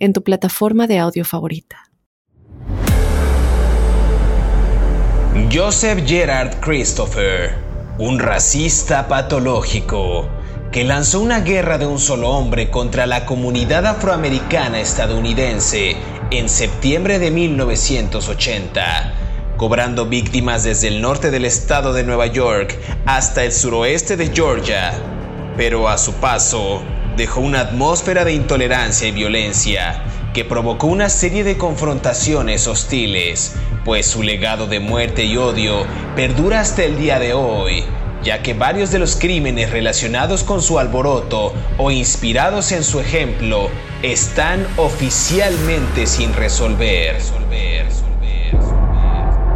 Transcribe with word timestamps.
en 0.00 0.12
tu 0.12 0.22
plataforma 0.24 0.86
de 0.86 0.98
audio 0.98 1.24
favorita. 1.24 1.90
Joseph 5.52 6.04
Gerard 6.06 6.60
Christopher, 6.60 7.54
un 7.98 8.18
racista 8.18 9.06
patológico 9.06 10.28
que 10.72 10.84
lanzó 10.84 11.20
una 11.20 11.40
guerra 11.40 11.78
de 11.78 11.86
un 11.86 11.98
solo 11.98 12.30
hombre 12.30 12.70
contra 12.70 13.06
la 13.06 13.26
comunidad 13.26 13.86
afroamericana 13.86 14.80
estadounidense 14.80 15.96
en 16.30 16.48
septiembre 16.48 17.18
de 17.18 17.30
1980, 17.30 19.14
cobrando 19.56 20.06
víctimas 20.06 20.62
desde 20.64 20.88
el 20.88 21.00
norte 21.00 21.30
del 21.30 21.44
estado 21.44 21.92
de 21.92 22.04
Nueva 22.04 22.26
York 22.26 22.78
hasta 23.04 23.44
el 23.44 23.52
suroeste 23.52 24.16
de 24.16 24.28
Georgia, 24.28 24.92
pero 25.56 25.88
a 25.88 25.98
su 25.98 26.12
paso 26.14 26.82
dejó 27.16 27.40
una 27.40 27.60
atmósfera 27.60 28.24
de 28.24 28.32
intolerancia 28.32 29.08
y 29.08 29.12
violencia 29.12 30.02
que 30.32 30.44
provocó 30.44 30.86
una 30.86 31.08
serie 31.08 31.44
de 31.44 31.56
confrontaciones 31.56 32.66
hostiles, 32.66 33.56
pues 33.84 34.06
su 34.06 34.22
legado 34.22 34.66
de 34.66 34.80
muerte 34.80 35.24
y 35.24 35.36
odio 35.36 35.84
perdura 36.14 36.60
hasta 36.60 36.84
el 36.84 36.98
día 36.98 37.18
de 37.18 37.34
hoy, 37.34 37.84
ya 38.22 38.42
que 38.42 38.54
varios 38.54 38.90
de 38.90 38.98
los 38.98 39.16
crímenes 39.16 39.70
relacionados 39.70 40.44
con 40.44 40.62
su 40.62 40.78
alboroto 40.78 41.52
o 41.78 41.90
inspirados 41.90 42.70
en 42.72 42.84
su 42.84 43.00
ejemplo 43.00 43.70
están 44.02 44.66
oficialmente 44.76 46.06
sin 46.06 46.32
resolver. 46.34 47.16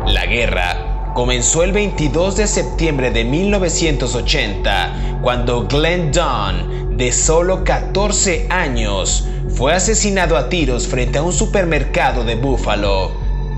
La 0.06 0.27
guerra 0.27 1.12
comenzó 1.14 1.62
el 1.62 1.72
22 1.72 2.36
de 2.36 2.46
septiembre 2.46 3.11
de 3.11 3.24
1980, 3.24 5.20
cuando 5.22 5.66
Glenn 5.66 6.12
Dunn 6.12 6.83
de 6.97 7.12
solo 7.12 7.64
14 7.64 8.47
años, 8.50 9.27
fue 9.48 9.75
asesinado 9.75 10.37
a 10.37 10.48
tiros 10.48 10.87
frente 10.87 11.19
a 11.19 11.23
un 11.23 11.33
supermercado 11.33 12.23
de 12.25 12.36
Buffalo. 12.36 13.11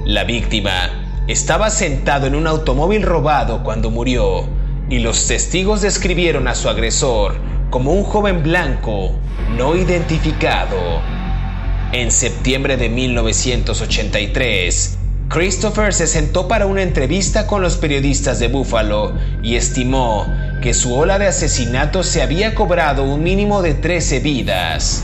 La 0.06 0.25
víctima 0.25 1.23
estaba 1.27 1.69
sentado 1.69 2.27
en 2.27 2.34
un 2.34 2.47
automóvil 2.47 3.03
robado 3.03 3.62
cuando 3.62 3.91
murió, 3.91 4.48
y 4.89 5.01
los 5.01 5.27
testigos 5.27 5.83
describieron 5.83 6.48
a 6.48 6.55
su 6.55 6.70
agresor 6.70 7.37
como 7.69 7.93
un 7.93 8.05
joven 8.05 8.43
blanco 8.43 9.12
no 9.56 9.77
identificado. 9.77 11.03
En 11.93 12.11
septiembre 12.11 12.78
de 12.78 12.89
1983, 12.89 14.95
Christopher 15.28 15.92
se 15.92 16.06
sentó 16.06 16.46
para 16.46 16.66
una 16.66 16.82
entrevista 16.82 17.48
con 17.48 17.60
los 17.60 17.77
periodistas 17.77 18.38
de 18.38 18.46
Buffalo 18.46 19.12
y 19.42 19.56
estimó 19.56 20.32
que 20.62 20.72
su 20.72 20.94
ola 20.94 21.19
de 21.19 21.27
asesinatos 21.27 22.06
se 22.06 22.22
había 22.22 22.55
cobrado 22.55 23.02
un 23.02 23.24
mínimo 23.24 23.60
de 23.60 23.74
13 23.74 24.20
vidas. 24.20 25.02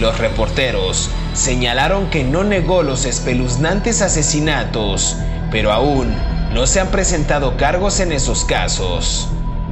Los 0.00 0.18
reporteros 0.18 1.08
señalaron 1.34 2.10
que 2.10 2.24
no 2.24 2.42
negó 2.42 2.82
los 2.82 3.04
espeluznantes 3.04 4.02
asesinatos, 4.02 5.16
pero 5.52 5.72
aún 5.72 6.12
no 6.52 6.66
se 6.66 6.80
han 6.80 6.88
presentado 6.88 7.56
cargos 7.56 8.00
en 8.00 8.10
esos 8.10 8.44
casos. 8.44 9.28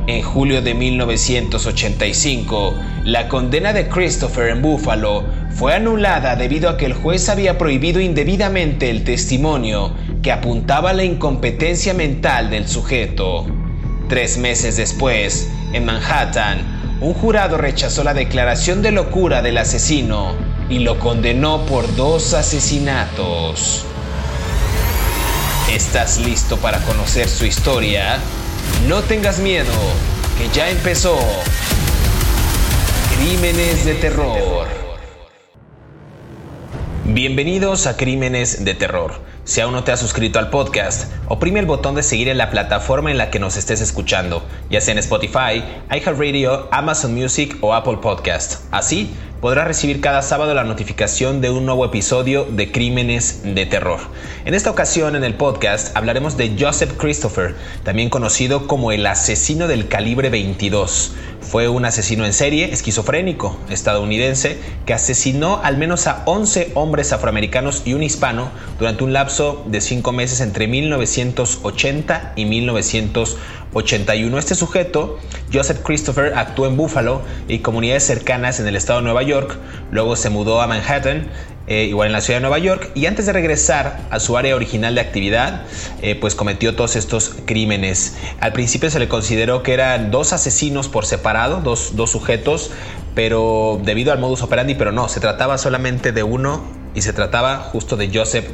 En 0.07 0.23
julio 0.23 0.63
de 0.63 0.75
1985, 0.75 2.75
la 3.09 3.27
condena 3.27 3.73
de 3.73 3.89
Christopher 3.89 4.51
en 4.51 4.61
Buffalo 4.61 5.25
fue 5.57 5.75
anulada 5.75 6.37
debido 6.37 6.69
a 6.69 6.77
que 6.77 6.85
el 6.85 6.93
juez 6.93 7.31
había 7.31 7.57
prohibido 7.57 8.01
indebidamente 8.03 8.91
el 8.91 9.03
testimonio 9.03 9.95
que 10.23 10.31
apuntaba 10.31 10.91
a 10.91 10.93
la 10.93 11.05
incompetencia 11.05 11.95
mental 11.95 12.51
del 12.51 12.69
sujeto. 12.69 13.47
Tres 14.11 14.37
meses 14.37 14.77
después, 14.77 15.49
en 15.73 15.87
Manhattan, 15.87 16.99
un 17.01 17.15
jurado 17.15 17.57
rechazó 17.57 18.05
la 18.05 18.13
declaración 18.13 18.83
de 18.83 18.93
locura 18.93 19.41
del 19.41 19.57
asesino 19.57 20.35
y 20.69 20.81
lo 20.81 20.99
condenó 20.99 21.65
por 21.65 21.97
dos 21.97 22.35
asesinatos. 22.35 23.87
¿Estás 25.73 26.19
listo 26.19 26.59
para 26.59 26.81
conocer 26.81 27.27
su 27.27 27.47
historia? 27.47 28.19
No 28.87 29.01
tengas 29.01 29.39
miedo, 29.39 29.73
que 30.37 30.55
ya 30.55 30.69
empezó. 30.69 31.19
Crímenes 33.19 33.85
de 33.85 33.95
terror. 33.95 34.69
Bienvenidos 37.05 37.89
a 37.89 37.97
Crímenes 37.97 38.65
de 38.65 38.75
Terror. 38.75 39.21
Si 39.43 39.61
aún 39.61 39.73
no 39.73 39.83
te 39.83 39.91
has 39.91 39.99
suscrito 39.99 40.39
al 40.39 40.51
podcast, 40.51 41.13
oprime 41.27 41.59
el 41.59 41.67
botón 41.67 41.97
de 41.97 42.05
seguir 42.05 42.29
en 42.29 42.39
la 42.39 42.51
plataforma 42.51 43.11
en 43.11 43.19
la 43.19 43.31
que 43.31 43.41
nos 43.41 43.57
estés 43.57 43.81
escuchando, 43.81 44.47
ya 44.71 44.81
sea 44.81 44.93
en 44.93 44.99
Spotify, 44.99 45.65
iHeartRadio, 45.91 46.69
Amazon 46.71 47.13
Music 47.13 47.57
o 47.61 47.75
Apple 47.75 47.97
Podcast. 48.01 48.63
Así 48.71 49.13
podrás 49.41 49.69
recibir 49.69 50.01
cada 50.01 50.23
sábado 50.23 50.53
la 50.55 50.65
notificación 50.65 51.41
de 51.41 51.51
un 51.51 51.65
nuevo 51.65 51.85
episodio 51.85 52.45
de 52.45 52.73
Crímenes 52.73 53.43
de 53.45 53.67
Terror. 53.67 54.01
En 54.45 54.55
esta 54.55 54.71
ocasión 54.71 55.15
en 55.15 55.23
el 55.23 55.35
podcast 55.35 55.97
hablaremos 55.97 56.37
de 56.37 56.57
Joseph 56.59 56.95
Christopher, 56.97 57.55
también 57.85 58.11
conocido 58.11 58.67
como 58.67 58.91
el 58.91 59.07
asesino 59.07 59.69
del 59.69 59.87
calibre 59.87 60.29
22. 60.29 61.15
Fue 61.41 61.69
un 61.69 61.85
asesino 61.85 62.27
en 62.27 62.33
serie 62.33 62.73
esquizofrénico 62.73 63.57
estadounidense 63.71 64.59
que 64.85 64.93
asesinó 64.93 65.61
al 65.63 65.79
menos 65.79 66.09
a 66.09 66.23
11 66.27 66.73
hombres 66.75 67.13
afroamericanos 67.13 67.83
y 67.85 67.95
un 67.95 68.03
hispano 68.03 68.51
durante 68.79 69.05
un 69.05 69.13
lapso 69.13 69.65
de 69.67 69.81
5 69.81 70.11
meses 70.13 70.41
entre 70.41 70.67
1980 70.67 72.33
y 72.35 72.45
1981. 73.73 74.39
Este 74.39 74.55
sujeto, 74.55 75.19
Joseph 75.53 75.81
Christopher, 75.85 76.35
actuó 76.37 76.67
en 76.67 76.77
Buffalo 76.77 77.23
y 77.49 77.59
comunidades 77.61 78.05
cercanas 78.05 78.61
en 78.61 78.67
el 78.67 78.77
estado 78.77 79.01
de 79.01 79.05
Nueva 79.05 79.23
York, 79.23 79.57
luego 79.91 80.17
se 80.17 80.31
mudó 80.31 80.61
a 80.61 80.67
Manhattan 80.67 81.29
eh, 81.67 81.85
igual 81.85 82.07
en 82.07 82.13
la 82.15 82.23
ciudad 82.23 82.39
de 82.39 82.43
Nueva 82.43 82.59
York, 82.59 82.91
y 82.95 83.05
antes 83.05 83.27
de 83.27 83.33
regresar 83.35 84.01
a 84.11 84.21
su 84.21 84.39
área 84.39 84.57
original 84.57 84.95
de 84.95 85.03
actividad, 85.03 85.65
eh, 86.01 86.15
pues 86.15 86.35
cometió 86.35 86.75
todos 86.75 86.97
estos 86.97 87.35
crímenes. 87.45 88.17
Al 88.41 88.55
principio 88.55 88.91
se 88.91 88.99
le 88.99 89.07
consideró 89.07 89.63
que 89.63 89.75
eran 89.75 90.11
dos 90.11 90.33
asesinos 90.33 90.89
por 90.89 91.05
separado, 91.05 91.61
dos, 91.61 91.95
dos 91.95 92.11
sujetos, 92.11 92.71
pero 93.15 93.79
debido 93.85 94.13
al 94.13 94.19
modus 94.19 94.41
operandi, 94.41 94.77
pero 94.77 94.93
no, 94.93 95.11
se 95.11 95.21
trataba 95.21 95.59
solamente 95.59 96.13
de 96.13 96.23
uno 96.23 96.63
y 96.95 97.03
se 97.03 97.13
trataba 97.13 97.59
justo 97.59 97.99
de 97.99 98.11
Joseph 98.13 98.47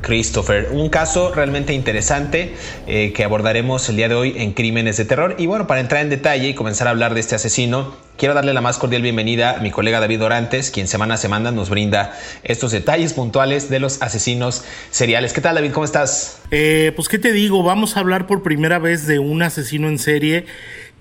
Christopher. 0.00 0.68
Un 0.72 0.88
caso 0.88 1.32
realmente 1.34 1.72
interesante 1.72 2.54
eh, 2.86 3.12
que 3.12 3.24
abordaremos 3.24 3.88
el 3.88 3.96
día 3.96 4.08
de 4.08 4.14
hoy 4.14 4.34
en 4.36 4.52
Crímenes 4.52 4.96
de 4.96 5.04
Terror. 5.04 5.36
Y 5.38 5.46
bueno, 5.46 5.66
para 5.66 5.80
entrar 5.80 6.02
en 6.02 6.10
detalle 6.10 6.48
y 6.48 6.54
comenzar 6.54 6.86
a 6.86 6.90
hablar 6.90 7.14
de 7.14 7.20
este 7.20 7.34
asesino, 7.34 7.96
quiero 8.16 8.34
darle 8.34 8.54
la 8.54 8.60
más 8.60 8.78
cordial 8.78 9.02
bienvenida 9.02 9.58
a 9.58 9.60
mi 9.60 9.70
colega 9.70 10.00
David 10.00 10.22
Orantes, 10.22 10.70
quien 10.70 10.88
semana 10.88 11.14
a 11.14 11.16
semana 11.16 11.50
nos 11.50 11.70
brinda 11.70 12.16
estos 12.44 12.72
detalles 12.72 13.12
puntuales 13.12 13.68
de 13.68 13.80
los 13.80 14.02
asesinos 14.02 14.64
seriales. 14.90 15.32
¿Qué 15.32 15.40
tal 15.40 15.54
David? 15.54 15.72
¿Cómo 15.72 15.84
estás? 15.84 16.40
Eh, 16.50 16.92
pues 16.96 17.08
qué 17.08 17.18
te 17.18 17.32
digo, 17.32 17.62
vamos 17.62 17.96
a 17.96 18.00
hablar 18.00 18.26
por 18.26 18.42
primera 18.42 18.78
vez 18.78 19.06
de 19.06 19.18
un 19.18 19.42
asesino 19.42 19.88
en 19.88 19.98
serie 19.98 20.46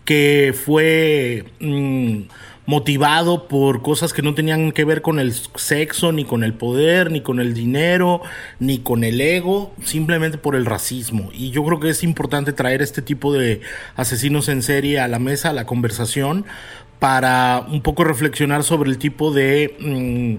que 0.05 0.53
fue... 0.53 1.45
Mm, 1.59 2.23
motivado 2.66 3.48
por 3.48 3.81
cosas 3.81 4.14
que 4.14 4.22
no 4.22 4.34
tenían 4.34 4.72
que 4.72 4.86
ver 4.86 5.02
con 5.02 5.20
el 5.20 5.34
sexo, 5.34 6.12
ni 6.12 6.26
con 6.26 6.44
el 6.44 6.53
poder, 6.53 7.12
ni 7.12 7.22
con 7.22 7.40
el 7.40 7.53
dinero, 7.53 8.22
ni 8.59 8.80
con 8.80 9.03
el 9.03 9.22
ego, 9.22 9.73
simplemente 9.84 10.38
por 10.38 10.56
el 10.56 10.66
racismo. 10.66 11.29
Y 11.34 11.52
yo 11.52 11.64
creo 11.64 11.79
que 11.79 11.90
es 11.90 12.03
importante 12.03 12.53
traer 12.53 12.82
este 12.82 13.02
tipo 13.02 13.34
de 13.34 13.62
asesinos 13.96 14.50
en 14.50 14.64
serie 14.64 15.00
a 15.00 15.08
la 15.08 15.20
mesa, 15.20 15.52
a 15.52 15.53
la 15.53 15.66
conversación, 15.66 16.46
para 17.00 17.66
un 17.70 17.82
poco 17.82 18.03
reflexionar 18.03 18.64
sobre 18.64 18.90
el 18.90 18.97
tipo 18.97 19.32
de 19.32 19.76
mm, 19.80 20.36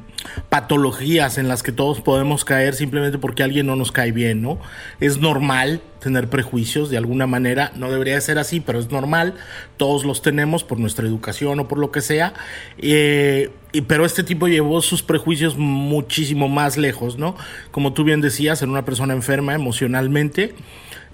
patologías 0.49 1.39
en 1.39 1.49
las 1.49 1.63
que 1.63 1.71
todos 1.71 2.01
podemos 2.01 2.45
caer 2.45 2.75
simplemente 2.75 3.19
porque 3.19 3.43
alguien 3.43 3.67
no 3.67 3.77
nos 3.77 3.93
cae 3.93 4.11
bien, 4.11 4.43
¿no? 4.43 4.59
Es 4.99 5.19
normal 5.19 5.83
tener 6.01 6.29
prejuicios 6.29 6.89
de 6.89 6.97
alguna 6.97 7.27
manera, 7.27 7.73
no 7.77 7.91
debería 7.91 8.21
ser 8.21 8.39
así, 8.39 8.61
pero 8.61 8.79
es 8.79 8.91
normal, 8.91 9.35
todos 9.77 10.05
los 10.05 10.23
tenemos 10.23 10.65
por 10.65 10.79
nuestra 10.79 11.07
educación 11.07 11.61
o 11.61 11.69
por 11.69 11.79
lo 11.79 11.91
que 11.91 12.01
sea, 12.01 12.33
eh, 12.79 13.51
y, 13.73 13.83
pero 13.83 14.07
este 14.07 14.23
tipo 14.23 14.49
llevó 14.49 14.81
sus 14.81 15.03
prejuicios 15.03 15.57
muchísimo 15.57 16.49
más 16.49 16.77
lejos, 16.77 17.19
¿no? 17.19 17.37
Como 17.71 17.93
tú 17.93 18.05
bien 18.05 18.21
decías, 18.21 18.63
en 18.63 18.71
una 18.71 18.85
persona 18.85 19.15
enferma 19.15 19.55
emocionalmente, 19.55 20.55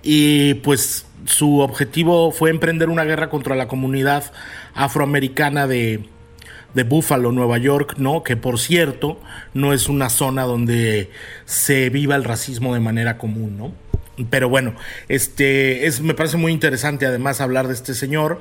y 0.02 0.54
pues 0.54 1.06
su 1.24 1.60
objetivo 1.60 2.30
fue 2.32 2.50
emprender 2.50 2.88
una 2.88 3.04
guerra 3.04 3.30
contra 3.30 3.56
la 3.56 3.68
comunidad 3.68 4.32
afroamericana 4.74 5.66
de, 5.66 6.04
de 6.74 6.82
Buffalo, 6.84 7.32
Nueva 7.32 7.58
York, 7.58 7.94
¿no? 7.98 8.22
Que 8.22 8.36
por 8.36 8.58
cierto, 8.58 9.20
no 9.54 9.72
es 9.72 9.88
una 9.88 10.08
zona 10.08 10.42
donde 10.42 11.10
se 11.44 11.90
viva 11.90 12.16
el 12.16 12.24
racismo 12.24 12.74
de 12.74 12.80
manera 12.80 13.18
común, 13.18 13.56
¿no? 13.56 13.72
Pero 14.30 14.48
bueno, 14.48 14.74
este 15.08 15.86
es, 15.86 16.00
me 16.00 16.14
parece 16.14 16.36
muy 16.36 16.52
interesante 16.52 17.06
además 17.06 17.40
hablar 17.40 17.68
de 17.68 17.74
este 17.74 17.94
señor, 17.94 18.40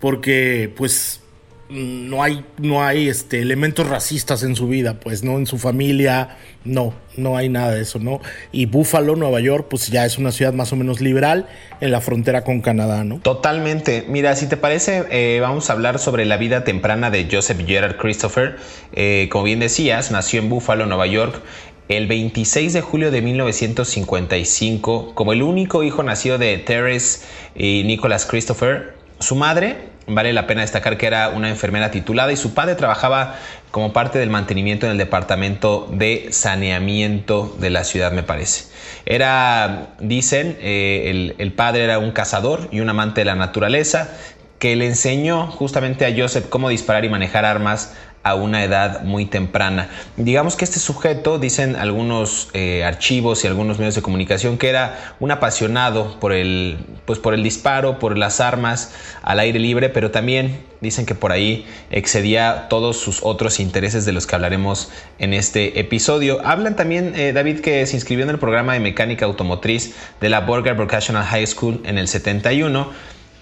porque 0.00 0.72
pues 0.76 1.20
no 1.68 2.22
hay, 2.22 2.44
no 2.58 2.84
hay 2.84 3.08
este, 3.08 3.40
elementos 3.40 3.88
racistas 3.88 4.42
en 4.42 4.54
su 4.54 4.68
vida, 4.68 5.00
pues, 5.00 5.24
¿no? 5.24 5.38
En 5.38 5.46
su 5.46 5.58
familia, 5.58 6.36
no, 6.64 6.94
no 7.16 7.36
hay 7.36 7.48
nada 7.48 7.72
de 7.72 7.82
eso, 7.82 7.98
¿no? 7.98 8.20
Y 8.52 8.66
Buffalo, 8.66 9.16
Nueva 9.16 9.40
York, 9.40 9.66
pues 9.70 9.88
ya 9.88 10.04
es 10.04 10.18
una 10.18 10.30
ciudad 10.30 10.52
más 10.52 10.72
o 10.72 10.76
menos 10.76 11.00
liberal 11.00 11.48
en 11.80 11.90
la 11.90 12.00
frontera 12.00 12.44
con 12.44 12.60
Canadá, 12.60 13.04
¿no? 13.04 13.18
Totalmente. 13.20 14.04
Mira, 14.08 14.36
si 14.36 14.46
te 14.46 14.56
parece, 14.56 15.04
eh, 15.10 15.40
vamos 15.40 15.70
a 15.70 15.72
hablar 15.72 15.98
sobre 15.98 16.24
la 16.26 16.36
vida 16.36 16.64
temprana 16.64 17.10
de 17.10 17.28
Joseph 17.30 17.64
Gerard 17.66 17.96
Christopher. 17.96 18.56
Eh, 18.92 19.28
como 19.30 19.44
bien 19.44 19.60
decías, 19.60 20.10
nació 20.10 20.40
en 20.40 20.50
Buffalo, 20.50 20.86
Nueva 20.86 21.06
York, 21.06 21.40
el 21.88 22.06
26 22.06 22.72
de 22.72 22.80
julio 22.80 23.10
de 23.10 23.22
1955, 23.22 25.14
como 25.14 25.32
el 25.32 25.42
único 25.42 25.82
hijo 25.82 26.02
nacido 26.02 26.38
de 26.38 26.58
Teresa 26.58 27.26
y 27.54 27.84
Nicholas 27.84 28.26
Christopher. 28.26 28.94
Su 29.18 29.36
madre, 29.36 29.93
Vale 30.06 30.32
la 30.32 30.46
pena 30.46 30.60
destacar 30.60 30.98
que 30.98 31.06
era 31.06 31.30
una 31.30 31.48
enfermera 31.48 31.90
titulada 31.90 32.30
y 32.32 32.36
su 32.36 32.52
padre 32.52 32.74
trabajaba 32.74 33.36
como 33.70 33.92
parte 33.92 34.18
del 34.18 34.30
mantenimiento 34.30 34.86
en 34.86 34.92
el 34.92 34.98
departamento 34.98 35.88
de 35.90 36.28
saneamiento 36.30 37.56
de 37.58 37.70
la 37.70 37.84
ciudad, 37.84 38.12
me 38.12 38.22
parece. 38.22 38.66
Era, 39.06 39.94
dicen, 40.00 40.58
eh, 40.60 41.04
el, 41.06 41.34
el 41.38 41.52
padre 41.52 41.84
era 41.84 41.98
un 41.98 42.12
cazador 42.12 42.68
y 42.70 42.80
un 42.80 42.90
amante 42.90 43.22
de 43.22 43.24
la 43.24 43.34
naturaleza 43.34 44.10
que 44.58 44.76
le 44.76 44.86
enseñó 44.86 45.46
justamente 45.46 46.06
a 46.06 46.14
Joseph 46.16 46.46
cómo 46.48 46.68
disparar 46.68 47.04
y 47.04 47.08
manejar 47.08 47.44
armas 47.44 47.94
a 48.24 48.34
una 48.34 48.64
edad 48.64 49.02
muy 49.02 49.26
temprana. 49.26 49.88
Digamos 50.16 50.56
que 50.56 50.64
este 50.64 50.80
sujeto, 50.80 51.38
dicen 51.38 51.76
algunos 51.76 52.48
eh, 52.54 52.82
archivos 52.82 53.44
y 53.44 53.46
algunos 53.46 53.78
medios 53.78 53.94
de 53.94 54.02
comunicación, 54.02 54.58
que 54.58 54.70
era 54.70 55.14
un 55.20 55.30
apasionado 55.30 56.18
por 56.18 56.32
el, 56.32 56.78
pues 57.04 57.18
por 57.18 57.34
el 57.34 57.42
disparo, 57.42 57.98
por 57.98 58.16
las 58.16 58.40
armas 58.40 58.92
al 59.22 59.40
aire 59.40 59.58
libre, 59.58 59.90
pero 59.90 60.10
también 60.10 60.64
dicen 60.80 61.04
que 61.04 61.14
por 61.14 61.32
ahí 61.32 61.66
excedía 61.90 62.66
todos 62.68 62.96
sus 62.96 63.20
otros 63.22 63.60
intereses 63.60 64.06
de 64.06 64.12
los 64.12 64.26
que 64.26 64.34
hablaremos 64.34 64.90
en 65.18 65.34
este 65.34 65.78
episodio. 65.78 66.40
Hablan 66.44 66.76
también, 66.76 67.12
eh, 67.16 67.32
David, 67.32 67.60
que 67.60 67.86
se 67.86 67.94
inscribió 67.96 68.24
en 68.24 68.30
el 68.30 68.38
programa 68.38 68.72
de 68.72 68.80
mecánica 68.80 69.26
automotriz 69.26 69.94
de 70.20 70.30
la 70.30 70.40
Burger 70.40 70.74
Vocational 70.74 71.24
High 71.24 71.46
School 71.46 71.82
en 71.84 71.98
el 71.98 72.08
71 72.08 72.90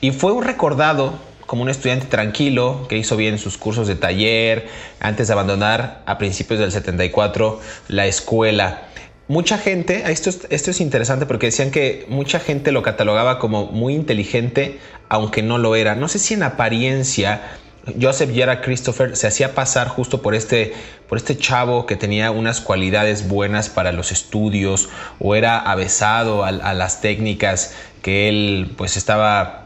y 0.00 0.10
fue 0.10 0.32
un 0.32 0.42
recordado 0.42 1.14
como 1.52 1.64
un 1.64 1.68
estudiante 1.68 2.06
tranquilo 2.06 2.86
que 2.88 2.96
hizo 2.96 3.14
bien 3.14 3.36
sus 3.36 3.58
cursos 3.58 3.86
de 3.86 3.94
taller 3.94 4.68
antes 5.00 5.26
de 5.26 5.34
abandonar 5.34 6.00
a 6.06 6.16
principios 6.16 6.58
del 6.58 6.72
74 6.72 7.60
la 7.88 8.06
escuela. 8.06 8.84
Mucha 9.28 9.58
gente, 9.58 10.10
esto 10.10 10.30
es, 10.30 10.46
esto 10.48 10.70
es 10.70 10.80
interesante 10.80 11.26
porque 11.26 11.48
decían 11.48 11.70
que 11.70 12.06
mucha 12.08 12.40
gente 12.40 12.72
lo 12.72 12.82
catalogaba 12.82 13.38
como 13.38 13.66
muy 13.66 13.94
inteligente, 13.94 14.78
aunque 15.10 15.42
no 15.42 15.58
lo 15.58 15.76
era. 15.76 15.94
No 15.94 16.08
sé 16.08 16.20
si 16.20 16.32
en 16.32 16.42
apariencia 16.42 17.42
Joseph 18.00 18.32
Gerard 18.32 18.62
Christopher 18.62 19.14
se 19.14 19.26
hacía 19.26 19.54
pasar 19.54 19.88
justo 19.88 20.22
por 20.22 20.34
este, 20.34 20.72
por 21.06 21.18
este 21.18 21.36
chavo 21.36 21.84
que 21.84 21.96
tenía 21.96 22.30
unas 22.30 22.62
cualidades 22.62 23.28
buenas 23.28 23.68
para 23.68 23.92
los 23.92 24.10
estudios 24.10 24.88
o 25.18 25.34
era 25.34 25.58
avesado 25.58 26.44
a, 26.44 26.48
a 26.48 26.72
las 26.72 27.02
técnicas 27.02 27.74
que 28.00 28.30
él 28.30 28.72
pues 28.78 28.96
estaba 28.96 29.61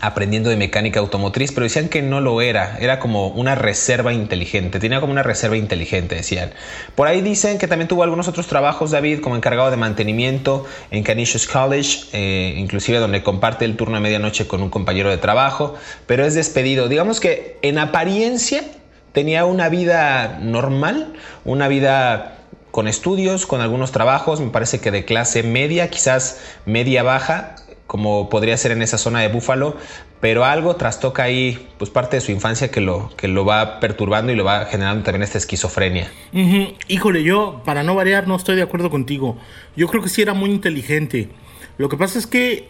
aprendiendo 0.00 0.50
de 0.50 0.56
mecánica 0.56 1.00
automotriz, 1.00 1.52
pero 1.52 1.64
decían 1.64 1.88
que 1.88 2.02
no 2.02 2.20
lo 2.20 2.40
era, 2.40 2.76
era 2.80 2.98
como 2.98 3.28
una 3.28 3.54
reserva 3.54 4.12
inteligente, 4.12 4.78
tenía 4.78 5.00
como 5.00 5.12
una 5.12 5.22
reserva 5.22 5.56
inteligente, 5.56 6.14
decían. 6.14 6.50
Por 6.94 7.08
ahí 7.08 7.20
dicen 7.20 7.58
que 7.58 7.68
también 7.68 7.88
tuvo 7.88 8.02
algunos 8.02 8.28
otros 8.28 8.46
trabajos, 8.46 8.90
David, 8.90 9.20
como 9.20 9.36
encargado 9.36 9.70
de 9.70 9.76
mantenimiento 9.76 10.66
en 10.90 11.02
Canisius 11.02 11.46
College, 11.46 12.06
eh, 12.12 12.54
inclusive 12.56 12.98
donde 12.98 13.22
comparte 13.22 13.64
el 13.64 13.76
turno 13.76 13.96
de 13.96 14.00
medianoche 14.00 14.46
con 14.46 14.62
un 14.62 14.70
compañero 14.70 15.10
de 15.10 15.18
trabajo, 15.18 15.74
pero 16.06 16.24
es 16.24 16.34
despedido. 16.34 16.88
Digamos 16.88 17.20
que 17.20 17.58
en 17.62 17.78
apariencia 17.78 18.64
tenía 19.12 19.44
una 19.46 19.68
vida 19.68 20.38
normal, 20.42 21.14
una 21.44 21.68
vida 21.68 22.36
con 22.70 22.88
estudios, 22.88 23.46
con 23.46 23.62
algunos 23.62 23.90
trabajos, 23.90 24.38
me 24.40 24.50
parece 24.50 24.80
que 24.80 24.90
de 24.90 25.06
clase 25.06 25.42
media, 25.42 25.88
quizás 25.88 26.40
media 26.66 27.02
baja, 27.02 27.54
como 27.86 28.28
podría 28.28 28.56
ser 28.56 28.72
en 28.72 28.82
esa 28.82 28.98
zona 28.98 29.20
de 29.20 29.28
Búfalo, 29.28 29.76
pero 30.20 30.44
algo 30.44 30.76
trastoca 30.76 31.24
ahí 31.24 31.68
pues 31.78 31.90
parte 31.90 32.16
de 32.16 32.20
su 32.20 32.32
infancia 32.32 32.70
que 32.70 32.80
lo, 32.80 33.10
que 33.16 33.28
lo 33.28 33.44
va 33.44 33.80
perturbando 33.80 34.32
y 34.32 34.36
lo 34.36 34.44
va 34.44 34.66
generando 34.66 35.04
también 35.04 35.22
esta 35.22 35.38
esquizofrenia. 35.38 36.10
Híjole, 36.88 37.22
yo 37.22 37.62
para 37.64 37.82
no 37.82 37.94
variar 37.94 38.26
no 38.26 38.36
estoy 38.36 38.56
de 38.56 38.62
acuerdo 38.62 38.90
contigo. 38.90 39.36
Yo 39.76 39.86
creo 39.88 40.02
que 40.02 40.08
sí 40.08 40.22
era 40.22 40.34
muy 40.34 40.50
inteligente. 40.50 41.28
Lo 41.78 41.88
que 41.88 41.96
pasa 41.96 42.18
es 42.18 42.26
que 42.26 42.68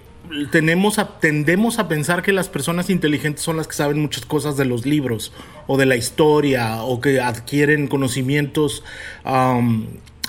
tenemos 0.50 1.00
tendemos 1.20 1.78
a 1.78 1.88
pensar 1.88 2.22
que 2.22 2.32
las 2.32 2.48
personas 2.48 2.90
inteligentes 2.90 3.44
son 3.44 3.56
las 3.56 3.68
que 3.68 3.74
saben 3.74 4.00
muchas 4.00 4.26
cosas 4.26 4.56
de 4.56 4.64
los 4.64 4.84
libros 4.84 5.32
o 5.66 5.76
de 5.76 5.86
la 5.86 5.96
historia 5.96 6.82
o 6.82 7.00
que 7.00 7.20
adquieren 7.20 7.86
conocimientos 7.86 8.82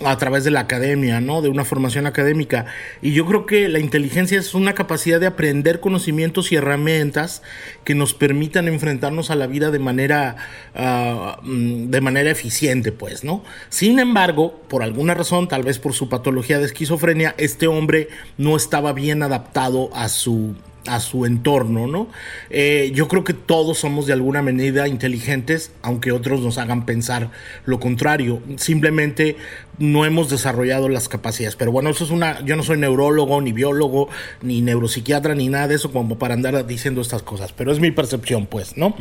a 0.05 0.17
través 0.17 0.44
de 0.44 0.51
la 0.51 0.61
academia, 0.61 1.21
¿no? 1.21 1.41
De 1.41 1.49
una 1.49 1.65
formación 1.65 2.05
académica. 2.05 2.65
Y 3.01 3.13
yo 3.13 3.25
creo 3.25 3.45
que 3.45 3.67
la 3.67 3.79
inteligencia 3.79 4.39
es 4.39 4.53
una 4.53 4.73
capacidad 4.73 5.19
de 5.19 5.27
aprender 5.27 5.79
conocimientos 5.79 6.51
y 6.51 6.55
herramientas 6.55 7.41
que 7.83 7.95
nos 7.95 8.13
permitan 8.13 8.67
enfrentarnos 8.67 9.31
a 9.31 9.35
la 9.35 9.47
vida 9.47 9.71
de 9.71 9.79
manera, 9.79 10.35
ah, 10.75 11.39
mm, 11.44 11.89
de 11.89 12.01
manera 12.01 12.29
eficiente, 12.29 12.91
pues, 12.91 13.23
¿no? 13.23 13.44
Sin 13.69 13.99
embargo, 13.99 14.61
por 14.67 14.83
alguna 14.83 15.13
razón, 15.13 15.47
tal 15.47 15.63
vez 15.63 15.79
por 15.79 15.94
su 15.94 16.09
patología 16.09 16.59
de 16.59 16.65
esquizofrenia, 16.65 17.33
este 17.38 17.67
hombre 17.67 18.09
no 18.38 18.55
estaba 18.55 18.93
bien 18.93 19.23
adaptado 19.23 19.89
a 19.93 20.09
su 20.09 20.55
a 20.88 21.00
su 21.00 21.25
entorno, 21.25 21.88
¿no? 21.88 22.07
Eh, 22.50 22.92
yo 22.94 23.07
creo 23.07 23.24
que 23.24 23.34
todos 23.34 23.78
somos 23.80 24.07
de 24.07 24.13
alguna 24.13 24.42
medida 24.42 24.88
inteligentes, 24.88 25.72
aunque 25.81 26.12
otros 26.12 26.42
nos 26.42 26.57
hagan 26.57 26.86
pensar 26.86 27.31
lo 27.66 27.80
contrario. 27.80 28.42
Simplemente 28.57 29.38
no 29.80 30.06
hemos 30.06 30.30
desarrollado 30.30 30.89
las 30.89 31.07
capacidades. 31.07 31.56
Pero 31.56 31.72
bueno, 31.72 31.89
eso 31.89 32.04
es 32.04 32.10
una. 32.10 32.44
Yo 32.44 32.56
no 32.56 32.63
soy 32.63 32.78
neurólogo, 32.78 33.42
ni 33.42 33.51
biólogo, 33.51 34.10
ni 34.42 34.62
neuropsiquiatra, 34.62 35.36
ni 35.36 35.50
nada 35.50 35.68
de 35.68 35.75
eso, 35.75 35.92
como 35.92 36.18
para 36.18 36.34
andar 36.34 36.66
diciendo 36.66 37.01
estas 37.01 37.24
cosas. 37.24 37.54
Pero 37.54 37.72
es 37.72 37.80
mi 37.80 37.92
percepción, 37.92 38.48
pues, 38.48 38.78
¿no? 38.78 38.95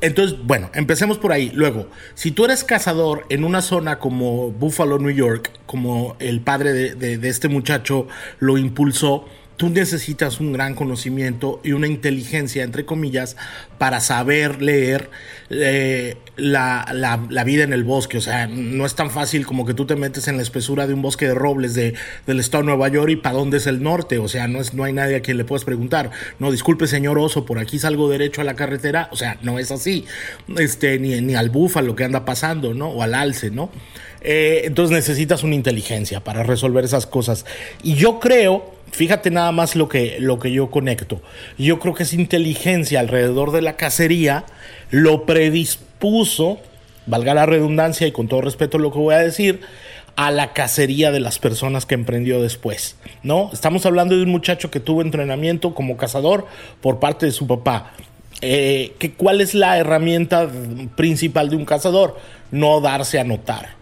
Entonces, 0.00 0.38
bueno, 0.44 0.70
empecemos 0.74 1.18
por 1.18 1.32
ahí. 1.32 1.50
Luego, 1.54 1.88
si 2.14 2.30
tú 2.30 2.44
eres 2.44 2.64
cazador 2.64 3.24
en 3.28 3.44
una 3.44 3.62
zona 3.62 3.98
como 3.98 4.50
Buffalo, 4.50 4.98
New 4.98 5.10
York, 5.10 5.50
como 5.66 6.16
el 6.18 6.40
padre 6.40 6.72
de, 6.72 7.18
de 7.18 7.28
este 7.28 7.48
muchacho 7.48 8.06
lo 8.38 8.58
impulsó 8.58 9.26
tú 9.60 9.68
necesitas 9.68 10.40
un 10.40 10.54
gran 10.54 10.74
conocimiento 10.74 11.60
y 11.62 11.72
una 11.72 11.86
inteligencia, 11.86 12.64
entre 12.64 12.86
comillas, 12.86 13.36
para 13.76 14.00
saber 14.00 14.62
leer 14.62 15.10
eh, 15.50 16.16
la, 16.36 17.44
vida 17.44 17.64
en 17.64 17.74
el 17.74 17.84
bosque. 17.84 18.16
O 18.16 18.22
sea, 18.22 18.46
no 18.46 18.86
es 18.86 18.94
tan 18.94 19.10
fácil 19.10 19.44
como 19.44 19.66
que 19.66 19.74
tú 19.74 19.84
te 19.84 19.96
metes 19.96 20.28
en 20.28 20.38
la 20.38 20.42
espesura 20.42 20.86
de 20.86 20.94
un 20.94 21.02
bosque 21.02 21.26
de 21.26 21.34
robles 21.34 21.74
de, 21.74 21.92
del 22.26 22.40
estado 22.40 22.62
de 22.62 22.68
Nueva 22.68 22.88
York 22.88 23.10
y 23.10 23.16
para 23.16 23.34
dónde 23.34 23.58
es 23.58 23.66
el 23.66 23.82
norte. 23.82 24.16
O 24.16 24.28
sea, 24.28 24.48
no, 24.48 24.62
es, 24.62 24.72
no 24.72 24.84
hay 24.84 24.94
nadie 24.94 25.16
a 25.16 25.20
quien 25.20 25.36
le 25.36 25.44
puedas 25.44 25.66
preguntar. 25.66 26.10
No, 26.38 26.50
disculpe, 26.50 26.86
señor 26.86 27.18
oso, 27.18 27.44
por 27.44 27.58
aquí 27.58 27.78
salgo 27.78 28.08
derecho 28.08 28.40
a 28.40 28.44
la 28.44 28.56
carretera. 28.56 29.10
O 29.12 29.16
sea, 29.16 29.36
no 29.42 29.58
es 29.58 29.70
así. 29.70 30.06
Este, 30.56 30.98
ni, 30.98 31.20
ni 31.20 31.34
al 31.34 31.50
búfalo 31.50 31.94
que 31.94 32.04
anda 32.04 32.24
pasando, 32.24 32.72
¿no? 32.72 32.88
O 32.88 33.02
al 33.02 33.14
alce, 33.14 33.50
¿no? 33.50 33.70
Eh, 34.22 34.62
entonces 34.64 34.94
necesitas 34.94 35.42
una 35.42 35.54
inteligencia 35.54 36.20
para 36.20 36.42
resolver 36.42 36.84
esas 36.84 37.06
cosas. 37.06 37.46
Y 37.82 37.94
yo 37.94 38.20
creo 38.20 38.80
Fíjate 38.90 39.30
nada 39.30 39.52
más 39.52 39.76
lo 39.76 39.88
que, 39.88 40.16
lo 40.18 40.38
que 40.38 40.52
yo 40.52 40.70
conecto. 40.70 41.22
Yo 41.58 41.78
creo 41.78 41.94
que 41.94 42.02
esa 42.02 42.16
inteligencia 42.16 43.00
alrededor 43.00 43.52
de 43.52 43.62
la 43.62 43.76
cacería 43.76 44.44
lo 44.90 45.26
predispuso, 45.26 46.58
valga 47.06 47.34
la 47.34 47.46
redundancia 47.46 48.06
y 48.06 48.12
con 48.12 48.26
todo 48.26 48.40
respeto 48.40 48.78
lo 48.78 48.92
que 48.92 48.98
voy 48.98 49.14
a 49.14 49.18
decir, 49.18 49.60
a 50.16 50.30
la 50.32 50.52
cacería 50.52 51.12
de 51.12 51.20
las 51.20 51.38
personas 51.38 51.86
que 51.86 51.94
emprendió 51.94 52.42
después. 52.42 52.96
¿no? 53.22 53.50
Estamos 53.52 53.86
hablando 53.86 54.16
de 54.16 54.24
un 54.24 54.30
muchacho 54.30 54.70
que 54.70 54.80
tuvo 54.80 55.02
entrenamiento 55.02 55.72
como 55.72 55.96
cazador 55.96 56.46
por 56.80 56.98
parte 56.98 57.26
de 57.26 57.32
su 57.32 57.46
papá. 57.46 57.92
Eh, 58.42 58.94
¿Cuál 59.16 59.40
es 59.40 59.54
la 59.54 59.78
herramienta 59.78 60.50
principal 60.96 61.48
de 61.48 61.56
un 61.56 61.64
cazador? 61.64 62.18
No 62.50 62.80
darse 62.80 63.20
a 63.20 63.24
notar 63.24 63.79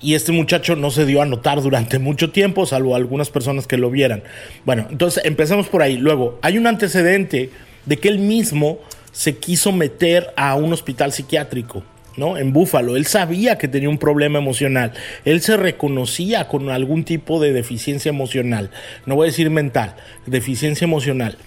y 0.00 0.14
este 0.14 0.32
muchacho 0.32 0.76
no 0.76 0.90
se 0.90 1.06
dio 1.06 1.22
a 1.22 1.26
notar 1.26 1.60
durante 1.62 1.98
mucho 1.98 2.30
tiempo, 2.30 2.66
salvo 2.66 2.94
algunas 2.94 3.30
personas 3.30 3.66
que 3.66 3.76
lo 3.76 3.90
vieran. 3.90 4.22
Bueno, 4.64 4.86
entonces 4.90 5.24
empezamos 5.24 5.68
por 5.68 5.82
ahí. 5.82 5.96
Luego, 5.96 6.38
hay 6.42 6.58
un 6.58 6.66
antecedente 6.66 7.50
de 7.86 7.96
que 7.96 8.08
él 8.08 8.18
mismo 8.18 8.78
se 9.12 9.36
quiso 9.36 9.72
meter 9.72 10.32
a 10.36 10.54
un 10.54 10.72
hospital 10.72 11.12
psiquiátrico. 11.12 11.82
¿no? 12.16 12.36
En 12.36 12.52
Búfalo, 12.52 12.96
él 12.96 13.06
sabía 13.06 13.58
que 13.58 13.68
tenía 13.68 13.88
un 13.88 13.98
problema 13.98 14.40
emocional, 14.40 14.92
él 15.24 15.40
se 15.40 15.56
reconocía 15.56 16.48
con 16.48 16.68
algún 16.68 17.04
tipo 17.04 17.40
de 17.40 17.52
deficiencia 17.52 18.08
emocional, 18.08 18.70
no 19.06 19.14
voy 19.14 19.28
a 19.28 19.30
decir 19.30 19.50
mental, 19.50 19.94
deficiencia 20.26 20.84
emocional. 20.84 21.38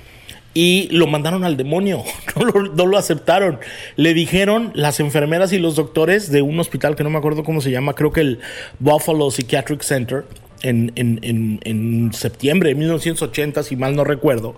Y 0.54 0.90
lo 0.92 1.08
mandaron 1.08 1.44
al 1.44 1.56
demonio, 1.58 2.04
no 2.76 2.86
lo, 2.86 2.98
aceptaron. 2.98 3.60
Le 3.96 4.14
dijeron 4.14 4.72
las 4.74 5.00
enfermeras 5.00 5.54
y 5.54 5.60
los 5.60 5.76
doctores 5.76 6.32
de 6.32 6.42
un 6.42 6.60
hospital 6.60 6.96
que 6.96 7.04
no 7.04 7.10
me 7.10 7.18
acuerdo 7.18 7.44
cómo 7.44 7.62
se 7.62 7.72
llama, 7.72 7.94
creo 7.94 8.12
que 8.12 8.22
el 8.22 8.40
Buffalo 8.80 9.32
Psychiatric 9.32 9.82
Center, 9.82 10.26
en, 10.64 10.92
en, 10.96 12.14
septiembre 12.14 12.70
de 12.70 12.76
1980, 12.76 13.64
si 13.64 13.76
mal 13.76 13.96
no 13.96 14.04
recuerdo, 14.04 14.56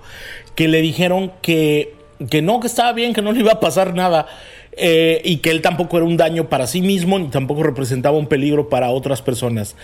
que 0.56 0.68
le 0.68 0.82
dijeron 0.82 1.32
que, 1.42 1.94
que 2.30 2.42
no, 2.42 2.60
que 2.60 2.68
estaba 2.68 2.92
bien, 2.94 3.14
que 3.14 3.22
no 3.22 3.32
le 3.32 3.40
iba 3.40 3.54
a 3.54 3.60
pasar 3.60 3.94
nada. 3.94 4.28
Eh, 4.76 5.22
y 5.24 5.38
que 5.38 5.52
él 5.52 5.62
tampoco 5.62 5.98
era 5.98 6.06
un 6.08 6.18
daño 6.18 6.50
para 6.50 6.66
sí 6.66 6.82
mismo 6.82 7.20
ni 7.20 7.28
tampoco 7.28 7.62
representaba 7.62 8.18
un 8.18 8.26
peligro 8.26 8.70
para 8.70 8.90
otras 8.90 9.22
personas. 9.22 9.76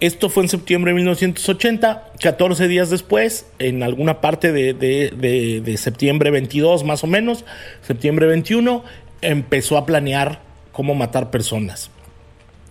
Esto 0.00 0.28
fue 0.28 0.42
en 0.42 0.48
septiembre 0.48 0.90
de 0.90 0.96
1980, 0.96 2.12
14 2.20 2.66
días 2.66 2.90
después, 2.90 3.46
en 3.60 3.82
alguna 3.84 4.20
parte 4.20 4.52
de, 4.52 5.76
septiembre 5.78 6.30
22 6.30 6.82
más 6.84 7.04
o 7.04 7.06
menos, 7.06 7.44
septiembre 7.80 8.26
21, 8.26 8.82
empezó 9.22 9.78
a 9.78 9.86
planear 9.86 10.40
cómo 10.72 10.96
matar 10.96 11.30
personas. 11.30 11.90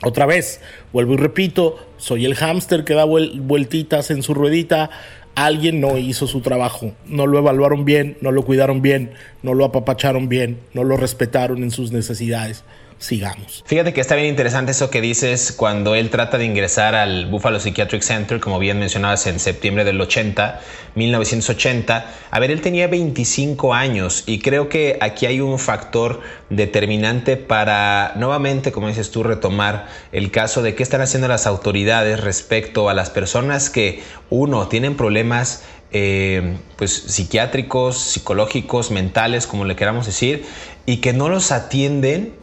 Otra 0.04 0.26
vez, 0.26 0.60
vuelvo 0.92 1.14
y 1.14 1.18
repito, 1.18 1.88
soy 1.96 2.26
el 2.26 2.36
hámster 2.36 2.84
que 2.84 2.94
da 2.94 3.06
vueltitas 3.06 4.12
en 4.12 4.22
su 4.22 4.34
ruedita. 4.34 4.90
Alguien 5.36 5.80
no 5.80 5.98
hizo 5.98 6.28
su 6.28 6.42
trabajo, 6.42 6.92
no 7.06 7.26
lo 7.26 7.40
evaluaron 7.40 7.86
bien, 7.86 8.18
no 8.20 8.32
lo 8.34 8.44
cuidaron 8.44 8.82
bien, 8.82 9.14
no 9.44 9.54
lo 9.54 9.64
apapacharon 9.64 10.28
bien, 10.28 10.60
no 10.74 10.84
lo 10.84 10.98
respetaron 10.98 11.64
en 11.64 11.72
sus 11.72 11.94
necesidades 11.94 12.66
sigamos. 13.04 13.64
Fíjate 13.66 13.94
que 13.94 14.02
está 14.02 14.16
bien 14.16 14.28
interesante 14.28 14.72
eso 14.72 14.90
que 14.90 15.02
dices 15.02 15.52
cuando 15.52 15.94
él 15.96 16.10
trata 16.10 16.38
de 16.38 16.46
ingresar 16.46 16.96
al 16.96 17.26
Buffalo 17.26 17.60
Psychiatric 17.60 18.02
Center, 18.02 18.40
como 18.40 18.60
bien 18.60 18.80
mencionabas, 18.80 19.28
en 19.28 19.40
septiembre 19.40 19.84
del 19.84 20.00
80, 20.00 20.62
1980. 20.96 22.06
A 22.32 22.40
ver, 22.40 22.52
él 22.52 22.62
tenía 22.62 22.88
25 22.88 23.74
años 23.74 24.24
y 24.26 24.40
creo 24.40 24.70
que 24.70 24.98
aquí 25.02 25.26
hay 25.26 25.42
un 25.42 25.60
factor 25.60 26.22
determinante 26.50 27.36
para, 27.36 28.14
nuevamente, 28.16 28.72
como 28.72 28.88
dices 28.88 29.12
tú, 29.12 29.24
retomar 29.24 29.88
el 30.12 30.32
caso 30.32 30.62
de 30.62 30.74
qué 30.74 30.84
están 30.84 31.02
haciendo 31.02 31.28
las 31.28 31.46
autoridades 31.46 32.22
respecto 32.22 32.90
a 32.90 32.94
las 32.94 33.10
personas 33.10 33.70
que, 33.70 34.02
uno, 34.30 34.68
tienen 34.68 34.96
problemas 34.96 35.64
eh, 35.92 36.58
pues 36.76 36.92
psiquiátricos, 36.92 37.98
psicológicos, 37.98 38.90
mentales, 38.90 39.46
como 39.46 39.66
le 39.66 39.76
queramos 39.76 40.08
decir, 40.08 40.46
y 40.86 40.98
que 40.98 41.14
no 41.14 41.30
los 41.30 41.52
atienden 41.52 42.34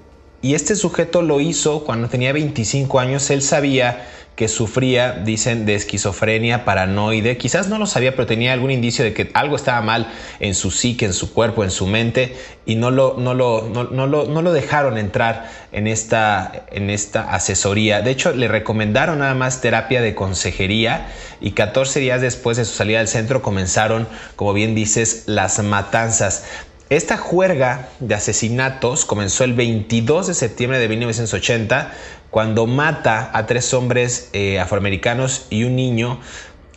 y 0.43 0.55
este 0.55 0.75
sujeto 0.77 1.23
lo 1.23 1.41
hizo 1.41 1.85
cuando 1.85 2.09
tenía 2.09 2.33
25 2.33 2.99
años. 2.99 3.29
Él 3.31 3.43
sabía 3.43 4.07
que 4.41 4.49
sufría, 4.49 5.21
dicen, 5.23 5.67
de 5.67 5.75
esquizofrenia 5.75 6.65
paranoide. 6.65 7.37
Quizás 7.37 7.69
no 7.69 7.77
lo 7.77 7.85
sabía, 7.85 8.13
pero 8.13 8.25
tenía 8.25 8.55
algún 8.55 8.71
indicio 8.71 9.05
de 9.05 9.13
que 9.13 9.31
algo 9.35 9.55
estaba 9.55 9.83
mal 9.83 10.11
en 10.39 10.55
su 10.55 10.71
psique, 10.71 11.05
en 11.05 11.13
su 11.13 11.35
cuerpo, 11.35 11.63
en 11.63 11.71
su 11.71 11.87
mente, 11.87 12.35
y 12.65 12.77
no 12.77 12.91
lo, 12.91 13.17
no 13.19 13.35
lo, 13.35 13.69
no, 13.69 14.07
lo, 14.07 14.25
no 14.25 14.41
lo 14.41 14.53
dejaron 14.55 14.97
entrar 14.97 15.51
en 15.73 15.87
esta, 15.87 16.65
en 16.73 16.89
esta 16.89 17.35
asesoría. 17.35 18.01
De 18.01 18.13
hecho, 18.13 18.33
le 18.33 18.49
recomendaron 18.49 19.19
nada 19.19 19.35
más 19.35 19.61
terapia 19.61 20.01
de 20.01 20.15
consejería 20.15 21.09
y 21.43 21.51
14 21.51 22.01
días 22.01 22.23
después 22.23 22.57
de 22.57 22.65
su 22.65 22.73
salida 22.73 23.01
del 23.01 23.09
centro 23.09 23.43
comenzaron, 23.43 24.09
como 24.37 24.55
bien 24.55 24.75
dices, 24.75 25.25
las 25.27 25.63
matanzas. 25.63 26.45
Esta 26.91 27.17
juerga 27.17 27.89
de 28.01 28.17
asesinatos 28.17 29.05
comenzó 29.05 29.45
el 29.45 29.55
22 29.55 30.27
de 30.27 30.35
septiembre 30.35 30.81
de 30.81 30.89
1980 30.89 31.93
cuando 32.31 32.67
mata 32.67 33.31
a 33.33 33.47
tres 33.47 33.73
hombres 33.75 34.29
eh, 34.33 34.59
afroamericanos 34.59 35.47
y 35.51 35.63
un 35.63 35.77
niño 35.77 36.19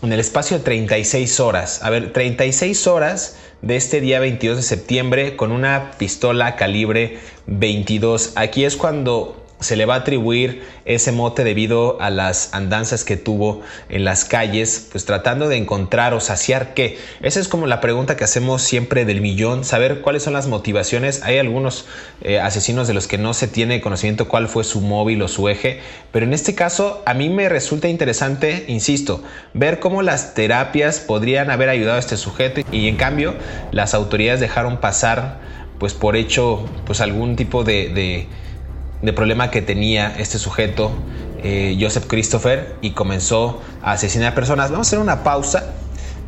en 0.03 0.13
el 0.13 0.19
espacio 0.19 0.59
de 0.59 0.63
36 0.65 1.39
horas. 1.39 1.81
A 1.81 1.89
ver, 1.89 2.13
36 2.13 2.85
horas 2.85 3.37
de 3.63 3.75
este 3.75 4.01
día 4.01 4.19
22 4.19 4.57
de 4.57 4.61
septiembre 4.61 5.35
con 5.35 5.51
una 5.51 5.93
pistola 5.97 6.57
calibre 6.57 7.17
22. 7.47 8.33
Aquí 8.35 8.65
es 8.65 8.77
cuando 8.77 9.42
se 9.63 9.75
le 9.75 9.85
va 9.85 9.95
a 9.95 9.97
atribuir 9.99 10.63
ese 10.85 11.11
mote 11.11 11.43
debido 11.43 11.99
a 12.01 12.09
las 12.09 12.53
andanzas 12.53 13.03
que 13.03 13.17
tuvo 13.17 13.61
en 13.89 14.03
las 14.03 14.25
calles, 14.25 14.87
pues 14.91 15.05
tratando 15.05 15.49
de 15.49 15.57
encontrar 15.57 16.13
o 16.13 16.19
saciar 16.19 16.73
qué. 16.73 16.97
Esa 17.21 17.39
es 17.39 17.47
como 17.47 17.67
la 17.67 17.81
pregunta 17.81 18.15
que 18.15 18.23
hacemos 18.23 18.61
siempre 18.61 19.05
del 19.05 19.21
millón, 19.21 19.63
saber 19.63 20.01
cuáles 20.01 20.23
son 20.23 20.33
las 20.33 20.47
motivaciones. 20.47 21.23
Hay 21.23 21.37
algunos 21.37 21.85
eh, 22.21 22.39
asesinos 22.39 22.87
de 22.87 22.93
los 22.93 23.07
que 23.07 23.17
no 23.17 23.33
se 23.33 23.47
tiene 23.47 23.81
conocimiento 23.81 24.27
cuál 24.27 24.47
fue 24.47 24.63
su 24.63 24.81
móvil 24.81 25.21
o 25.21 25.27
su 25.27 25.49
eje, 25.49 25.79
pero 26.11 26.25
en 26.25 26.33
este 26.33 26.55
caso 26.55 27.01
a 27.05 27.13
mí 27.13 27.29
me 27.29 27.49
resulta 27.49 27.87
interesante, 27.87 28.65
insisto, 28.67 29.23
ver 29.53 29.79
cómo 29.79 30.01
las 30.01 30.33
terapias 30.33 30.99
podrían 30.99 31.49
haber 31.49 31.69
ayudado 31.69 31.97
a 31.97 31.99
este 31.99 32.17
sujeto 32.17 32.61
y 32.71 32.87
en 32.87 32.97
cambio 32.97 33.35
las 33.71 33.93
autoridades 33.93 34.39
dejaron 34.39 34.77
pasar 34.77 35.39
pues 35.79 35.93
por 35.93 36.15
hecho 36.15 36.65
pues 36.85 37.01
algún 37.01 37.35
tipo 37.35 37.63
de 37.63 37.89
de 37.89 38.27
problema 39.11 39.51
que 39.51 39.61
tenía 39.61 40.15
este 40.17 40.39
sujeto, 40.39 40.91
eh, 41.43 41.77
Joseph 41.79 42.05
Christopher, 42.07 42.75
y 42.81 42.91
comenzó 42.91 43.61
a 43.81 43.91
asesinar 43.91 44.33
personas. 44.33 44.71
Vamos 44.71 44.87
a 44.87 44.89
hacer 44.89 44.99
una 44.99 45.23
pausa 45.23 45.73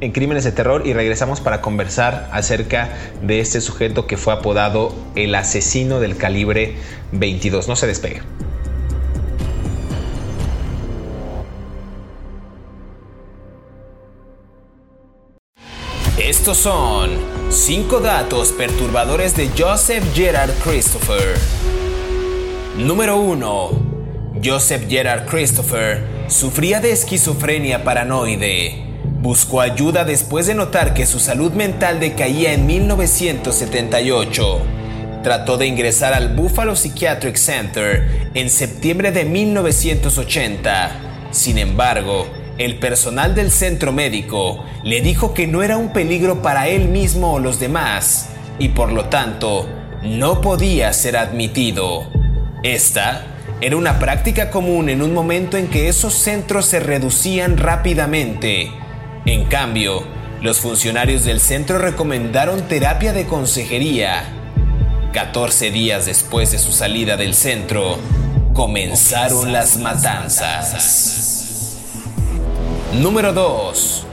en 0.02 0.12
Crímenes 0.12 0.44
de 0.44 0.52
Terror 0.52 0.86
y 0.86 0.94
regresamos 0.94 1.40
para 1.40 1.62
conversar 1.62 2.30
acerca 2.32 2.90
de 3.22 3.40
este 3.40 3.62
sujeto 3.62 4.08
que 4.08 4.18
fue 4.18 4.34
apodado 4.34 4.94
el 5.16 5.34
asesino 5.36 6.00
del 6.00 6.18
calibre 6.18 6.76
22. 7.14 7.68
No 7.68 7.76
se 7.76 7.88
despegue. 7.88 8.22
Estos 16.18 16.58
son 16.58 17.12
5 17.50 18.00
datos 18.02 18.52
perturbadores 18.52 19.36
de 19.36 19.50
Joseph 19.58 20.04
Gerard 20.14 20.52
Christopher. 20.64 21.36
Número 22.78 23.22
1. 23.22 23.70
Joseph 24.44 24.90
Gerard 24.90 25.28
Christopher 25.28 26.04
sufría 26.28 26.82
de 26.82 26.92
esquizofrenia 26.92 27.86
paranoide. 27.86 28.84
Buscó 29.22 29.62
ayuda 29.62 30.04
después 30.04 30.48
de 30.48 30.56
notar 30.56 30.94
que 30.94 31.06
su 31.06 31.22
salud 31.22 31.54
mental 31.54 32.02
decaía 32.02 32.52
en 32.52 32.66
1978. 32.66 34.60
Trató 35.24 35.58
de 35.58 35.68
ingresar 35.68 36.14
al 36.14 36.36
Buffalo 36.36 36.76
Psychiatric 36.76 37.38
Center 37.38 38.30
en 38.34 38.50
septiembre 38.50 39.14
de 39.14 39.24
1980. 39.24 41.30
Sin 41.32 41.58
embargo, 41.58 42.28
el 42.58 42.78
personal 42.78 43.36
del 43.36 43.52
centro 43.52 43.94
médico 43.94 44.66
le 44.84 45.00
dijo 45.00 45.34
que 45.34 45.48
no 45.48 45.64
era 45.64 45.78
un 45.78 45.94
peligro 45.94 46.42
para 46.42 46.68
él 46.68 46.90
mismo 46.90 47.36
o 47.36 47.40
los 47.40 47.58
demás 47.58 48.32
y 48.60 48.68
por 48.70 48.92
lo 48.92 49.06
tanto 49.06 49.66
no 50.04 50.42
podía 50.42 50.92
ser 50.92 51.16
admitido. 51.16 52.25
Esta 52.66 53.28
era 53.62 53.78
una 53.78 54.00
práctica 54.00 54.50
común 54.50 54.90
en 54.90 55.04
un 55.04 55.14
momento 55.14 55.56
en 55.56 55.68
que 55.68 55.88
esos 55.88 56.16
centros 56.16 56.66
se 56.66 56.80
reducían 56.80 57.58
rápidamente. 57.58 58.72
En 59.28 59.46
cambio, 59.46 60.04
los 60.42 60.62
funcionarios 60.62 61.26
del 61.26 61.40
centro 61.40 61.78
recomendaron 61.78 62.68
terapia 62.68 63.14
de 63.14 63.28
consejería. 63.28 64.24
14 65.14 65.70
días 65.70 66.08
después 66.08 66.52
de 66.52 66.58
su 66.58 66.72
salida 66.72 67.18
del 67.18 67.36
centro, 67.36 68.00
comenzaron 68.54 69.54
las 69.54 69.78
matanzas. 69.78 71.78
Número 72.94 73.32
2. 73.32 74.08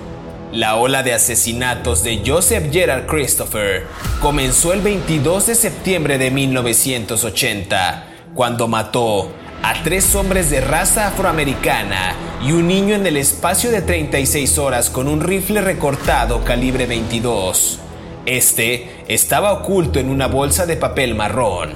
La 0.52 0.76
ola 0.76 1.02
de 1.02 1.14
asesinatos 1.14 2.04
de 2.04 2.22
Joseph 2.26 2.70
Gerard 2.70 3.06
Christopher 3.06 3.86
comenzó 4.20 4.74
el 4.74 4.82
22 4.82 5.46
de 5.46 5.54
septiembre 5.54 6.18
de 6.18 6.30
1980 6.30 8.11
cuando 8.34 8.66
mató 8.66 9.30
a 9.62 9.82
tres 9.82 10.14
hombres 10.14 10.50
de 10.50 10.60
raza 10.60 11.08
afroamericana 11.08 12.14
y 12.42 12.52
un 12.52 12.66
niño 12.66 12.94
en 12.94 13.06
el 13.06 13.16
espacio 13.16 13.70
de 13.70 13.82
36 13.82 14.58
horas 14.58 14.90
con 14.90 15.06
un 15.06 15.20
rifle 15.20 15.60
recortado 15.60 16.42
calibre 16.42 16.86
22. 16.86 17.78
Este 18.24 19.04
estaba 19.08 19.52
oculto 19.52 19.98
en 19.98 20.08
una 20.08 20.26
bolsa 20.28 20.66
de 20.66 20.76
papel 20.76 21.14
marrón. 21.14 21.74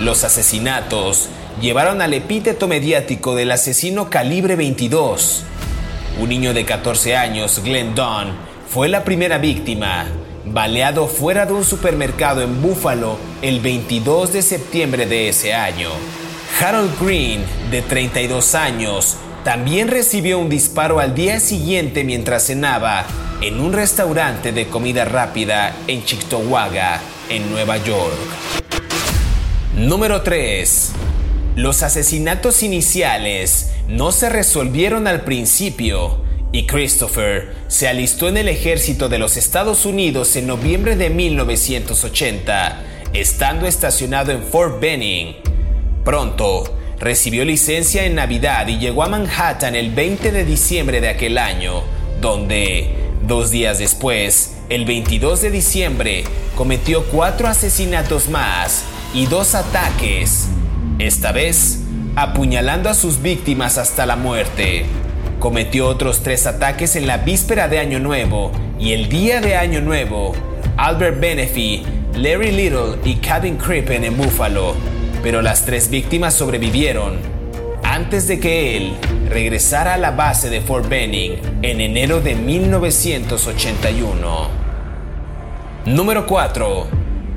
Los 0.00 0.24
asesinatos 0.24 1.28
llevaron 1.60 2.00
al 2.00 2.14
epíteto 2.14 2.68
mediático 2.68 3.34
del 3.34 3.50
asesino 3.50 4.08
calibre 4.08 4.56
22. 4.56 5.42
Un 6.20 6.28
niño 6.28 6.54
de 6.54 6.64
14 6.64 7.16
años, 7.16 7.60
Glenn 7.64 7.94
Dunn, 7.94 8.32
fue 8.68 8.88
la 8.88 9.04
primera 9.04 9.38
víctima 9.38 10.06
baleado 10.44 11.06
fuera 11.06 11.46
de 11.46 11.52
un 11.52 11.64
supermercado 11.64 12.42
en 12.42 12.62
Buffalo 12.62 13.18
el 13.42 13.60
22 13.60 14.32
de 14.32 14.42
septiembre 14.42 15.06
de 15.06 15.28
ese 15.28 15.54
año. 15.54 15.90
Harold 16.60 16.92
Green, 17.00 17.44
de 17.70 17.82
32 17.82 18.54
años, 18.54 19.16
también 19.44 19.88
recibió 19.88 20.38
un 20.38 20.48
disparo 20.48 21.00
al 21.00 21.14
día 21.14 21.40
siguiente 21.40 22.04
mientras 22.04 22.46
cenaba 22.46 23.06
en 23.40 23.58
un 23.60 23.72
restaurante 23.72 24.52
de 24.52 24.66
comida 24.66 25.04
rápida 25.04 25.74
en 25.86 26.04
Chictawga, 26.04 27.00
en 27.30 27.50
Nueva 27.50 27.78
York. 27.78 28.18
Número 29.76 30.22
3. 30.22 30.92
Los 31.56 31.82
asesinatos 31.82 32.62
iniciales 32.62 33.70
no 33.88 34.12
se 34.12 34.28
resolvieron 34.28 35.06
al 35.06 35.22
principio 35.22 36.20
y 36.52 36.66
Christopher 36.66 37.54
se 37.68 37.88
alistó 37.88 38.28
en 38.28 38.36
el 38.36 38.48
ejército 38.48 39.08
de 39.08 39.18
los 39.18 39.36
Estados 39.36 39.86
Unidos 39.86 40.34
en 40.36 40.46
noviembre 40.46 40.96
de 40.96 41.10
1980, 41.10 42.82
estando 43.12 43.66
estacionado 43.66 44.32
en 44.32 44.42
Fort 44.42 44.80
Benning. 44.80 45.36
Pronto, 46.04 46.76
recibió 46.98 47.44
licencia 47.44 48.04
en 48.04 48.16
Navidad 48.16 48.66
y 48.66 48.78
llegó 48.78 49.04
a 49.04 49.08
Manhattan 49.08 49.76
el 49.76 49.90
20 49.90 50.32
de 50.32 50.44
diciembre 50.44 51.00
de 51.00 51.08
aquel 51.08 51.38
año, 51.38 51.82
donde, 52.20 52.90
dos 53.26 53.50
días 53.50 53.78
después, 53.78 54.56
el 54.68 54.84
22 54.84 55.42
de 55.42 55.50
diciembre, 55.50 56.24
cometió 56.56 57.04
cuatro 57.04 57.46
asesinatos 57.48 58.28
más 58.28 58.84
y 59.14 59.26
dos 59.26 59.54
ataques, 59.54 60.48
esta 60.98 61.32
vez 61.32 61.80
apuñalando 62.16 62.88
a 62.88 62.94
sus 62.94 63.22
víctimas 63.22 63.78
hasta 63.78 64.04
la 64.04 64.16
muerte. 64.16 64.84
Cometió 65.40 65.88
otros 65.88 66.22
tres 66.22 66.46
ataques 66.46 66.94
en 66.96 67.06
la 67.06 67.16
víspera 67.16 67.66
de 67.66 67.78
Año 67.78 67.98
Nuevo 67.98 68.52
y 68.78 68.92
el 68.92 69.08
día 69.08 69.40
de 69.40 69.56
Año 69.56 69.80
Nuevo, 69.80 70.34
Albert 70.76 71.18
Benefi, 71.18 71.82
Larry 72.14 72.52
Little 72.52 72.98
y 73.06 73.14
Kevin 73.14 73.56
Crippen 73.56 74.04
en 74.04 74.18
Buffalo, 74.18 74.74
pero 75.22 75.40
las 75.40 75.64
tres 75.64 75.88
víctimas 75.88 76.34
sobrevivieron 76.34 77.16
antes 77.82 78.28
de 78.28 78.38
que 78.38 78.76
él 78.76 78.92
regresara 79.30 79.94
a 79.94 79.96
la 79.96 80.10
base 80.10 80.50
de 80.50 80.60
Fort 80.60 80.86
Benning 80.90 81.38
en 81.62 81.80
enero 81.80 82.20
de 82.20 82.34
1981. 82.34 84.48
Número 85.86 86.26
4. 86.26 86.86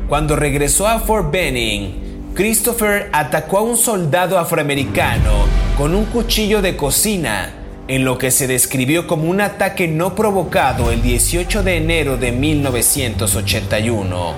Cuando 0.10 0.36
regresó 0.36 0.90
a 0.90 1.00
Fort 1.00 1.32
Benning, 1.32 2.34
Christopher 2.36 3.10
atacó 3.14 3.60
a 3.60 3.62
un 3.62 3.78
soldado 3.78 4.38
afroamericano 4.38 5.46
con 5.78 5.96
un 5.96 6.04
cuchillo 6.04 6.62
de 6.62 6.76
cocina 6.76 7.63
en 7.88 8.06
lo 8.06 8.18
que 8.18 8.32
se 8.32 8.48
describió 8.48 9.08
como 9.08 9.30
un 9.30 9.42
ataque 9.42 9.88
no 9.88 10.16
provocado 10.16 10.92
el 10.92 11.02
18 11.02 11.64
de 11.64 11.78
enero 11.78 12.18
de 12.18 12.32
1981. 12.32 14.34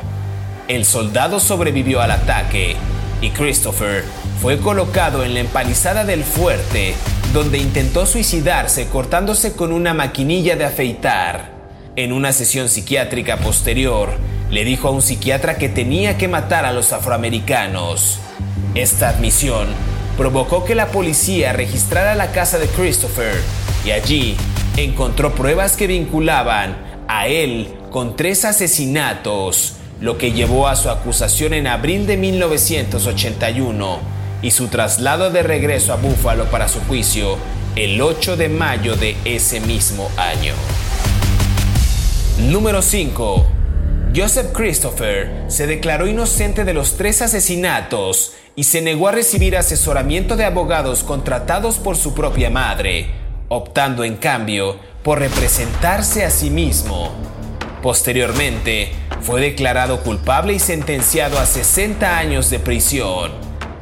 El 0.68 0.86
soldado 0.86 1.40
sobrevivió 1.40 2.02
al 2.02 2.12
ataque 2.12 2.76
y 3.22 3.30
Christopher 3.30 4.04
fue 4.42 4.58
colocado 4.58 5.24
en 5.24 5.36
la 5.36 5.42
empalizada 5.42 6.06
del 6.06 6.24
fuerte 6.24 6.96
donde 7.34 7.58
intentó 7.58 8.06
suicidarse 8.06 8.88
cortándose 8.88 9.54
con 9.54 9.72
una 9.72 9.94
maquinilla 9.94 10.56
de 10.56 10.66
afeitar. 10.66 11.54
En 11.96 12.14
una 12.14 12.34
sesión 12.34 12.68
psiquiátrica 12.68 13.38
posterior, 13.38 14.10
le 14.50 14.66
dijo 14.66 14.88
a 14.88 14.92
un 14.92 15.02
psiquiatra 15.02 15.58
que 15.58 15.70
tenía 15.70 16.18
que 16.18 16.28
matar 16.28 16.66
a 16.66 16.74
los 16.74 16.94
afroamericanos. 16.94 18.20
Esta 18.74 19.10
admisión 19.10 19.68
provocó 20.18 20.64
que 20.64 20.76
la 20.76 20.88
policía 20.88 21.54
registrara 21.54 22.16
la 22.16 22.32
casa 22.32 22.58
de 22.58 22.68
Christopher 22.68 23.34
y 23.86 23.92
allí 23.92 24.38
encontró 24.78 25.36
pruebas 25.36 25.76
que 25.76 25.88
vinculaban 25.88 26.78
a 27.08 27.28
él 27.28 27.74
con 27.92 28.16
tres 28.16 28.46
asesinatos, 28.46 29.74
lo 30.02 30.18
que 30.18 30.32
llevó 30.32 30.68
a 30.68 30.76
su 30.76 30.90
acusación 30.90 31.54
en 31.54 31.68
abril 31.68 32.08
de 32.08 32.18
1981 32.18 34.00
y 34.42 34.52
su 34.52 34.68
traslado 34.68 35.32
de 35.32 35.44
regreso 35.44 35.94
a 35.94 35.98
Buffalo 35.98 36.46
para 36.46 36.68
su 36.68 36.80
juicio 36.82 37.38
el 37.76 38.02
8 38.02 38.38
de 38.38 38.50
mayo 38.50 38.96
de 38.96 39.16
ese 39.26 39.60
mismo 39.60 40.10
año. 40.18 40.54
Número 42.40 42.82
5. 42.82 43.46
Joseph 44.16 44.54
Christopher 44.54 45.30
se 45.48 45.68
declaró 45.68 46.08
inocente 46.08 46.64
de 46.64 46.74
los 46.74 46.96
tres 46.96 47.22
asesinatos 47.22 48.34
y 48.56 48.64
se 48.64 48.82
negó 48.82 49.08
a 49.08 49.12
recibir 49.12 49.58
asesoramiento 49.58 50.36
de 50.36 50.46
abogados 50.46 51.04
contratados 51.04 51.78
por 51.78 51.98
su 51.98 52.14
propia 52.14 52.50
madre, 52.50 53.10
optando 53.50 54.04
en 54.04 54.16
cambio 54.16 54.78
por 55.04 55.20
representarse 55.20 56.24
a 56.24 56.30
sí 56.30 56.50
mismo. 56.50 57.12
Posteriormente, 57.82 58.92
fue 59.22 59.42
declarado 59.42 60.02
culpable 60.02 60.54
y 60.54 60.60
sentenciado 60.60 61.38
a 61.38 61.46
60 61.46 62.18
años 62.18 62.50
de 62.50 62.60
prisión, 62.60 63.32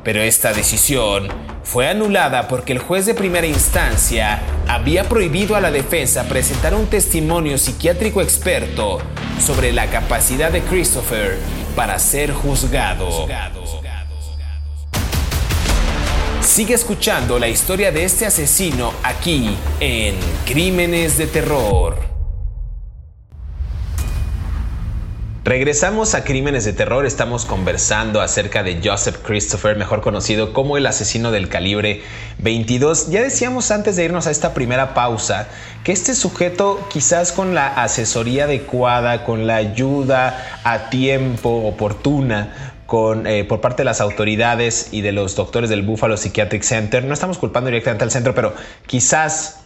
pero 0.03 0.21
esta 0.21 0.53
decisión 0.53 1.29
fue 1.63 1.87
anulada 1.87 2.47
porque 2.47 2.73
el 2.73 2.79
juez 2.79 3.05
de 3.05 3.13
primera 3.13 3.47
instancia 3.47 4.41
había 4.67 5.05
prohibido 5.05 5.55
a 5.55 5.61
la 5.61 5.71
defensa 5.71 6.25
presentar 6.25 6.73
un 6.73 6.87
testimonio 6.87 7.57
psiquiátrico 7.57 8.21
experto 8.21 8.99
sobre 9.39 9.71
la 9.71 9.87
capacidad 9.87 10.51
de 10.51 10.61
Christopher 10.61 11.37
para 11.75 11.99
ser 11.99 12.33
juzgado. 12.33 13.27
Sigue 16.43 16.75
escuchando 16.75 17.39
la 17.39 17.47
historia 17.47 17.91
de 17.91 18.03
este 18.03 18.25
asesino 18.25 18.93
aquí 19.01 19.57
en 19.79 20.15
Crímenes 20.45 21.17
de 21.17 21.25
Terror. 21.25 21.97
Regresamos 25.45 26.15
a 26.15 26.23
Crímenes 26.23 26.63
de 26.63 26.73
Terror, 26.73 27.05
estamos 27.05 27.45
conversando 27.45 28.21
acerca 28.21 28.61
de 28.61 28.79
Joseph 28.83 29.17
Christopher, 29.25 29.77
mejor 29.77 30.01
conocido 30.01 30.53
como 30.53 30.77
el 30.77 30.85
asesino 30.85 31.31
del 31.31 31.49
calibre 31.49 32.01
22. 32.39 33.09
Ya 33.09 33.21
decíamos 33.21 33.71
antes 33.71 33.95
de 33.95 34.05
irnos 34.05 34.27
a 34.27 34.31
esta 34.31 34.53
primera 34.53 34.93
pausa 34.93 35.47
que 35.83 35.91
este 35.91 36.13
sujeto 36.13 36.87
quizás 36.89 37.31
con 37.31 37.55
la 37.55 37.67
asesoría 37.67 38.45
adecuada, 38.45 39.25
con 39.25 39.47
la 39.47 39.55
ayuda 39.55 40.61
a 40.63 40.89
tiempo 40.89 41.49
oportuna, 41.67 42.72
eh, 43.25 43.45
por 43.47 43.61
parte 43.61 43.81
de 43.81 43.85
las 43.85 44.01
autoridades 44.01 44.89
y 44.91 45.01
de 45.01 45.11
los 45.11 45.35
doctores 45.35 45.69
del 45.69 45.81
Buffalo 45.81 46.17
Psychiatric 46.17 46.63
Center. 46.63 47.03
No 47.03 47.13
estamos 47.13 47.37
culpando 47.37 47.67
directamente 47.67 48.03
al 48.03 48.11
centro, 48.11 48.35
pero 48.35 48.53
quizás 48.85 49.62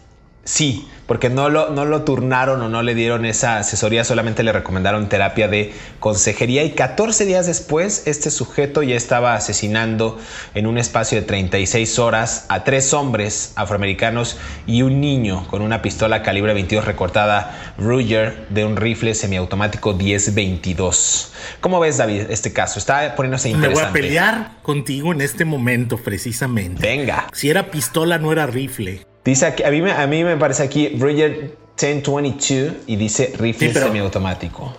Sí, 0.47 0.87
porque 1.07 1.29
no 1.29 1.49
lo, 1.49 1.71
no 1.71 1.83
lo 1.83 2.03
turnaron 2.03 2.61
o 2.61 2.69
no 2.69 2.81
le 2.81 2.95
dieron 2.95 3.25
esa 3.25 3.57
asesoría, 3.57 4.05
solamente 4.05 4.43
le 4.43 4.53
recomendaron 4.53 5.09
terapia 5.09 5.49
de 5.49 5.73
consejería 5.99 6.63
y 6.63 6.71
14 6.71 7.25
días 7.25 7.47
después 7.47 8.03
este 8.07 8.31
sujeto 8.31 8.81
ya 8.81 8.95
estaba 8.95 9.35
asesinando 9.35 10.17
en 10.55 10.65
un 10.65 10.77
espacio 10.77 11.19
de 11.19 11.27
36 11.27 11.99
horas 11.99 12.45
a 12.47 12.63
tres 12.63 12.93
hombres 12.93 13.51
afroamericanos 13.57 14.37
y 14.65 14.83
un 14.83 15.01
niño 15.01 15.45
con 15.49 15.61
una 15.61 15.81
pistola 15.81 16.23
calibre 16.23 16.53
22 16.53 16.85
recortada 16.85 17.73
Ruger 17.77 18.47
de 18.47 18.63
un 18.63 18.77
rifle 18.77 19.15
semiautomático 19.15 19.97
10-22. 19.97 21.27
¿Cómo 21.59 21.81
ves 21.81 21.97
David 21.97 22.27
este 22.29 22.53
caso? 22.53 22.79
Está 22.79 23.15
poniéndose 23.15 23.49
interesante. 23.49 23.81
Me 23.81 23.81
voy 23.81 23.89
a 23.89 23.93
pelear 23.93 24.51
contigo 24.61 25.11
en 25.11 25.19
este 25.19 25.43
momento 25.43 25.97
precisamente. 25.97 26.81
Venga. 26.81 27.27
Si 27.33 27.49
era 27.49 27.69
pistola 27.69 28.17
no 28.17 28.31
era 28.31 28.45
rifle. 28.45 29.06
Dice 29.27 29.45
aquí, 29.45 29.63
a 29.63 29.71
mí, 29.71 29.81
me, 29.81 29.91
a 29.91 30.07
mí 30.07 30.23
me 30.23 30.37
parece 30.37 30.63
aquí 30.63 30.87
Bridget 30.87 31.57
1022 31.81 32.75
y 32.87 32.95
dice 32.95 33.33
rifle 33.37 33.73
semiautomático. 33.73 34.73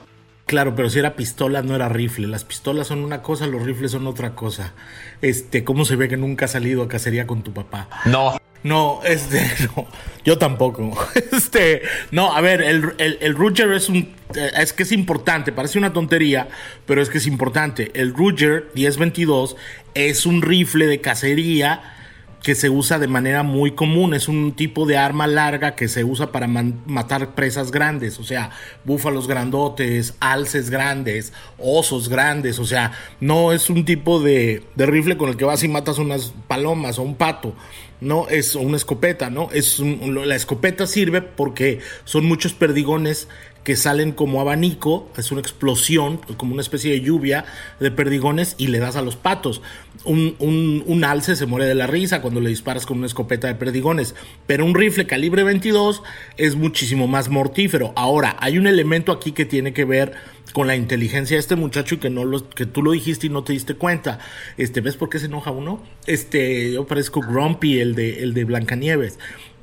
Claro, 0.46 0.74
pero 0.74 0.88
si 0.88 0.98
era 0.98 1.16
pistola 1.16 1.60
no 1.60 1.74
era 1.74 1.90
rifle. 1.90 2.26
Las 2.26 2.44
pistolas 2.44 2.86
son 2.86 3.04
una 3.04 3.20
cosa, 3.20 3.46
los 3.46 3.62
rifles 3.62 3.90
son 3.90 4.06
otra 4.06 4.34
cosa. 4.34 4.72
Este, 5.20 5.64
¿cómo 5.64 5.84
se 5.84 5.96
ve 5.96 6.08
que 6.08 6.16
nunca 6.16 6.46
has 6.46 6.52
salido 6.52 6.82
a 6.82 6.88
cacería 6.88 7.26
con 7.26 7.42
tu 7.42 7.52
papá? 7.52 7.90
No. 8.06 8.38
No, 8.62 9.00
este, 9.04 9.46
no, 9.76 9.86
yo 10.24 10.38
tampoco. 10.38 10.96
Este, 11.30 11.82
no, 12.10 12.34
a 12.34 12.40
ver, 12.40 12.62
el, 12.62 12.94
el, 12.96 13.18
el 13.20 13.34
Ruger 13.34 13.70
es 13.72 13.90
un, 13.90 14.14
eh, 14.34 14.50
es 14.56 14.72
que 14.72 14.84
es 14.84 14.92
importante, 14.92 15.52
parece 15.52 15.78
una 15.78 15.92
tontería, 15.92 16.48
pero 16.86 17.02
es 17.02 17.10
que 17.10 17.18
es 17.18 17.26
importante. 17.26 17.90
El 17.92 18.14
Ruger 18.14 18.70
1022 18.74 19.56
es 19.92 20.24
un 20.24 20.40
rifle 20.40 20.86
de 20.86 21.02
cacería 21.02 21.96
que 22.42 22.54
se 22.54 22.70
usa 22.70 22.98
de 22.98 23.08
manera 23.08 23.42
muy 23.42 23.72
común. 23.72 24.14
Es 24.14 24.28
un 24.28 24.52
tipo 24.52 24.86
de 24.86 24.96
arma 24.96 25.26
larga 25.26 25.74
que 25.74 25.88
se 25.88 26.04
usa 26.04 26.32
para 26.32 26.46
matar 26.46 27.34
presas 27.34 27.70
grandes, 27.70 28.18
o 28.18 28.24
sea, 28.24 28.50
búfalos 28.84 29.26
grandotes, 29.26 30.14
alces 30.20 30.70
grandes, 30.70 31.32
osos 31.58 32.08
grandes, 32.08 32.58
o 32.58 32.64
sea, 32.64 32.92
no 33.20 33.52
es 33.52 33.70
un 33.70 33.84
tipo 33.84 34.20
de, 34.20 34.62
de 34.74 34.86
rifle 34.86 35.16
con 35.16 35.30
el 35.30 35.36
que 35.36 35.44
vas 35.44 35.62
y 35.62 35.68
matas 35.68 35.98
unas 35.98 36.32
palomas 36.46 36.98
o 36.98 37.02
un 37.02 37.16
pato. 37.16 37.54
No 38.00 38.28
es 38.28 38.54
una 38.54 38.76
escopeta, 38.76 39.28
¿no? 39.28 39.50
Es 39.50 39.80
la 39.80 40.36
escopeta 40.36 40.86
sirve 40.86 41.20
porque 41.20 41.80
son 42.04 42.26
muchos 42.26 42.52
perdigones 42.52 43.26
que 43.68 43.76
salen 43.76 44.12
como 44.12 44.40
abanico, 44.40 45.10
es 45.18 45.30
una 45.30 45.42
explosión, 45.42 46.22
como 46.38 46.54
una 46.54 46.62
especie 46.62 46.90
de 46.90 47.02
lluvia 47.02 47.44
de 47.80 47.90
perdigones 47.90 48.54
y 48.56 48.68
le 48.68 48.78
das 48.78 48.96
a 48.96 49.02
los 49.02 49.14
patos. 49.14 49.60
Un, 50.04 50.36
un, 50.38 51.04
alce 51.04 51.36
se 51.36 51.44
muere 51.44 51.66
de 51.66 51.74
la 51.74 51.86
risa 51.86 52.22
cuando 52.22 52.40
le 52.40 52.48
disparas 52.48 52.86
con 52.86 52.96
una 52.96 53.06
escopeta 53.06 53.46
de 53.46 53.56
perdigones, 53.56 54.14
pero 54.46 54.64
un 54.64 54.74
rifle 54.74 55.06
calibre 55.06 55.44
22 55.44 56.02
es 56.38 56.56
muchísimo 56.56 57.08
más 57.08 57.28
mortífero. 57.28 57.92
Ahora, 57.94 58.38
hay 58.40 58.56
un 58.56 58.66
elemento 58.66 59.12
aquí 59.12 59.32
que 59.32 59.44
tiene 59.44 59.74
que 59.74 59.84
ver 59.84 60.14
con 60.54 60.66
la 60.66 60.74
inteligencia 60.74 61.36
de 61.36 61.40
este 61.40 61.54
muchacho 61.54 61.96
y 61.96 61.98
que 61.98 62.08
no 62.08 62.24
lo, 62.24 62.48
que 62.48 62.64
tú 62.64 62.82
lo 62.82 62.92
dijiste 62.92 63.26
y 63.26 63.28
no 63.28 63.44
te 63.44 63.52
diste 63.52 63.74
cuenta. 63.74 64.18
Este, 64.56 64.80
¿ves 64.80 64.96
por 64.96 65.10
qué 65.10 65.18
se 65.18 65.26
enoja 65.26 65.50
uno? 65.50 65.82
Este, 66.06 66.72
yo 66.72 66.86
parezco 66.86 67.20
Grumpy, 67.20 67.80
el 67.80 67.94
de, 67.94 68.22
el 68.22 68.32
de 68.32 68.44
Blancanieves. 68.44 69.18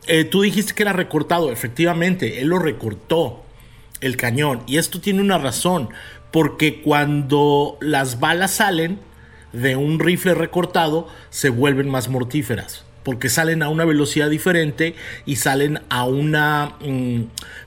Eh, 0.05 0.25
tú 0.25 0.43
dijiste 0.43 0.75
que 0.75 0.83
era 0.83 0.93
recortado, 0.93 1.51
efectivamente, 1.51 2.39
él 2.39 2.49
lo 2.49 2.59
recortó 2.59 3.44
el 4.01 4.17
cañón. 4.17 4.63
Y 4.67 4.77
esto 4.77 4.99
tiene 4.99 5.21
una 5.21 5.37
razón, 5.37 5.89
porque 6.31 6.81
cuando 6.81 7.77
las 7.81 8.19
balas 8.19 8.51
salen 8.51 8.99
de 9.53 9.75
un 9.75 9.99
rifle 9.99 10.33
recortado, 10.33 11.07
se 11.29 11.49
vuelven 11.49 11.89
más 11.89 12.09
mortíferas. 12.09 12.85
porque 13.03 13.29
salen 13.29 13.61
a 13.61 13.69
una 13.69 13.85
velocidad 13.85 14.31
diferente 14.31 14.95
y 15.27 15.35
salen 15.35 15.79
a 15.89 16.05
una 16.05 16.73
mm, 16.81 17.25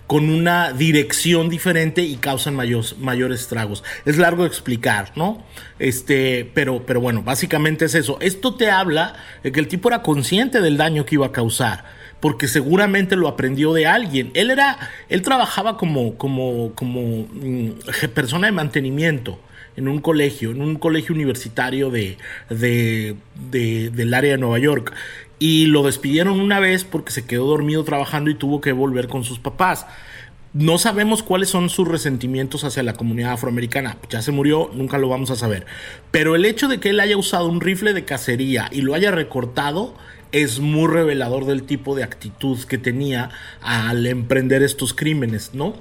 con 0.08 0.30
una 0.30 0.72
dirección 0.72 1.48
diferente 1.48 2.02
y 2.02 2.16
causan 2.16 2.56
mayores, 2.56 2.98
mayores 2.98 3.42
estragos. 3.42 3.84
Es 4.04 4.16
largo 4.16 4.42
de 4.42 4.48
explicar, 4.48 5.12
¿no? 5.14 5.44
Este, 5.78 6.50
pero, 6.54 6.84
pero 6.84 7.00
bueno, 7.00 7.22
básicamente 7.22 7.84
es 7.84 7.94
eso. 7.94 8.18
Esto 8.20 8.56
te 8.56 8.68
habla 8.68 9.14
de 9.44 9.52
que 9.52 9.60
el 9.60 9.68
tipo 9.68 9.88
era 9.88 10.02
consciente 10.02 10.60
del 10.60 10.76
daño 10.76 11.06
que 11.06 11.14
iba 11.14 11.26
a 11.26 11.32
causar 11.32 11.84
porque 12.20 12.48
seguramente 12.48 13.16
lo 13.16 13.28
aprendió 13.28 13.72
de 13.72 13.86
alguien. 13.86 14.30
Él 14.34 14.50
era, 14.50 14.78
él 15.08 15.22
trabajaba 15.22 15.76
como, 15.76 16.16
como, 16.16 16.72
como 16.74 17.26
mm, 17.32 18.10
persona 18.14 18.46
de 18.46 18.52
mantenimiento 18.52 19.38
en 19.76 19.86
un 19.86 20.00
colegio, 20.00 20.50
en 20.50 20.60
un 20.60 20.76
colegio 20.76 21.14
universitario 21.14 21.90
de, 21.90 22.18
de, 22.50 23.16
del 23.90 24.14
área 24.14 24.32
de 24.32 24.38
Nueva 24.38 24.58
York. 24.58 24.92
Y 25.38 25.66
lo 25.66 25.84
despidieron 25.84 26.40
una 26.40 26.58
vez 26.58 26.82
porque 26.82 27.12
se 27.12 27.24
quedó 27.24 27.46
dormido 27.46 27.84
trabajando 27.84 28.28
y 28.28 28.34
tuvo 28.34 28.60
que 28.60 28.72
volver 28.72 29.06
con 29.06 29.22
sus 29.22 29.38
papás. 29.38 29.86
No 30.52 30.78
sabemos 30.78 31.22
cuáles 31.22 31.50
son 31.50 31.68
sus 31.68 31.86
resentimientos 31.86 32.64
hacia 32.64 32.82
la 32.82 32.94
comunidad 32.94 33.34
afroamericana. 33.34 33.98
Ya 34.10 34.20
se 34.20 34.32
murió, 34.32 34.68
nunca 34.72 34.98
lo 34.98 35.08
vamos 35.08 35.30
a 35.30 35.36
saber. 35.36 35.64
Pero 36.10 36.34
el 36.34 36.44
hecho 36.44 36.66
de 36.66 36.80
que 36.80 36.90
él 36.90 36.98
haya 36.98 37.16
usado 37.16 37.46
un 37.46 37.60
rifle 37.60 37.92
de 37.92 38.04
cacería 38.04 38.68
y 38.72 38.80
lo 38.80 38.94
haya 38.94 39.12
recortado 39.12 39.94
es 40.32 40.60
muy 40.60 40.88
revelador 40.88 41.46
del 41.46 41.62
tipo 41.64 41.94
de 41.94 42.04
actitud 42.04 42.58
que 42.64 42.78
tenía 42.78 43.30
al 43.60 44.06
emprender 44.06 44.62
estos 44.62 44.94
crímenes, 44.94 45.54
¿no? 45.54 45.74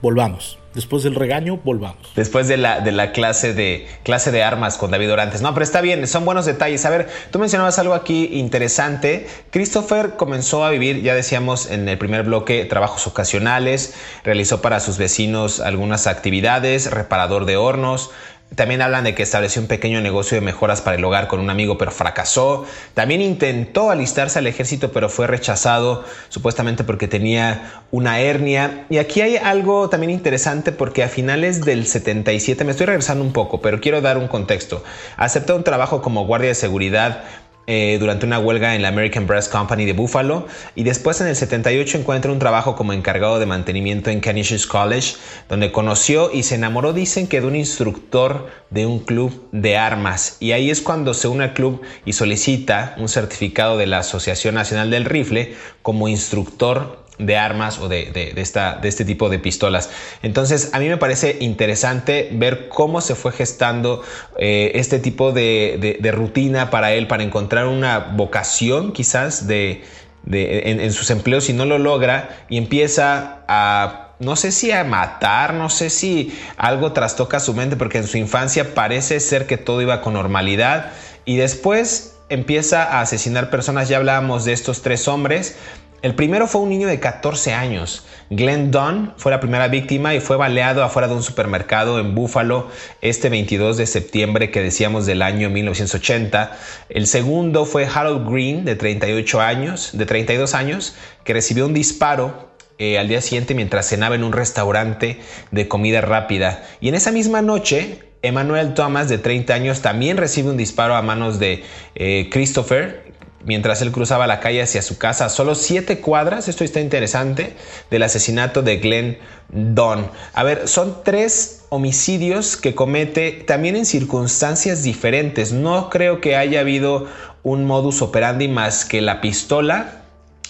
Volvamos. 0.00 0.58
Después 0.74 1.02
del 1.02 1.14
regaño, 1.14 1.58
volvamos. 1.62 2.12
Después 2.16 2.48
de 2.48 2.56
la, 2.56 2.80
de 2.80 2.92
la 2.92 3.12
clase, 3.12 3.52
de, 3.52 3.86
clase 4.04 4.32
de 4.32 4.42
armas 4.42 4.78
con 4.78 4.90
David 4.90 5.12
Orantes. 5.12 5.42
No, 5.42 5.52
pero 5.52 5.64
está 5.64 5.82
bien, 5.82 6.06
son 6.06 6.24
buenos 6.24 6.46
detalles. 6.46 6.84
A 6.86 6.90
ver, 6.90 7.08
tú 7.30 7.38
mencionabas 7.38 7.78
algo 7.78 7.92
aquí 7.92 8.30
interesante. 8.32 9.28
Christopher 9.50 10.16
comenzó 10.16 10.64
a 10.64 10.70
vivir, 10.70 11.02
ya 11.02 11.14
decíamos 11.14 11.70
en 11.70 11.88
el 11.88 11.98
primer 11.98 12.22
bloque, 12.22 12.64
trabajos 12.64 13.06
ocasionales, 13.06 13.94
realizó 14.24 14.62
para 14.62 14.80
sus 14.80 14.96
vecinos 14.96 15.60
algunas 15.60 16.06
actividades, 16.06 16.90
reparador 16.90 17.44
de 17.44 17.58
hornos, 17.58 18.10
también 18.54 18.82
hablan 18.82 19.04
de 19.04 19.14
que 19.14 19.22
estableció 19.22 19.62
un 19.62 19.68
pequeño 19.68 20.00
negocio 20.00 20.34
de 20.34 20.40
mejoras 20.40 20.80
para 20.80 20.96
el 20.96 21.04
hogar 21.04 21.28
con 21.28 21.40
un 21.40 21.50
amigo, 21.50 21.78
pero 21.78 21.90
fracasó. 21.90 22.66
También 22.94 23.22
intentó 23.22 23.90
alistarse 23.90 24.38
al 24.38 24.46
ejército, 24.46 24.92
pero 24.92 25.08
fue 25.08 25.26
rechazado, 25.26 26.04
supuestamente 26.28 26.84
porque 26.84 27.08
tenía 27.08 27.82
una 27.90 28.20
hernia. 28.20 28.86
Y 28.90 28.98
aquí 28.98 29.20
hay 29.20 29.36
algo 29.36 29.88
también 29.88 30.10
interesante 30.10 30.72
porque 30.72 31.02
a 31.02 31.08
finales 31.08 31.64
del 31.64 31.86
77, 31.86 32.64
me 32.64 32.72
estoy 32.72 32.86
regresando 32.86 33.24
un 33.24 33.32
poco, 33.32 33.60
pero 33.60 33.80
quiero 33.80 34.00
dar 34.00 34.18
un 34.18 34.28
contexto. 34.28 34.84
Aceptó 35.16 35.56
un 35.56 35.64
trabajo 35.64 36.02
como 36.02 36.26
guardia 36.26 36.48
de 36.48 36.54
seguridad 36.54 37.24
eh, 37.66 37.96
durante 38.00 38.26
una 38.26 38.40
huelga 38.40 38.74
en 38.74 38.82
la 38.82 38.88
American 38.88 39.26
Breast 39.26 39.52
Company 39.52 39.84
de 39.84 39.92
Buffalo 39.92 40.46
y 40.74 40.82
después 40.82 41.20
en 41.20 41.28
el 41.28 41.36
78 41.36 41.98
encuentra 41.98 42.32
un 42.32 42.38
trabajo 42.40 42.74
como 42.74 42.92
encargado 42.92 43.38
de 43.38 43.46
mantenimiento 43.46 44.10
en 44.10 44.20
Canisius 44.20 44.66
College, 44.66 45.14
donde 45.48 45.70
conoció 45.70 46.32
y 46.32 46.42
se 46.42 46.56
enamoró, 46.56 46.92
dicen 46.92 47.28
que 47.28 47.40
de 47.40 47.46
un 47.46 47.56
instructor 47.56 48.48
de 48.70 48.86
un 48.86 48.98
club 48.98 49.48
de 49.52 49.76
armas. 49.76 50.36
Y 50.40 50.52
ahí 50.52 50.70
es 50.70 50.80
cuando 50.80 51.14
se 51.14 51.28
une 51.28 51.44
al 51.44 51.52
club 51.52 51.82
y 52.04 52.14
solicita 52.14 52.96
un 52.98 53.08
certificado 53.08 53.76
de 53.76 53.86
la 53.86 53.98
Asociación 53.98 54.54
Nacional 54.54 54.90
del 54.90 55.04
Rifle 55.04 55.54
como 55.82 56.08
instructor 56.08 57.01
de 57.18 57.36
armas 57.36 57.78
o 57.78 57.88
de, 57.88 58.32
esta, 58.36 58.76
de 58.76 58.88
este 58.88 59.04
tipo 59.04 59.28
de 59.28 59.38
pistolas. 59.38 59.90
Entonces, 60.22 60.70
a 60.72 60.78
mí 60.78 60.88
me 60.88 60.96
parece 60.96 61.38
interesante 61.40 62.28
ver 62.32 62.68
cómo 62.68 63.00
se 63.00 63.14
fue 63.14 63.32
gestando 63.32 64.02
eh, 64.38 64.72
este 64.74 64.98
tipo 64.98 65.32
de, 65.32 65.98
rutina 66.12 66.70
para 66.70 66.92
él, 66.92 67.06
para 67.06 67.22
encontrar 67.22 67.66
una 67.66 67.98
vocación 67.98 68.92
quizás 68.92 69.46
de, 69.46 69.84
en, 70.30 70.80
en, 70.80 70.92
sus 70.92 71.10
empleos 71.10 71.48
y 71.48 71.52
no 71.52 71.64
lo 71.64 71.78
logra 71.78 72.44
y 72.48 72.58
empieza 72.58 73.42
a... 73.48 73.98
No 74.18 74.36
sé 74.36 74.52
si 74.52 74.70
a 74.70 74.84
matar, 74.84 75.52
no 75.52 75.68
sé 75.68 75.90
si 75.90 76.32
algo 76.56 76.92
trastoca 76.92 77.40
su 77.40 77.54
mente 77.54 77.74
porque 77.74 77.98
en 77.98 78.06
su 78.06 78.18
infancia 78.18 78.72
parece 78.72 79.18
ser 79.18 79.48
que 79.48 79.56
todo 79.56 79.82
iba 79.82 80.00
con 80.00 80.12
normalidad 80.12 80.92
y 81.24 81.38
después 81.38 82.12
empieza 82.28 82.84
a 82.84 83.00
asesinar 83.00 83.50
personas. 83.50 83.88
Ya 83.88 83.96
hablábamos 83.96 84.44
de 84.44 84.52
estos 84.52 84.82
tres 84.82 85.08
hombres 85.08 85.56
el 86.02 86.14
primero 86.16 86.48
fue 86.48 86.60
un 86.60 86.68
niño 86.68 86.88
de 86.88 86.98
14 86.98 87.54
años. 87.54 88.04
Glenn 88.28 88.70
Dunn 88.72 89.12
fue 89.16 89.30
la 89.30 89.38
primera 89.38 89.68
víctima 89.68 90.14
y 90.14 90.20
fue 90.20 90.36
baleado 90.36 90.82
afuera 90.82 91.06
de 91.06 91.14
un 91.14 91.22
supermercado 91.22 92.00
en 92.00 92.14
Buffalo 92.14 92.68
este 93.02 93.28
22 93.28 93.76
de 93.76 93.86
septiembre 93.86 94.50
que 94.50 94.60
decíamos 94.60 95.06
del 95.06 95.22
año 95.22 95.48
1980. 95.48 96.58
El 96.88 97.06
segundo 97.06 97.66
fue 97.66 97.86
Harold 97.86 98.28
Green 98.28 98.64
de 98.64 98.74
38 98.74 99.40
años, 99.40 99.90
de 99.92 100.04
32 100.04 100.54
años, 100.54 100.96
que 101.24 101.34
recibió 101.34 101.66
un 101.66 101.74
disparo 101.74 102.50
eh, 102.78 102.98
al 102.98 103.06
día 103.06 103.20
siguiente 103.20 103.54
mientras 103.54 103.86
cenaba 103.86 104.16
en 104.16 104.24
un 104.24 104.32
restaurante 104.32 105.20
de 105.52 105.68
comida 105.68 106.00
rápida. 106.00 106.64
Y 106.80 106.88
en 106.88 106.96
esa 106.96 107.12
misma 107.12 107.42
noche, 107.42 108.00
Emmanuel 108.22 108.74
Thomas, 108.74 109.08
de 109.08 109.18
30 109.18 109.54
años, 109.54 109.82
también 109.82 110.16
recibe 110.16 110.50
un 110.50 110.56
disparo 110.56 110.96
a 110.96 111.02
manos 111.02 111.38
de 111.38 111.62
eh, 111.94 112.28
Christopher, 112.32 113.11
mientras 113.44 113.82
él 113.82 113.92
cruzaba 113.92 114.26
la 114.26 114.40
calle 114.40 114.62
hacia 114.62 114.82
su 114.82 114.98
casa, 114.98 115.28
solo 115.28 115.54
siete 115.54 116.00
cuadras, 116.00 116.48
esto 116.48 116.64
está 116.64 116.80
interesante, 116.80 117.54
del 117.90 118.02
asesinato 118.02 118.62
de 118.62 118.76
Glenn 118.78 119.18
Don. 119.48 120.10
A 120.32 120.42
ver, 120.44 120.68
son 120.68 120.98
tres 121.04 121.64
homicidios 121.68 122.56
que 122.56 122.74
comete 122.74 123.32
también 123.46 123.76
en 123.76 123.86
circunstancias 123.86 124.82
diferentes. 124.82 125.52
No 125.52 125.90
creo 125.90 126.20
que 126.20 126.36
haya 126.36 126.60
habido 126.60 127.08
un 127.42 127.64
modus 127.64 128.02
operandi 128.02 128.48
más 128.48 128.84
que 128.84 129.00
la 129.00 129.20
pistola, 129.20 130.02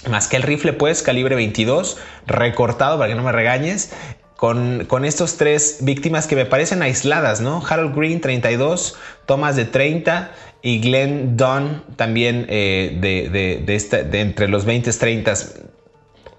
más 0.09 0.28
que 0.28 0.37
el 0.37 0.42
rifle, 0.42 0.72
pues, 0.72 1.02
calibre 1.02 1.35
22, 1.35 1.98
recortado 2.26 2.98
para 2.98 3.09
que 3.09 3.14
no 3.14 3.22
me 3.22 3.33
regañes, 3.33 3.90
con, 4.37 4.87
con, 4.87 5.05
estos 5.05 5.37
tres 5.37 5.78
víctimas 5.83 6.26
que 6.26 6.35
me 6.35 6.44
parecen 6.44 6.83
aisladas, 6.83 7.40
¿no? 7.40 7.62
Harold 7.64 7.96
Green, 7.96 8.20
32, 8.20 8.96
Thomas 9.24 9.55
de 9.55 9.66
30 9.66 10.33
y 10.62 10.81
Glenn 10.81 11.37
Dunn 11.37 11.83
también 11.96 12.46
eh, 12.48 12.96
de, 13.01 13.29
de, 13.29 14.20
entre 14.20 14.48
los 14.48 14.64
20 14.64 14.90
y 14.90 14.92
30 14.92 15.35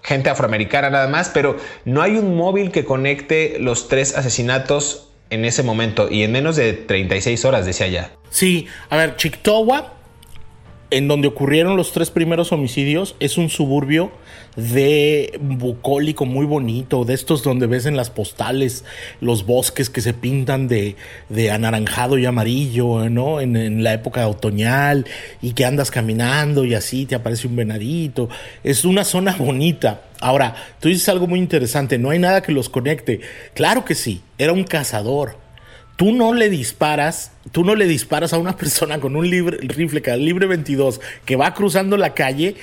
gente 0.02 0.30
afroamericana 0.30 0.90
nada 0.90 1.08
más, 1.08 1.30
pero 1.30 1.56
no 1.84 2.02
hay 2.02 2.16
un 2.16 2.36
móvil 2.36 2.70
que 2.70 2.84
conecte 2.84 3.56
los 3.58 3.88
tres 3.88 4.16
asesinatos 4.16 5.08
en 5.30 5.44
ese 5.44 5.62
momento 5.62 6.10
y 6.10 6.22
en 6.22 6.32
menos 6.32 6.56
de 6.56 6.74
36 6.74 7.44
horas, 7.44 7.64
decía 7.66 7.88
ya. 7.88 8.10
Sí, 8.30 8.66
a 8.90 8.96
ver, 8.96 9.16
Chictowa 9.16 9.94
en 10.94 11.08
donde 11.08 11.26
ocurrieron 11.26 11.76
los 11.76 11.90
tres 11.90 12.10
primeros 12.10 12.52
homicidios 12.52 13.16
es 13.18 13.36
un 13.36 13.50
suburbio 13.50 14.12
de 14.54 15.36
bucólico 15.40 16.24
muy 16.24 16.46
bonito, 16.46 17.04
de 17.04 17.14
estos 17.14 17.42
donde 17.42 17.66
ves 17.66 17.86
en 17.86 17.96
las 17.96 18.10
postales 18.10 18.84
los 19.20 19.44
bosques 19.44 19.90
que 19.90 20.00
se 20.00 20.14
pintan 20.14 20.68
de, 20.68 20.94
anaranjado 21.50 22.16
y 22.16 22.26
amarillo, 22.26 23.10
¿no? 23.10 23.40
En, 23.40 23.82
la 23.82 23.92
época 23.92 24.28
otoñal 24.28 25.04
y 25.42 25.54
que 25.54 25.64
andas 25.64 25.90
caminando 25.90 26.64
y 26.64 26.74
así 26.74 27.06
te 27.06 27.16
aparece 27.16 27.48
un 27.48 27.56
venadito. 27.56 28.28
Es 28.62 28.84
una 28.84 29.02
zona 29.02 29.34
bonita. 29.36 30.02
Ahora, 30.20 30.54
tú 30.78 30.88
dices 30.88 31.08
algo 31.08 31.26
muy 31.26 31.40
interesante, 31.40 31.98
no 31.98 32.10
hay 32.10 32.20
nada 32.20 32.40
que 32.40 32.52
los 32.52 32.68
conecte. 32.68 33.20
Claro 33.52 33.84
que 33.84 33.96
sí, 33.96 34.22
era 34.38 34.52
un 34.52 34.62
cazador 34.62 35.43
tú 35.96 36.12
no 36.12 36.34
le 36.34 36.50
disparas, 36.50 37.32
tú 37.52 37.64
no 37.64 37.74
le 37.74 37.86
disparas 37.86 38.32
a 38.32 38.38
una 38.38 38.56
persona 38.56 39.00
con 39.00 39.16
un 39.16 39.28
libre, 39.28 39.58
rifle 39.60 40.02
calibre 40.02 40.46
22 40.46 41.00
que 41.24 41.36
va 41.36 41.54
cruzando 41.54 41.96
la 41.96 42.14
calle 42.14 42.56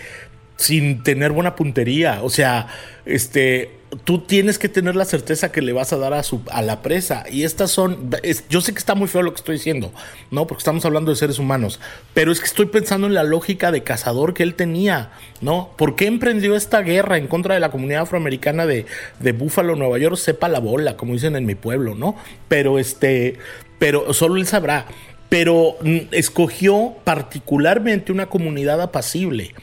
sin 0.61 1.03
tener 1.03 1.31
buena 1.31 1.55
puntería. 1.55 2.19
O 2.21 2.29
sea, 2.29 2.67
este, 3.05 3.71
tú 4.03 4.19
tienes 4.19 4.59
que 4.59 4.69
tener 4.69 4.95
la 4.95 5.05
certeza 5.05 5.51
que 5.51 5.61
le 5.61 5.73
vas 5.73 5.91
a 5.91 5.97
dar 5.97 6.13
a, 6.13 6.23
su, 6.23 6.41
a 6.51 6.61
la 6.61 6.81
presa. 6.81 7.25
Y 7.29 7.43
estas 7.43 7.71
son, 7.71 8.11
yo 8.49 8.61
sé 8.61 8.73
que 8.73 8.79
está 8.79 8.93
muy 8.93 9.07
feo 9.07 9.23
lo 9.23 9.31
que 9.31 9.37
estoy 9.37 9.55
diciendo, 9.55 9.91
¿no? 10.29 10.45
Porque 10.45 10.61
estamos 10.61 10.85
hablando 10.85 11.11
de 11.11 11.17
seres 11.17 11.39
humanos, 11.39 11.79
pero 12.13 12.31
es 12.31 12.39
que 12.39 12.45
estoy 12.45 12.67
pensando 12.67 13.07
en 13.07 13.13
la 13.13 13.23
lógica 13.23 13.71
de 13.71 13.83
cazador 13.83 14.33
que 14.33 14.43
él 14.43 14.53
tenía, 14.53 15.11
¿no? 15.41 15.71
¿Por 15.77 15.95
qué 15.95 16.05
emprendió 16.05 16.55
esta 16.55 16.81
guerra 16.81 17.17
en 17.17 17.27
contra 17.27 17.55
de 17.55 17.59
la 17.59 17.71
comunidad 17.71 18.03
afroamericana 18.03 18.65
de, 18.67 18.85
de 19.19 19.31
Búfalo, 19.31 19.75
Nueva 19.75 19.97
York? 19.97 20.15
Sepa 20.15 20.47
la 20.47 20.59
bola, 20.59 20.95
como 20.95 21.13
dicen 21.13 21.35
en 21.35 21.45
mi 21.45 21.55
pueblo, 21.55 21.95
¿no? 21.95 22.15
Pero 22.47 22.77
este, 22.77 23.39
pero 23.79 24.13
solo 24.13 24.35
él 24.35 24.45
sabrá. 24.45 24.85
Pero 25.27 25.77
mm, 25.81 25.97
escogió 26.11 26.93
particularmente 27.03 28.11
una 28.11 28.27
comunidad 28.27 28.81
apacible. 28.81 29.55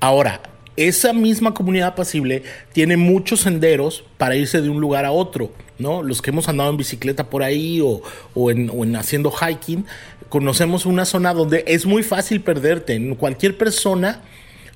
Ahora, 0.00 0.40
esa 0.78 1.12
misma 1.12 1.54
comunidad 1.54 1.88
apacible 1.88 2.44
tiene 2.72 2.96
muchos 2.96 3.40
senderos 3.40 4.04
para 4.16 4.36
irse 4.36 4.62
de 4.62 4.68
un 4.68 4.80
lugar 4.80 5.04
a 5.04 5.10
otro, 5.10 5.50
¿no? 5.78 6.04
Los 6.04 6.22
que 6.22 6.30
hemos 6.30 6.48
andado 6.48 6.70
en 6.70 6.76
bicicleta 6.76 7.28
por 7.30 7.42
ahí 7.42 7.80
o, 7.82 8.50
en, 8.50 8.94
haciendo 8.94 9.32
hiking, 9.32 9.86
conocemos 10.28 10.86
una 10.86 11.04
zona 11.04 11.34
donde 11.34 11.64
es 11.66 11.84
muy 11.84 12.04
fácil 12.04 12.42
perderte. 12.42 13.16
Cualquier 13.16 13.58
persona 13.58 14.22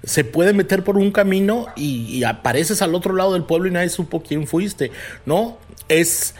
se 0.02 0.24
puede 0.24 0.52
meter 0.52 0.82
por 0.82 0.98
un 0.98 1.12
camino 1.12 1.66
y, 1.76 2.24
apareces 2.24 2.82
al 2.82 2.96
otro 2.96 3.14
lado 3.14 3.34
del 3.34 3.44
pueblo 3.44 3.68
y 3.68 3.70
nadie 3.70 3.88
supo 3.88 4.22
quién 4.22 4.48
fuiste, 4.48 4.90
¿no? 5.24 5.58
Es, 5.88 6.34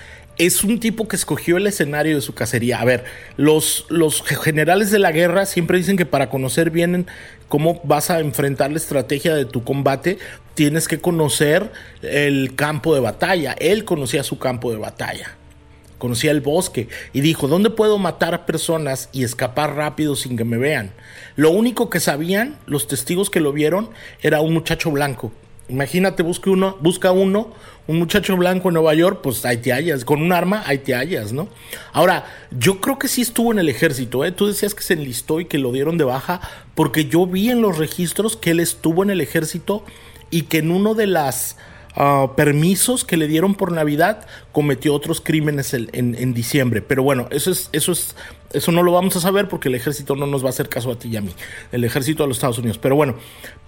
es 0.46 0.64
un 0.64 0.81
tipo 0.81 1.07
que 1.07 1.14
escogió 1.14 1.57
el 1.57 1.66
escenario 1.68 2.16
de 2.16 2.20
su 2.20 2.35
cacería. 2.35 2.81
A 2.81 2.85
ver, 2.85 3.05
los, 3.37 3.87
los 3.88 4.22
generales 4.22 4.90
de 4.90 4.98
la 4.98 5.12
guerra 5.12 5.46
siempre 5.46 5.78
dicen 5.78 5.96
que 5.96 6.07
para 6.07 6.31
conocer 6.31 6.70
bien 6.70 7.07
cómo 7.48 7.81
vas 7.85 8.11
a 8.11 8.18
enfrentar 8.18 8.70
la 8.70 8.78
estrategia 8.78 9.35
de 9.35 9.44
tu 9.44 9.62
combate, 9.62 10.18
tienes 10.55 10.88
que 10.88 10.98
conocer 10.98 11.70
el 12.02 12.57
campo 12.57 12.92
de 12.94 13.00
batalla. 13.00 13.52
Él 13.52 13.85
conocía 13.85 14.24
su 14.24 14.38
campo 14.38 14.70
de 14.72 14.78
batalla 14.78 15.37
conocía 15.98 16.33
el 16.33 16.40
bosque 16.40 16.88
y 17.12 17.20
dijo, 17.20 17.46
¿dónde 17.46 17.70
puedo 17.70 17.96
matar 17.96 18.44
personas 18.44 19.09
y 19.12 19.22
escapar 19.22 19.76
rápido 19.76 20.16
sin 20.16 20.37
que 20.37 20.42
me 20.42 20.59
vean? 20.59 20.90
Lo 21.37 21.52
único 21.52 21.90
que 21.90 22.00
sabían, 22.00 22.59
los 22.66 22.88
testigos 22.88 23.31
que 23.31 23.38
lo 23.38 23.52
vieron, 23.52 23.90
era 24.20 24.40
un 24.40 24.52
muchacho 24.52 24.90
blanco. 24.90 25.33
Imagínate, 25.68 26.22
busca 26.22 26.51
uno, 26.51 26.77
busca 26.81 27.12
uno, 27.12 27.53
un 27.87 27.98
muchacho 27.98 28.37
blanco 28.37 28.68
en 28.68 28.75
Nueva 28.75 28.94
York, 28.94 29.20
pues 29.22 29.44
ahí 29.44 29.59
te 29.59 29.72
hallas, 29.72 30.05
con 30.05 30.20
un 30.20 30.33
arma 30.33 30.62
ahí 30.66 30.79
te 30.79 30.94
hallas, 30.94 31.33
¿no? 31.33 31.48
Ahora, 31.92 32.27
yo 32.51 32.81
creo 32.81 32.98
que 32.98 33.09
sí 33.09 33.22
estuvo 33.22 33.53
en 33.53 33.59
el 33.59 33.68
ejército, 33.68 34.25
¿eh? 34.25 34.33
Tú 34.33 34.46
decías 34.46 34.75
que 34.75 34.83
se 34.83 34.94
enlistó 34.94 35.40
y 35.40 35.46
que 35.46 35.59
lo 35.59 35.72
dieron 35.72 35.98
de 35.98 36.05
baja, 36.05 36.40
porque 36.75 37.07
yo 37.07 37.27
vi 37.27 37.51
en 37.51 37.62
los 37.62 37.79
registros 37.79 38.37
que 38.37 38.51
él 38.51 38.61
estuvo 38.61 39.03
en 39.03 39.11
el 39.11 39.20
ejército 39.20 39.85
y 40.31 40.42
que 40.42 40.59
en 40.59 40.70
uno 40.70 40.94
de 40.94 41.07
las 41.07 41.57
permisos 42.37 43.05
que 43.05 43.16
le 43.16 43.29
dieron 43.29 43.55
por 43.55 43.72
Navidad, 43.72 44.27
cometió 44.53 44.94
otros 44.94 45.20
crímenes 45.20 45.75
en, 45.75 46.35
diciembre. 46.35 46.81
Pero 46.81 47.03
bueno, 47.03 47.29
eso 47.31 47.51
es, 47.51 47.68
eso 47.72 47.92
es, 47.92 48.16
eso 48.53 48.73
no 48.73 48.83
lo 48.83 48.93
vamos 48.93 49.17
a 49.17 49.21
saber 49.21 49.49
porque 49.49 49.69
el 49.69 49.75
ejército 49.75 50.17
no 50.17 50.27
nos 50.27 50.43
va 50.43 50.49
a 50.49 50.51
hacer 50.51 50.69
caso 50.69 50.91
a 50.91 50.99
ti 50.99 51.09
y 51.09 51.17
a 51.17 51.21
mí, 51.21 51.33
el 51.73 51.85
ejército 51.85 52.23
de 52.23 52.29
los 52.29 52.37
Estados 52.38 52.59
Unidos. 52.59 52.79
Pero 52.79 52.97
bueno, 52.97 53.17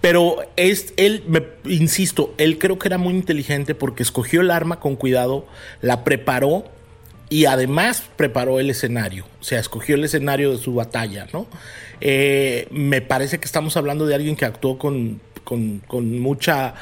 pero 0.01 0.37
es, 0.55 0.93
él, 0.97 1.23
me, 1.27 1.43
insisto, 1.65 2.33
él 2.37 2.57
creo 2.59 2.79
que 2.79 2.87
era 2.87 2.97
muy 2.97 3.13
inteligente 3.13 3.75
porque 3.75 4.03
escogió 4.03 4.41
el 4.41 4.51
arma 4.51 4.79
con 4.79 4.95
cuidado, 4.95 5.45
la 5.81 6.03
preparó 6.03 6.65
y 7.29 7.45
además 7.45 8.03
preparó 8.15 8.59
el 8.59 8.69
escenario, 8.69 9.25
o 9.41 9.43
sea, 9.43 9.59
escogió 9.59 9.95
el 9.95 10.03
escenario 10.03 10.51
de 10.51 10.57
su 10.57 10.75
batalla, 10.75 11.27
¿no? 11.33 11.47
Eh, 12.01 12.67
me 12.71 13.01
parece 13.01 13.39
que 13.39 13.45
estamos 13.45 13.77
hablando 13.77 14.05
de 14.05 14.15
alguien 14.15 14.35
que 14.35 14.45
actuó 14.45 14.77
con 14.77 15.21
con, 15.45 16.19
mucha, 16.19 16.73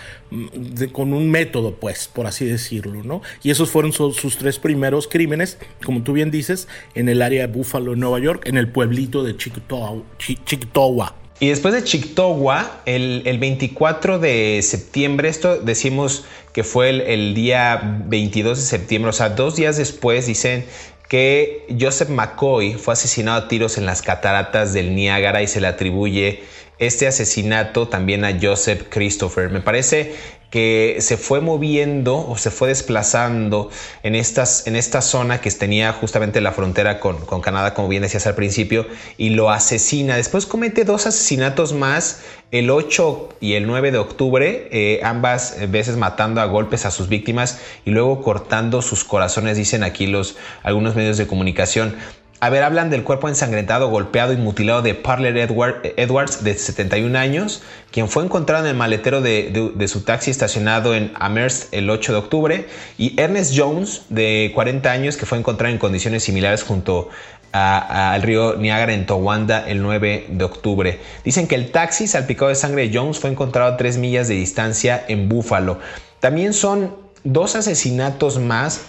con 0.92 1.14
un 1.14 1.30
método, 1.30 1.76
pues, 1.76 2.08
por 2.08 2.26
así 2.26 2.46
decirlo, 2.46 3.04
¿no? 3.04 3.22
Y 3.44 3.52
esos 3.52 3.70
fueron 3.70 3.94
sus, 3.94 4.38
tres 4.38 4.58
primeros 4.58 5.08
crímenes, 5.08 5.60
como 5.86 6.02
tú 6.02 6.14
bien 6.14 6.32
dices, 6.32 6.68
en 6.96 7.10
el 7.10 7.22
área 7.22 7.46
de 7.46 7.54
Buffalo, 7.54 7.96
Nueva 7.96 8.20
York, 8.20 8.48
en 8.48 8.58
el 8.58 8.70
pueblito 8.70 9.24
de 9.24 9.38
Chictowa. 9.38 11.14
Y 11.40 11.50
después 11.50 11.74
de 11.74 11.84
Chictowa, 11.84 12.82
el, 12.86 13.24
el, 13.26 13.38
24 13.38 14.18
de 14.18 14.62
septiembre, 14.64 15.28
esto 15.28 15.60
decimos 15.60 16.24
que 16.54 16.64
fue 16.64 16.90
el, 16.90 17.02
el, 17.02 17.34
día 17.34 17.82
22 18.08 18.58
de 18.58 18.64
septiembre, 18.64 19.10
o 19.10 19.14
sea, 19.14 19.30
dos 19.30 19.56
días 19.56 19.76
después, 19.78 20.26
dicen 20.26 20.66
que 21.10 21.68
Joseph 21.80 22.10
McCoy 22.10 22.74
fue 22.74 22.94
asesinado 22.94 23.46
a 23.46 23.48
tiros 23.48 23.78
en 23.78 23.86
las 23.86 24.02
cataratas 24.02 24.74
del 24.74 24.96
Niágara 24.96 25.44
y 25.44 25.48
se 25.48 25.62
le 25.62 25.68
atribuye 25.68 26.44
este 26.88 27.08
asesinato 27.08 27.88
también 27.88 28.26
a 28.26 28.38
Joseph 28.40 28.88
Christopher. 28.90 29.50
Me 29.50 29.62
parece 29.62 30.16
que 30.54 30.98
se 31.00 31.18
fue 31.18 31.42
moviendo 31.42 32.16
o 32.16 32.38
se 32.38 32.52
fue 32.52 32.68
desplazando 32.68 33.72
en, 34.04 34.14
estas, 34.14 34.68
en 34.68 34.76
esta 34.76 35.02
zona 35.02 35.42
que 35.42 35.50
tenía 35.50 35.92
justamente 35.94 36.42
la 36.42 36.52
frontera 36.52 37.00
con, 37.00 37.42
Canadá, 37.42 37.74
como 37.74 37.88
bien 37.88 38.04
decías 38.04 38.28
al 38.28 38.36
principio, 38.36 38.86
y 39.18 39.32
lo 39.32 39.50
asesina. 39.50 40.16
Después 40.16 40.46
comete 40.46 40.86
dos 40.86 41.08
asesinatos 41.08 41.74
más, 41.74 42.22
el 42.52 42.70
8 42.70 43.30
y 43.42 43.54
el 43.54 43.66
9 43.66 43.92
de 43.92 43.98
octubre, 43.98 44.68
eh, 44.72 45.02
ambas 45.04 45.58
veces 45.72 45.98
matando 45.98 46.40
a 46.40 46.46
golpes 46.46 46.86
a 46.86 46.92
sus 46.92 47.10
víctimas 47.10 47.60
y 47.84 47.90
luego 47.90 48.22
cortando 48.22 48.84
sus 48.84 49.04
corazones, 49.04 49.58
dicen 49.58 49.84
aquí 49.84 50.06
los, 50.06 50.38
algunos 50.62 50.96
medios 50.96 51.18
de 51.18 51.26
comunicación. 51.26 51.96
A 52.44 52.50
ver, 52.50 52.64
hablan 52.64 52.90
del 52.90 53.06
cuerpo 53.06 53.30
ensangrentado, 53.30 53.88
golpeado 53.88 54.34
y 54.34 54.36
mutilado 54.36 54.82
de 54.82 54.96
Parler 54.96 55.38
Edwards, 55.38 56.44
de 56.44 56.54
71 56.58 57.18
años, 57.18 57.62
quien 57.90 58.10
fue 58.10 58.26
encontrado 58.26 58.66
en 58.66 58.72
el 58.72 58.76
maletero 58.76 59.22
de, 59.22 59.86
su 59.88 60.02
taxi 60.02 60.30
estacionado 60.30 60.94
en 60.94 61.14
Amherst 61.16 61.74
el 61.74 61.90
8 61.90 62.12
de 62.12 62.18
octubre, 62.18 62.68
y 62.98 63.18
Ernest 63.18 63.54
Jones, 63.56 64.02
de 64.10 64.52
40 64.54 64.92
años, 64.92 65.16
que 65.16 65.26
fue 65.26 65.38
encontrado 65.38 65.72
en 65.72 65.80
condiciones 65.80 66.26
similares 66.26 66.64
junto 66.64 67.08
al 67.54 68.22
río 68.22 68.58
Niágara 68.58 68.94
en 68.94 69.06
Towanda 69.06 69.64
el 69.66 69.82
9 69.82 70.26
de 70.28 70.44
octubre. 70.44 71.00
Dicen 71.24 71.48
que 71.48 71.56
el 71.56 71.72
taxi 71.72 72.08
salpicado 72.08 72.50
de 72.50 72.56
sangre 72.56 72.90
de 72.90 72.94
Jones 72.94 73.20
fue 73.20 73.30
encontrado 73.30 73.72
a 73.72 73.78
3 73.78 74.00
millas 74.00 74.28
de 74.28 74.34
distancia 74.34 75.02
en 75.08 75.30
Buffalo. 75.30 75.80
También 76.20 76.52
son 76.52 76.94
dos 77.24 77.56
asesinatos 77.56 78.38
más 78.38 78.82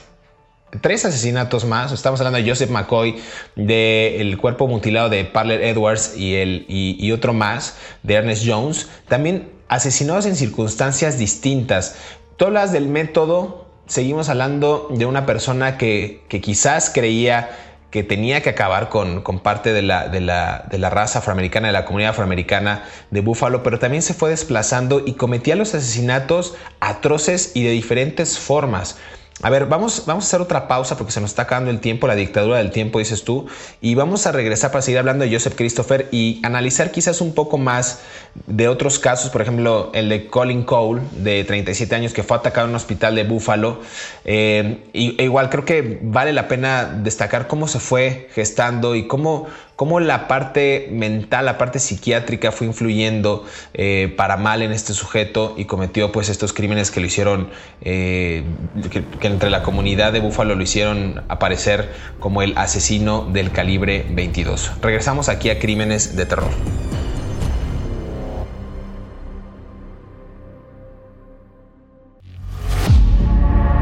tres 0.81 1.05
asesinatos 1.05 1.65
más. 1.65 1.93
Estamos 1.93 2.21
hablando 2.21 2.39
de 2.39 2.49
Joseph 2.49 2.71
McCoy, 2.71 3.17
del 3.57 4.39
cuerpo 4.39 4.67
mutilado 4.67 5.09
de 5.09 5.25
Parler 5.25 5.63
Edwards 5.63 6.17
y, 6.17 6.37
el, 6.37 6.67
y, 6.69 7.11
otro 7.13 7.33
más 7.33 7.77
de 8.03 8.15
Ernest 8.15 8.45
Jones. 8.47 8.89
También 9.09 9.51
asesinados 9.69 10.27
en 10.27 10.37
circunstancias 10.37 11.19
distintas. 11.19 11.97
Tú 12.37 12.47
hablas 12.47 12.73
del 12.73 12.89
método, 12.89 13.67
seguimos 13.87 14.29
hablando 14.29 14.89
de 14.91 15.07
una 15.07 15.27
persona 15.27 15.79
que, 15.79 16.23
que 16.29 16.41
quizás 16.41 16.91
creía 16.91 17.51
que 17.95 18.03
tenía 18.03 18.43
que 18.43 18.51
acabar 18.51 18.89
con, 18.89 19.23
con 19.23 19.39
parte 19.39 19.73
de 19.73 19.81
la, 19.81 20.09
de, 20.09 20.21
la, 20.21 20.67
de 20.69 20.79
la, 20.79 20.91
raza 20.91 21.21
afroamericana, 21.21 21.69
de 21.69 21.73
la 21.73 21.85
comunidad 21.85 22.11
afroamericana 22.11 22.83
de 23.13 23.21
Búfalo, 23.21 23.63
pero 23.63 23.79
también 23.79 24.03
se 24.03 24.15
fue 24.15 24.31
desplazando 24.31 25.01
y 25.07 25.13
cometía 25.13 25.55
los 25.55 25.77
asesinatos 25.77 26.57
atroces 26.81 27.53
y 27.55 27.63
de 27.63 27.71
diferentes 27.71 28.37
formas. 28.37 28.99
A 29.43 29.51
ver, 29.51 29.67
vamos, 29.67 30.05
vamos 30.07 30.25
a 30.25 30.27
hacer 30.29 30.41
otra 30.41 30.69
pausa 30.69 30.97
porque 30.97 31.13
se 31.13 31.21
nos 31.21 31.31
está 31.31 31.43
acabando 31.43 31.71
el 31.71 31.81
tiempo, 31.81 32.07
la 32.07 32.15
dictadura 32.15 32.59
del 32.59 32.71
tiempo, 32.71 33.01
dices 33.01 33.25
tú, 33.25 33.47
y 33.81 33.97
vamos 33.97 34.27
a 34.29 34.33
regresar 34.33 34.71
para 34.71 34.81
seguir 34.81 34.99
hablando 35.01 35.25
de 35.25 35.33
Joseph 35.33 35.55
Christopher 35.57 36.09
y 36.13 36.41
analizar 36.45 36.93
quizás 36.93 37.21
un 37.21 37.35
poco 37.35 37.59
más 37.59 38.01
de 38.47 38.69
otros 38.69 39.01
casos, 39.01 39.31
por 39.31 39.43
ejemplo, 39.43 39.91
el 39.93 40.09
de 40.09 40.29
Colin 40.29 40.63
Cole, 40.63 41.03
de 41.17 41.43
37 41.43 41.95
años, 41.97 42.13
que 42.13 42.23
fue 42.23 42.37
atacado 42.37 42.67
en 42.67 42.71
un 42.71 42.77
hospital 42.77 43.17
de 43.17 43.25
Buffalo. 43.25 43.81
Eh, 44.25 44.85
e 44.93 45.25
igual 45.25 45.51
creo 45.51 45.65
que 45.65 45.99
vale 46.01 46.33
la 46.33 46.47
pena 46.47 46.85
destacar 46.85 47.49
cómo 47.49 47.67
se 47.67 47.81
fue 47.81 48.29
gestando 48.35 48.95
y 48.95 49.09
cómo 49.09 49.47
cómo 49.77 50.01
la 50.01 50.29
parte 50.29 50.89
mental, 50.91 51.47
la 51.47 51.59
parte 51.59 51.79
psiquiátrica 51.79 52.53
fue 52.53 52.67
influyendo 52.67 53.45
eh, 53.75 54.13
para 54.17 54.37
mal 54.37 54.63
en 54.63 54.73
este 54.73 54.95
sujeto 54.95 55.55
y 55.57 55.65
cometió 55.65 56.13
pues 56.13 56.29
estos 56.29 56.53
crímenes 56.53 56.91
que 56.91 57.01
lo 57.01 57.07
hicieron, 57.07 57.49
eh, 57.81 58.45
que, 58.91 59.05
que, 59.05 59.27
entre 59.27 59.51
la 59.51 59.63
comunidad 59.63 60.13
de 60.13 60.21
Búfalo 60.21 60.55
lo 60.55 60.63
hicieron 60.63 61.23
aparecer 61.29 61.93
como 62.21 62.43
el 62.43 62.57
asesino 62.57 63.29
del 63.33 63.51
calibre 63.51 64.07
22. 64.11 64.73
Regresamos 64.81 65.29
aquí 65.29 65.51
a 65.51 65.59
Crímenes 65.59 66.17
de 66.17 66.27
Terror. 66.27 66.51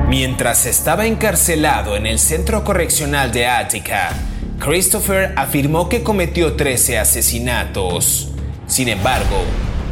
Mientras 0.08 0.66
estaba 0.66 1.06
encarcelado 1.06 1.96
en 1.96 2.04
el 2.04 2.18
centro 2.18 2.64
correccional 2.64 3.32
de 3.32 3.46
Attica, 3.46 4.10
Christopher 4.64 5.32
afirmó 5.34 5.88
que 5.88 6.04
cometió 6.04 6.52
13 6.52 7.00
asesinatos. 7.00 8.28
Sin 8.68 8.88
embargo, 8.88 9.42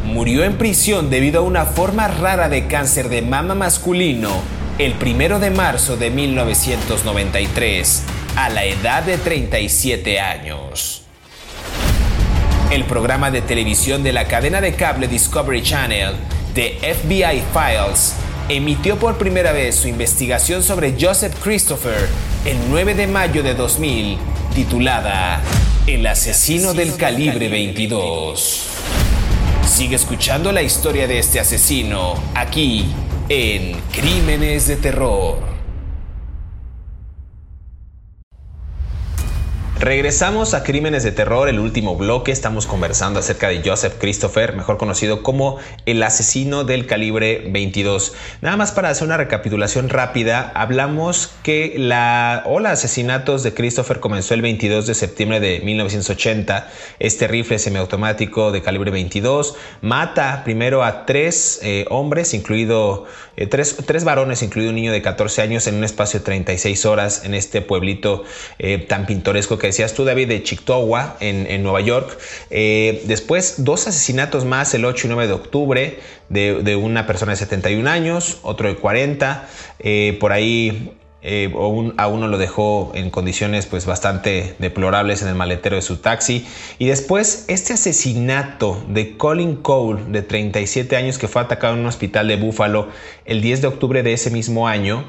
murió 0.05 0.45
en 0.45 0.59
prisión 0.59 1.11
debido 1.11 1.41
a 1.41 1.45
una 1.45 1.67
forma 1.67 2.07
rara 2.07 2.49
de 2.49 2.69
cáncer 2.69 3.09
de 3.09 3.21
mama 3.21 3.57
masculino 3.57 4.31
el 4.79 4.95
1 4.95 5.41
de 5.41 5.51
marzo 5.51 5.97
de 5.97 6.11
1993, 6.11 8.05
a 8.37 8.49
la 8.49 8.65
edad 8.65 9.03
de 9.03 9.19
37 9.19 10.21
años. 10.21 11.03
El 12.71 12.85
programa 12.85 13.33
de 13.33 13.43
televisión 13.43 14.05
de 14.05 14.13
la 14.13 14.29
cadena 14.29 14.61
de 14.61 14.75
cable 14.75 15.09
Discovery 15.09 15.65
Channel, 15.65 16.15
The 16.55 16.79
FBI 16.95 17.43
Files, 17.53 18.15
emitió 18.49 19.01
por 19.01 19.19
primera 19.19 19.51
vez 19.51 19.75
su 19.75 19.89
investigación 19.89 20.63
sobre 20.63 20.95
Joseph 20.99 21.35
Christopher 21.43 22.09
el 22.45 22.57
9 22.71 22.95
de 22.95 23.09
mayo 23.09 23.43
de 23.43 23.55
2000 23.55 24.30
titulada 24.55 25.43
El 25.87 26.07
asesino 26.07 26.75
del 26.75 26.97
calibre 26.97 27.49
22. 27.49 28.67
Sigue 29.67 29.97
escuchando 29.97 30.53
la 30.53 30.63
historia 30.63 31.07
de 31.07 31.19
este 31.19 31.41
asesino 31.41 32.15
aquí 32.35 32.87
en 33.29 33.81
Crímenes 33.93 34.67
de 34.67 34.77
Terror. 34.77 35.50
Regresamos 39.81 40.53
a 40.53 40.63
Crímenes 40.63 41.05
de 41.05 41.11
Terror, 41.11 41.49
el 41.49 41.59
último 41.59 41.97
bloque. 41.97 42.33
Estamos 42.33 42.67
conversando 42.67 43.19
acerca 43.19 43.49
de 43.49 43.63
Joseph 43.65 43.95
Christopher, 43.99 44.55
mejor 44.55 44.77
conocido 44.77 45.23
como 45.23 45.57
el 45.87 46.03
asesino 46.03 46.65
del 46.65 46.85
calibre 46.85 47.49
22. 47.49 48.13
Nada 48.43 48.59
más 48.59 48.73
para 48.73 48.91
hacer 48.91 49.07
una 49.07 49.17
recapitulación 49.17 49.89
rápida, 49.89 50.53
hablamos 50.55 51.33
que 51.43 51.77
la 51.79 52.43
ola 52.45 52.73
asesinatos 52.73 53.43
de 53.43 53.55
Christopher 53.55 54.01
comenzó 54.01 54.35
el 54.35 54.43
22 54.43 54.87
de 54.87 54.95
septiembre 54.95 55.41
de 55.41 55.61
1980. 55.61 56.69
Este 56.99 57.27
rifle 57.27 57.59
semiautomático 57.59 58.53
de 58.53 58.61
calibre 58.61 58.91
22 58.91 59.57
mata 59.81 60.43
primero 60.45 60.85
a 60.85 61.07
tres 61.07 61.59
eh, 61.63 61.87
hombres, 61.89 62.35
incluido 62.35 63.07
eh, 63.39 63.47
tres, 63.47 63.79
tres, 63.87 64.05
varones, 64.05 64.43
incluido 64.43 64.69
un 64.69 64.77
niño 64.77 64.93
de 64.93 65.01
14 65.01 65.41
años, 65.41 65.67
en 65.67 65.77
un 65.77 65.85
espacio 65.85 66.21
de 66.21 66.27
36 66.27 66.85
horas 66.85 67.25
en 67.25 67.33
este 67.33 67.63
pueblito 67.63 68.25
eh, 68.59 68.77
tan 68.77 69.07
pintoresco 69.07 69.57
que 69.57 69.70
decías 69.71 69.95
tú, 69.95 70.05
David, 70.05 70.29
de 70.29 70.43
Chictagua, 70.43 71.17
en, 71.21 71.63
Nueva 71.63 71.81
York. 71.81 72.19
Eh, 72.51 73.03
después, 73.07 73.65
dos 73.65 73.87
asesinatos 73.87 74.45
más 74.45 74.75
el 74.75 74.85
8 74.85 75.07
y 75.07 75.11
9 75.11 75.27
de 75.27 75.33
octubre 75.33 75.99
de, 76.29 76.77
una 76.77 77.07
persona 77.07 77.33
de 77.33 77.37
71 77.37 77.89
años, 77.89 78.39
otro 78.43 78.69
de 78.69 78.77
40. 78.77 79.49
Eh, 79.81 80.17
por 80.21 80.33
ahí 80.33 80.93
eh, 81.23 81.53
a 81.99 82.07
uno 82.07 82.29
lo 82.29 82.39
dejó 82.39 82.93
en 82.95 83.11
condiciones 83.11 83.67
pues 83.67 83.85
bastante 83.85 84.55
deplorables 84.59 85.21
en 85.21 85.29
el 85.29 85.35
maletero 85.35 85.77
de 85.77 85.83
su 85.83 85.99
taxi. 85.99 86.47
Y 86.79 86.87
después 86.87 87.45
este 87.49 87.75
asesinato 87.75 88.83
de 88.89 89.17
Colin 89.17 89.57
Cole, 89.57 90.03
de 90.09 90.23
37 90.23 90.97
años, 90.97 91.19
que 91.19 91.29
fue 91.29 91.43
atacado 91.43 91.75
en 91.75 91.81
un 91.81 91.87
hospital 91.87 92.29
de 92.29 92.37
Buffalo 92.37 92.89
el 93.25 93.43
10 93.43 93.63
de 93.63 93.69
octubre 93.69 94.03
de 94.03 94.13
ese 94.13 94.31
mismo 94.31 94.67
año. 94.67 95.05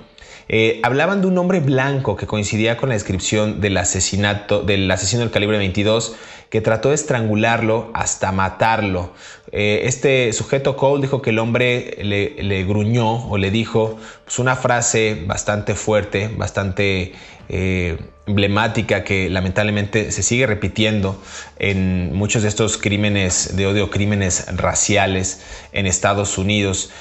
Eh, 0.49 0.80
hablaban 0.84 1.21
de 1.21 1.27
un 1.27 1.38
hombre 1.38 1.60
blanco 1.60 2.15
que 2.15 2.27
coincidía 2.27 2.77
con 2.77 2.89
la 2.89 2.95
descripción 2.95 3.62
del 3.62 3.77
asesinato 3.77 4.63
del 4.63 4.89
asesino 4.89 5.21
del 5.21 5.32
calibre 5.32 5.58
22 5.58 6.15
que 6.51 6.60
trató 6.60 6.89
de 6.89 6.95
estrangularlo 6.95 7.89
hasta 7.93 8.34
matarlo. 8.34 9.13
Eh, 9.54 9.84
este 9.86 10.34
sujeto 10.34 10.75
Cole 10.75 11.01
dijo 11.01 11.21
que 11.21 11.30
el 11.30 11.39
hombre 11.39 11.97
le, 12.04 12.63
gruñó 12.65 13.30
o 13.30 13.38
le 13.38 13.51
dijo 13.51 13.97
pues, 14.25 14.38
una 14.38 14.58
frase 14.58 15.23
bastante 15.25 15.75
fuerte, 15.75 16.27
bastante 16.27 17.13
eh, 17.47 17.97
emblemática 18.27 19.06
que 19.06 19.30
lamentablemente 19.30 20.12
se 20.12 20.23
sigue 20.23 20.45
repitiendo 20.45 21.21
en 21.58 22.13
muchos 22.13 22.43
de 22.43 22.49
estos 22.49 22.77
crímenes 22.77 23.56
de 23.56 23.67
odio, 23.67 23.89
crímenes 23.89 24.45
raciales 24.58 25.41
en 25.71 25.86
Estados 25.86 26.38
Unidos. 26.38 26.91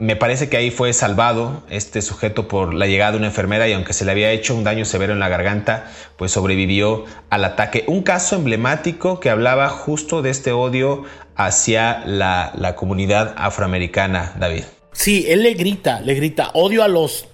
Me 0.00 0.16
parece 0.16 0.48
que 0.48 0.56
ahí 0.56 0.70
fue 0.70 0.94
salvado 0.94 1.62
este 1.68 2.00
sujeto 2.00 2.48
por 2.48 2.72
la 2.72 2.86
llegada 2.86 3.12
de 3.12 3.18
una 3.18 3.26
enfermera 3.26 3.68
y 3.68 3.74
aunque 3.74 3.92
se 3.92 4.06
le 4.06 4.12
había 4.12 4.30
hecho 4.32 4.54
un 4.54 4.64
daño 4.64 4.86
severo 4.86 5.12
en 5.12 5.18
la 5.18 5.28
garganta, 5.28 5.92
pues 6.16 6.32
sobrevivió 6.32 7.04
al 7.28 7.44
ataque. 7.44 7.84
Un 7.86 8.02
caso 8.02 8.36
emblemático 8.36 9.20
que 9.20 9.28
hablaba 9.28 9.68
justo 9.68 10.22
de 10.22 10.30
este 10.30 10.52
odio 10.52 11.04
hacia 11.36 12.02
la, 12.06 12.52
la 12.56 12.76
comunidad 12.76 13.34
afroamericana, 13.36 14.32
David. 14.38 14.64
Sí, 14.92 15.26
él 15.28 15.42
le 15.42 15.52
grita, 15.52 16.00
le 16.00 16.14
grita 16.14 16.50
odio 16.54 16.82
a 16.82 16.88
los... 16.88 17.28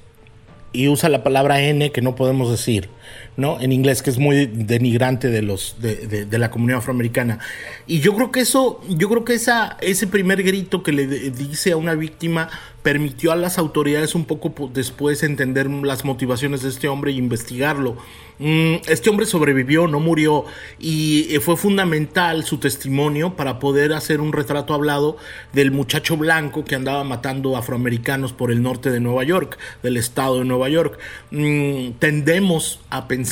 y 0.73 0.89
usa 0.89 1.09
la 1.09 1.23
palabra 1.23 1.61
N 1.61 1.93
que 1.93 2.03
no 2.03 2.17
podemos 2.17 2.51
decir. 2.51 2.91
¿No? 3.37 3.61
En 3.61 3.73
inglés, 3.73 4.03
que 4.03 4.11
es 4.11 4.19
muy 4.19 4.47
denigrante 4.47 5.29
de 5.29 5.43
los 5.43 5.77
de, 5.81 6.25
de, 6.25 6.39
la 6.39 6.51
comunidad 6.51 6.79
afroamericana. 6.79 7.39
Y 7.87 8.01
yo 8.01 8.15
creo 8.15 8.33
que 8.33 8.41
eso, 8.41 8.81
yo 8.89 9.09
creo 9.09 9.25
que 9.25 9.35
esa, 9.35 9.77
ese 9.81 10.07
primer 10.07 10.43
grito 10.43 10.83
que 10.83 10.93
le 10.93 11.07
dice 11.07 11.73
a 11.73 11.77
una 11.77 11.95
víctima 11.95 12.49
permitió 12.83 13.33
a 13.33 13.37
las 13.37 13.59
autoridades 13.59 14.15
un 14.15 14.27
poco 14.27 14.71
después 14.73 15.25
entender 15.25 15.69
las 15.69 16.05
motivaciones 16.05 16.63
de 16.63 16.69
este 16.69 16.87
hombre 16.87 17.11
y 17.11 17.19
investigarlo. 17.19 17.97
Mm, 18.39 18.77
este 18.87 19.11
hombre 19.11 19.27
sobrevivió, 19.27 19.89
no 19.89 19.99
murió, 19.99 20.45
y 20.79 21.35
eh, 21.35 21.41
fue 21.41 21.57
fundamental 21.57 22.45
su 22.45 22.59
testimonio 22.59 23.35
para 23.35 23.59
poder 23.59 23.93
hacer 23.93 24.21
un 24.21 24.33
retrato 24.33 24.73
hablado 24.73 25.17
del 25.53 25.73
muchacho 25.73 26.17
blanco 26.17 26.65
que 26.65 26.75
andaba 26.75 27.03
matando 27.03 27.57
afroamericanos 27.57 28.33
por 28.33 28.53
el 28.53 28.63
norte 28.63 28.91
de 28.91 29.01
Nueva 29.01 29.25
York, 29.25 29.59
del 29.83 29.97
estado 29.97 30.39
de 30.39 30.45
Nueva 30.45 30.69
York. 30.69 30.99
Mm, 31.33 31.93
tendemos 31.99 32.79
a 32.91 33.09
pensar 33.09 33.26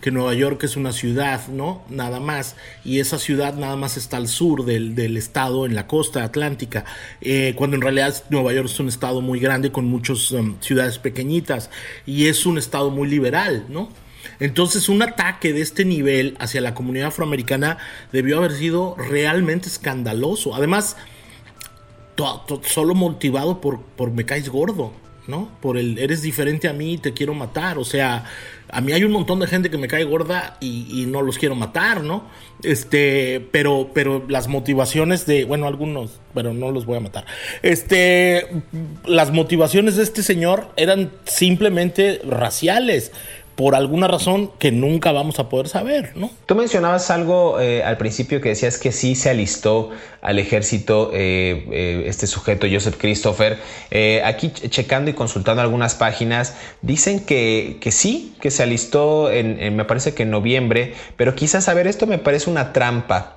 que 0.00 0.10
Nueva 0.10 0.34
York 0.34 0.62
es 0.64 0.76
una 0.76 0.92
ciudad, 0.92 1.48
¿no? 1.48 1.82
Nada 1.88 2.20
más, 2.20 2.56
y 2.84 3.00
esa 3.00 3.18
ciudad 3.18 3.54
nada 3.54 3.76
más 3.76 3.96
está 3.96 4.16
al 4.16 4.28
sur 4.28 4.64
del, 4.64 5.16
estado, 5.16 5.66
en 5.66 5.74
la 5.74 5.86
costa 5.86 6.24
atlántica, 6.24 6.84
eh, 7.20 7.54
cuando 7.56 7.76
en 7.76 7.82
realidad 7.82 8.22
Nueva 8.30 8.52
York 8.52 8.68
es 8.70 8.80
un 8.80 8.88
estado 8.88 9.20
muy 9.20 9.40
grande 9.40 9.72
con 9.72 9.86
muchas 9.86 10.30
um, 10.32 10.56
ciudades 10.60 10.98
pequeñitas 10.98 11.70
y 12.06 12.26
es 12.26 12.46
un 12.46 12.58
estado 12.58 12.90
muy 12.90 13.08
liberal, 13.08 13.66
¿no? 13.68 13.88
Entonces 14.40 14.88
un 14.88 15.02
ataque 15.02 15.52
de 15.52 15.60
este 15.60 15.84
nivel 15.84 16.36
hacia 16.38 16.60
la 16.60 16.74
comunidad 16.74 17.08
afroamericana 17.08 17.78
debió 18.12 18.38
haber 18.38 18.52
sido 18.52 18.96
realmente 18.96 19.68
escandaloso. 19.68 20.54
Además, 20.54 20.96
solo 22.62 22.94
motivado 22.94 23.60
por, 23.60 23.82
por 23.82 24.10
me 24.10 24.24
caes 24.24 24.48
gordo, 24.48 24.92
¿no? 25.26 25.48
Por 25.60 25.78
el 25.78 25.98
eres 25.98 26.22
diferente 26.22 26.68
a 26.68 26.72
mí 26.72 26.94
y 26.94 26.98
te 26.98 27.12
quiero 27.12 27.34
matar. 27.34 27.78
O 27.78 27.84
sea, 27.84 28.24
a 28.70 28.80
mí 28.80 28.92
hay 28.92 29.04
un 29.04 29.12
montón 29.12 29.40
de 29.40 29.46
gente 29.46 29.70
que 29.70 29.78
me 29.78 29.88
cae 29.88 30.04
gorda 30.04 30.56
y, 30.60 31.06
no 31.06 31.22
los 31.22 31.38
quiero 31.38 31.54
matar, 31.54 32.02
¿no? 32.02 32.24
Este, 32.62 33.46
pero, 33.52 33.90
pero 33.94 34.24
las 34.28 34.48
motivaciones 34.48 35.26
de, 35.26 35.44
bueno, 35.44 35.66
algunos, 35.66 36.20
pero 36.34 36.52
no 36.52 36.70
los 36.70 36.86
voy 36.86 36.96
a 36.96 37.00
matar. 37.00 37.26
Este, 37.62 38.48
las 39.04 39.30
motivaciones 39.30 39.96
de 39.96 40.02
este 40.02 40.22
señor 40.22 40.68
eran 40.76 41.12
simplemente 41.24 42.20
raciales 42.24 43.12
por 43.56 43.76
alguna 43.76 44.08
razón 44.08 44.50
que 44.58 44.72
nunca 44.72 45.12
vamos 45.12 45.38
a 45.38 45.48
poder 45.48 45.68
saber, 45.68 46.12
¿no? 46.16 46.30
Tú 46.46 46.54
mencionabas 46.54 47.10
algo 47.10 47.60
eh, 47.60 47.84
al 47.84 47.96
principio 47.96 48.40
que 48.40 48.48
decías 48.48 48.78
que 48.78 48.90
sí 48.90 49.14
se 49.14 49.30
alistó 49.30 49.90
al 50.22 50.38
ejército 50.38 51.10
eh, 51.12 51.66
eh, 51.70 52.04
este 52.06 52.26
sujeto, 52.26 52.66
Joseph 52.70 52.96
Christopher. 52.98 53.58
aquí 54.24 54.50
checando 54.50 55.10
y 55.10 55.14
consultando 55.14 55.62
algunas 55.62 55.94
páginas, 55.94 56.56
dicen 56.82 57.20
que, 57.20 57.78
que 57.80 57.92
sí, 57.92 58.34
que 58.40 58.50
se 58.50 58.62
alistó 58.62 59.30
en, 59.30 59.76
me 59.76 59.84
parece 59.84 60.14
que 60.14 60.24
en 60.24 60.30
noviembre, 60.30 60.94
pero 61.16 61.34
quizás, 61.34 61.68
a 61.68 61.74
ver, 61.74 61.86
esto 61.86 62.06
me 62.06 62.18
parece 62.18 62.50
una 62.50 62.72
trampa, 62.72 63.36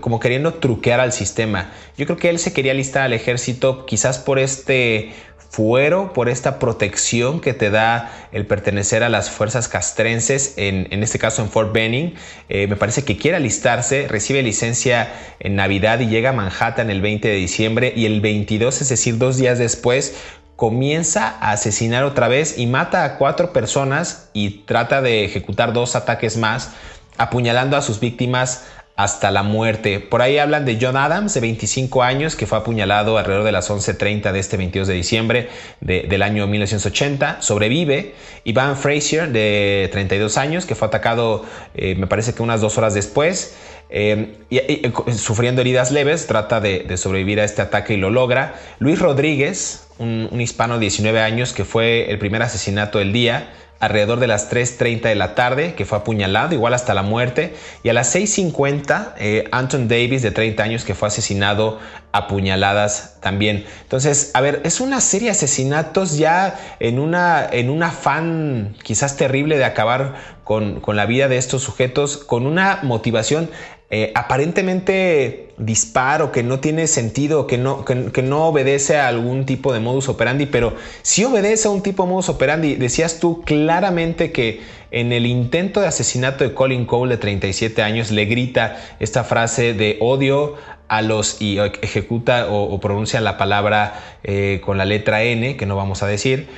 como 0.00 0.20
queriendo 0.20 0.54
truquear 0.54 1.00
al 1.00 1.12
sistema. 1.12 1.72
Yo 1.96 2.06
creo 2.06 2.18
que 2.18 2.30
él 2.30 2.38
se 2.38 2.52
quería 2.52 2.72
alistar 2.72 3.02
al 3.02 3.12
ejército 3.12 3.86
quizás 3.86 4.18
por 4.18 4.38
este 4.38 5.12
fuero 5.50 6.12
por 6.12 6.28
esta 6.28 6.60
protección 6.60 7.40
que 7.40 7.52
te 7.54 7.70
da 7.70 8.28
el 8.30 8.46
pertenecer 8.46 9.02
a 9.02 9.08
las 9.08 9.30
fuerzas 9.30 9.66
castrenses, 9.66 10.54
en, 10.56 11.02
este 11.02 11.18
caso 11.18 11.42
en 11.42 11.50
Fort 11.50 11.72
Benning. 11.72 12.14
Eh, 12.48 12.68
me 12.68 12.76
parece 12.76 13.04
que 13.04 13.18
quiere 13.18 13.36
alistarse, 13.36 14.06
recibe 14.08 14.42
licencia 14.42 15.12
en 15.40 15.56
Navidad 15.56 15.98
y 16.00 16.06
llega 16.06 16.30
a 16.30 16.32
Manhattan 16.32 16.88
el 16.88 17.00
20 17.00 17.28
de 17.28 17.34
diciembre 17.34 17.92
y 17.94 18.06
el 18.06 18.20
22, 18.20 18.80
es 18.80 18.88
decir, 18.88 19.18
dos 19.18 19.38
días 19.38 19.58
después, 19.58 20.14
comienza 20.54 21.36
a 21.40 21.52
asesinar 21.52 22.04
otra 22.04 22.28
vez 22.28 22.56
y 22.58 22.66
mata 22.66 23.04
a 23.04 23.18
cuatro 23.18 23.52
personas 23.52 24.28
y 24.32 24.64
trata 24.66 25.02
de 25.02 25.24
ejecutar 25.24 25.72
dos 25.72 25.96
ataques 25.96 26.36
más, 26.36 26.70
apuñalando 27.16 27.76
a 27.76 27.82
sus 27.82 27.98
víctimas 27.98 28.66
hasta 28.96 29.30
la 29.30 29.42
muerte. 29.42 29.98
Por 30.00 30.20
ahí 30.20 30.38
hablan 30.38 30.64
de 30.64 30.78
John 30.80 30.96
Adams, 30.96 31.32
de 31.32 31.40
25 31.40 32.02
años, 32.02 32.36
que 32.36 32.46
fue 32.46 32.58
apuñalado 32.58 33.16
alrededor 33.16 33.44
de 33.44 33.52
las 33.52 33.70
11.30 33.70 34.32
de 34.32 34.38
este 34.38 34.56
22 34.56 34.88
de 34.88 34.94
diciembre 34.94 35.48
del 35.80 36.22
año 36.22 36.46
1980. 36.46 37.40
Sobrevive. 37.40 38.14
Ivan 38.44 38.76
Frazier, 38.76 39.30
de 39.30 39.88
32 39.92 40.36
años, 40.36 40.66
que 40.66 40.74
fue 40.74 40.88
atacado, 40.88 41.44
eh, 41.74 41.94
me 41.94 42.06
parece 42.06 42.34
que 42.34 42.42
unas 42.42 42.60
dos 42.60 42.76
horas 42.78 42.94
después. 42.94 43.56
Eh, 43.90 44.36
y, 44.50 45.12
sufriendo 45.12 45.60
heridas 45.60 45.90
leves, 45.90 46.26
trata 46.26 46.60
de, 46.60 46.96
sobrevivir 46.96 47.40
a 47.40 47.44
este 47.44 47.62
ataque 47.62 47.94
y 47.94 47.96
lo 47.96 48.10
logra. 48.10 48.54
Luis 48.78 48.98
Rodríguez, 48.98 49.88
un, 49.98 50.28
un 50.30 50.40
hispano 50.40 50.74
de 50.74 50.80
19 50.80 51.20
años, 51.20 51.52
que 51.52 51.64
fue 51.64 52.10
el 52.10 52.18
primer 52.18 52.42
asesinato 52.42 52.98
del 52.98 53.12
día 53.12 53.50
alrededor 53.80 54.20
de 54.20 54.26
las 54.26 54.50
3.30 54.52 55.00
de 55.08 55.14
la 55.14 55.34
tarde, 55.34 55.74
que 55.74 55.86
fue 55.86 55.98
apuñalado, 55.98 56.54
igual 56.54 56.74
hasta 56.74 56.92
la 56.92 57.02
muerte, 57.02 57.54
y 57.82 57.88
a 57.88 57.94
las 57.94 58.14
6.50 58.14 59.14
eh, 59.18 59.44
Anton 59.50 59.88
Davis, 59.88 60.22
de 60.22 60.30
30 60.30 60.62
años, 60.62 60.84
que 60.84 60.94
fue 60.94 61.08
asesinado 61.08 61.80
a 62.12 62.26
puñaladas 62.26 63.18
también. 63.20 63.64
Entonces, 63.82 64.30
a 64.34 64.40
ver, 64.40 64.60
es 64.64 64.80
una 64.80 65.00
serie 65.00 65.26
de 65.26 65.32
asesinatos 65.32 66.18
ya 66.18 66.58
en, 66.80 66.98
una, 66.98 67.46
en 67.50 67.70
un 67.70 67.82
afán 67.82 68.76
quizás 68.82 69.16
terrible 69.16 69.58
de 69.58 69.64
acabar 69.64 70.16
con, 70.44 70.80
con 70.80 70.96
la 70.96 71.06
vida 71.06 71.28
de 71.28 71.36
estos 71.36 71.62
sujetos, 71.62 72.16
con 72.16 72.46
una 72.46 72.80
motivación 72.82 73.50
eh, 73.92 74.12
aparentemente 74.14 75.48
disparo, 75.58 76.30
que 76.30 76.44
no 76.44 76.60
tiene 76.60 76.86
sentido, 76.86 77.48
que 77.48 77.58
no, 77.58 77.84
que, 77.84 78.22
no 78.22 78.46
obedece 78.46 78.96
a 78.96 79.08
algún 79.08 79.46
tipo 79.46 79.72
de 79.72 79.80
modus 79.80 80.08
operandi, 80.08 80.46
pero 80.46 80.76
sí 81.02 81.24
obedece 81.24 81.66
a 81.66 81.72
un 81.72 81.82
tipo 81.82 82.04
de 82.04 82.10
modus 82.10 82.28
operandi. 82.28 82.76
Decías 82.76 83.18
tú 83.18 83.42
claramente 83.42 84.30
que 84.30 84.60
en 84.92 85.12
el 85.12 85.26
intento 85.26 85.80
de 85.80 85.88
asesinato 85.88 86.44
de 86.44 86.54
Colin 86.54 86.86
Cole 86.86 87.16
de 87.16 87.20
37 87.20 87.82
años 87.82 88.12
le 88.12 88.26
grita 88.26 88.76
esta 89.00 89.24
frase 89.24 89.74
de 89.74 89.98
odio 90.00 90.54
a 90.90 91.02
los 91.02 91.40
y 91.40 91.58
ejecuta 91.58 92.48
o, 92.50 92.78
pronuncia 92.80 93.20
la 93.20 93.38
palabra 93.38 94.18
eh, 94.24 94.60
con 94.64 94.76
la 94.76 94.84
letra 94.84 95.22
N, 95.22 95.56
que 95.56 95.64
no 95.64 95.76
vamos 95.76 96.02
a 96.02 96.06
decir, 96.08 96.48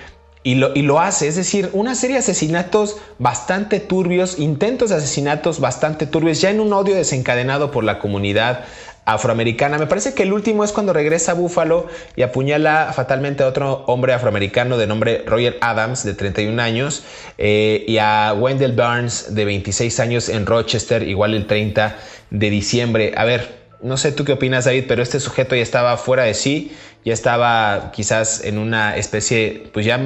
Y 0.42 0.57
lo, 0.57 0.73
y 0.75 0.83
lo, 0.83 0.99
hace, 0.99 1.29
es 1.29 1.37
decir, 1.37 1.68
una 1.73 1.95
serie 1.95 2.14
de 2.14 2.21
asesinatos 2.21 2.97
bastante 3.18 3.79
turbios, 3.79 4.38
intentos 4.38 4.88
de 4.88 4.97
asesinatos 4.97 5.61
bastante 5.61 6.07
turbios, 6.07 6.40
ya 6.40 6.50
en 6.50 6.61
un 6.61 6.73
odio 6.73 6.96
desencadenado 6.96 7.71
por 7.71 7.85
la 7.85 7.98
comunidad 7.98 8.65
afroamericana. 9.04 9.79
Me 9.79 9.87
parece 9.87 10.15
que 10.15 10.23
el 10.23 10.33
último 10.33 10.65
es 10.65 10.73
cuando 10.73 10.94
regresa 10.94 11.33
a 11.33 11.35
Buffalo 11.35 11.87
y 12.17 12.23
apuñala 12.23 12.90
fatalmente 12.94 13.42
a 13.42 13.48
otro 13.48 13.85
hombre 13.87 14.15
afroamericano 14.15 14.79
de 14.79 14.87
nombre 14.87 15.25
Roger 15.27 15.59
Adams, 15.61 16.04
de 16.04 16.15
31 16.15 16.61
años, 16.61 17.04
eh, 17.37 17.85
y 17.87 17.98
a 17.98 18.35
Wendell 18.37 18.73
Barnes, 18.73 19.35
de 19.35 19.44
26 19.44 20.00
años, 20.00 20.29
en 20.31 20.46
Rochester, 20.46 21.07
igual 21.07 21.35
el 21.35 21.46
30 21.46 21.98
de 22.31 22.50
diciembre. 22.50 23.13
A 23.15 23.25
ver, 23.25 23.62
no 23.83 23.97
sé 23.97 24.13
tú 24.13 24.25
qué 24.25 24.33
opinas, 24.33 24.65
David, 24.65 24.85
pero 24.89 25.03
este 25.03 25.21
sujeto 25.21 25.55
ya 25.57 25.63
estaba 25.63 25.97
fuera 25.97 26.25
de 26.25 26.35
sí, 26.35 26.73
ya 27.05 27.13
estaba 27.13 27.91
quizás 27.93 28.45
en 28.45 28.59
una 28.59 28.97
especie, 28.97 29.71
pues 29.73 29.85
ya 29.85 30.01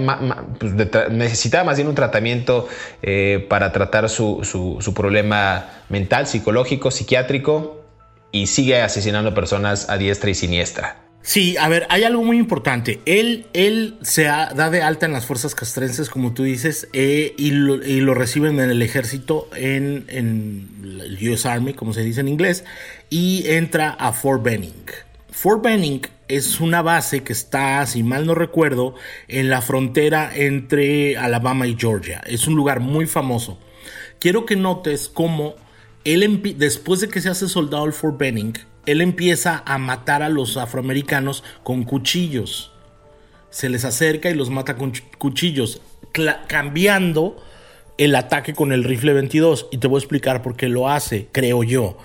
pues 0.59 0.73
necesitaba 1.11 1.65
más 1.65 1.77
bien 1.77 1.89
un 1.89 1.95
tratamiento 1.95 2.69
eh, 3.03 3.47
para 3.49 3.73
tratar 3.73 4.09
su, 4.09 4.41
su 4.81 4.95
problema 4.95 5.71
mental, 5.89 6.27
psicológico, 6.27 6.91
psiquiátrico 6.91 7.83
y 8.33 8.47
sigue 8.47 8.81
asesinando 8.81 9.35
personas 9.35 9.89
a 9.91 9.99
diestra 9.99 10.31
y 10.31 10.35
siniestra. 10.35 11.06
Sí, 11.27 11.57
a 11.57 11.69
ver, 11.69 11.89
hay 11.91 12.05
algo 12.05 12.23
muy 12.23 12.39
importante. 12.39 13.01
Él, 13.05 13.47
él 13.53 13.97
se 14.01 14.23
da 14.23 14.71
de 14.71 14.81
alta 14.81 15.07
en 15.07 15.13
las 15.13 15.27
fuerzas 15.27 15.57
castrenses, 15.57 16.09
como 16.09 16.35
tú 16.35 16.45
dices, 16.45 16.87
eh, 16.93 17.35
y, 17.37 17.51
lo, 17.51 18.15
reciben 18.15 18.61
en 18.61 18.71
el 18.71 18.81
ejército, 18.81 19.49
en, 19.57 20.07
el 20.09 21.19
US 21.29 21.45
Army, 21.45 21.75
como 21.75 21.93
se 21.95 22.05
dice 22.05 22.21
en 22.21 22.29
inglés, 22.29 22.65
y 23.11 23.43
entra 23.49 23.91
a 23.91 24.13
Fort 24.13 24.45
Benning. 24.45 24.85
Fort 25.33 25.65
Benning 25.65 26.03
es 26.29 26.61
una 26.61 26.81
base 26.81 27.25
que 27.25 27.33
está, 27.33 27.85
si 27.87 28.05
mal 28.05 28.25
no 28.25 28.37
recuerdo, 28.37 28.95
en 29.27 29.51
la 29.51 29.63
frontera 29.63 30.31
entre 30.33 31.17
Alabama 31.17 31.67
y 31.67 31.75
Georgia. 31.77 32.23
Es 32.25 32.47
un 32.47 32.55
lugar 32.55 32.79
muy 32.79 33.07
famoso. 33.07 33.59
Quiero 34.21 34.47
que 34.47 34.55
notes 34.55 35.09
cómo 35.13 35.57
él 36.05 36.55
después 36.57 37.01
de 37.01 37.09
que 37.09 37.21
se 37.21 37.31
hace 37.31 37.49
soldado 37.49 37.83
al 37.83 37.93
Fort 37.93 38.17
Benning, 38.17 38.55
él 38.87 39.01
empieza 39.01 39.63
a 39.67 39.79
matar 39.79 40.23
a 40.23 40.29
los 40.29 40.57
afroamericanos 40.57 41.45
con 41.63 41.85
cuchillos. 41.85 42.73
Se 43.51 43.69
les 43.69 43.85
acerca 43.85 44.31
y 44.31 44.35
los 44.35 44.51
mata 44.51 44.77
con 44.77 44.93
cuchillos, 45.19 45.81
cambiando 46.47 47.43
el 47.99 48.15
ataque 48.15 48.55
con 48.55 48.73
el 48.73 48.85
rifle 48.85 49.13
22. 49.13 49.69
Y 49.71 49.79
te 49.79 49.87
voy 49.87 49.97
a 49.97 50.01
explicar 50.01 50.43
por 50.43 50.57
qué 50.57 50.69
lo 50.69 50.89
hace, 50.89 51.29
creo 51.33 51.63
yo 51.63 51.99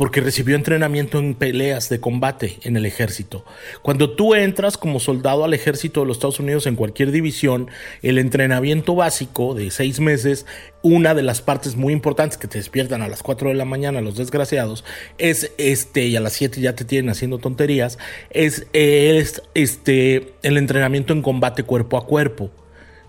porque 0.00 0.22
recibió 0.22 0.56
entrenamiento 0.56 1.18
en 1.18 1.34
peleas 1.34 1.90
de 1.90 2.00
combate 2.00 2.56
en 2.62 2.74
el 2.78 2.86
ejército. 2.86 3.44
Cuando 3.82 4.12
tú 4.12 4.34
entras 4.34 4.78
como 4.78 4.98
soldado 4.98 5.44
al 5.44 5.52
ejército 5.52 6.00
de 6.00 6.06
los 6.06 6.16
Estados 6.16 6.40
Unidos 6.40 6.66
en 6.66 6.74
cualquier 6.74 7.10
división, 7.10 7.68
el 8.00 8.16
entrenamiento 8.16 8.94
básico 8.94 9.52
de 9.52 9.70
seis 9.70 10.00
meses, 10.00 10.46
una 10.80 11.14
de 11.14 11.20
las 11.20 11.42
partes 11.42 11.76
muy 11.76 11.92
importantes 11.92 12.38
que 12.38 12.48
te 12.48 12.56
despiertan 12.56 13.02
a 13.02 13.08
las 13.08 13.22
4 13.22 13.50
de 13.50 13.56
la 13.56 13.66
mañana 13.66 14.00
los 14.00 14.16
desgraciados, 14.16 14.86
es 15.18 15.52
este, 15.58 16.06
y 16.06 16.16
a 16.16 16.20
las 16.20 16.32
7 16.32 16.62
ya 16.62 16.74
te 16.74 16.86
tienen 16.86 17.10
haciendo 17.10 17.36
tonterías, 17.36 17.98
es, 18.30 18.68
es 18.72 19.42
este, 19.52 20.32
el 20.42 20.56
entrenamiento 20.56 21.12
en 21.12 21.20
combate 21.20 21.62
cuerpo 21.64 21.98
a 21.98 22.06
cuerpo. 22.06 22.50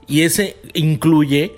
Y 0.07 0.23
ese 0.23 0.57
incluye 0.73 1.53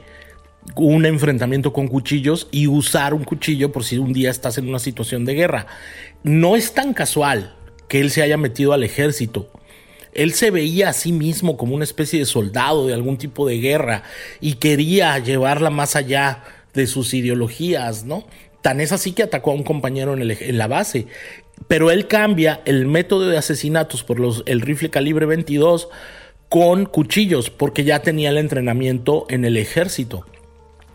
un 0.76 1.06
enfrentamiento 1.06 1.74
con 1.74 1.88
cuchillos 1.88 2.48
y 2.52 2.68
usar 2.68 3.14
un 3.14 3.24
cuchillo 3.24 3.72
por 3.72 3.84
si 3.84 3.98
un 3.98 4.14
día 4.14 4.32
estás 4.32 4.58
en 4.58 4.68
una 4.68 4.80
situación 4.80 5.26
de 5.26 5.36
guerra. 5.36 5.68
No 6.24 6.56
es 6.56 6.74
tan 6.74 6.94
casual 6.94 7.56
que 7.88 8.00
él 8.00 8.12
se 8.12 8.22
haya 8.22 8.38
metido 8.38 8.74
al 8.74 8.84
ejército. 8.84 9.50
Él 10.14 10.34
se 10.34 10.52
veía 10.52 10.90
a 10.90 10.94
sí 10.94 11.12
mismo 11.12 11.58
como 11.58 11.76
una 11.76 11.84
especie 11.84 12.20
de 12.20 12.26
soldado 12.26 12.88
de 12.88 12.94
algún 12.94 13.18
tipo 13.18 13.48
de 13.48 13.60
guerra 13.60 14.04
y 14.40 14.56
quería 14.56 15.18
llevarla 15.20 15.70
más 15.70 15.96
allá 15.96 16.44
de 16.74 16.88
sus 16.88 17.14
ideologías, 17.14 18.06
¿no? 18.06 18.26
Tan 18.62 18.80
es 18.80 18.92
así 18.92 19.12
que 19.12 19.24
atacó 19.24 19.52
a 19.52 19.56
un 19.56 19.64
compañero 19.64 20.14
en, 20.14 20.58
la 20.58 20.68
base. 20.68 21.08
Pero 21.68 21.92
él 21.92 22.08
cambia 22.08 22.62
el 22.66 22.86
método 22.86 23.28
de 23.28 23.38
asesinatos 23.38 24.04
por 24.04 24.20
los, 24.20 24.44
el 24.46 24.62
rifle 24.62 24.90
calibre 24.90 25.26
22 25.26 25.90
con 26.50 26.86
cuchillos, 26.86 27.50
porque 27.50 27.84
ya 27.84 28.02
tenía 28.04 28.30
el 28.30 28.38
entrenamiento 28.38 29.26
en 29.30 29.44
el 29.44 29.58
ejército. 29.58 30.26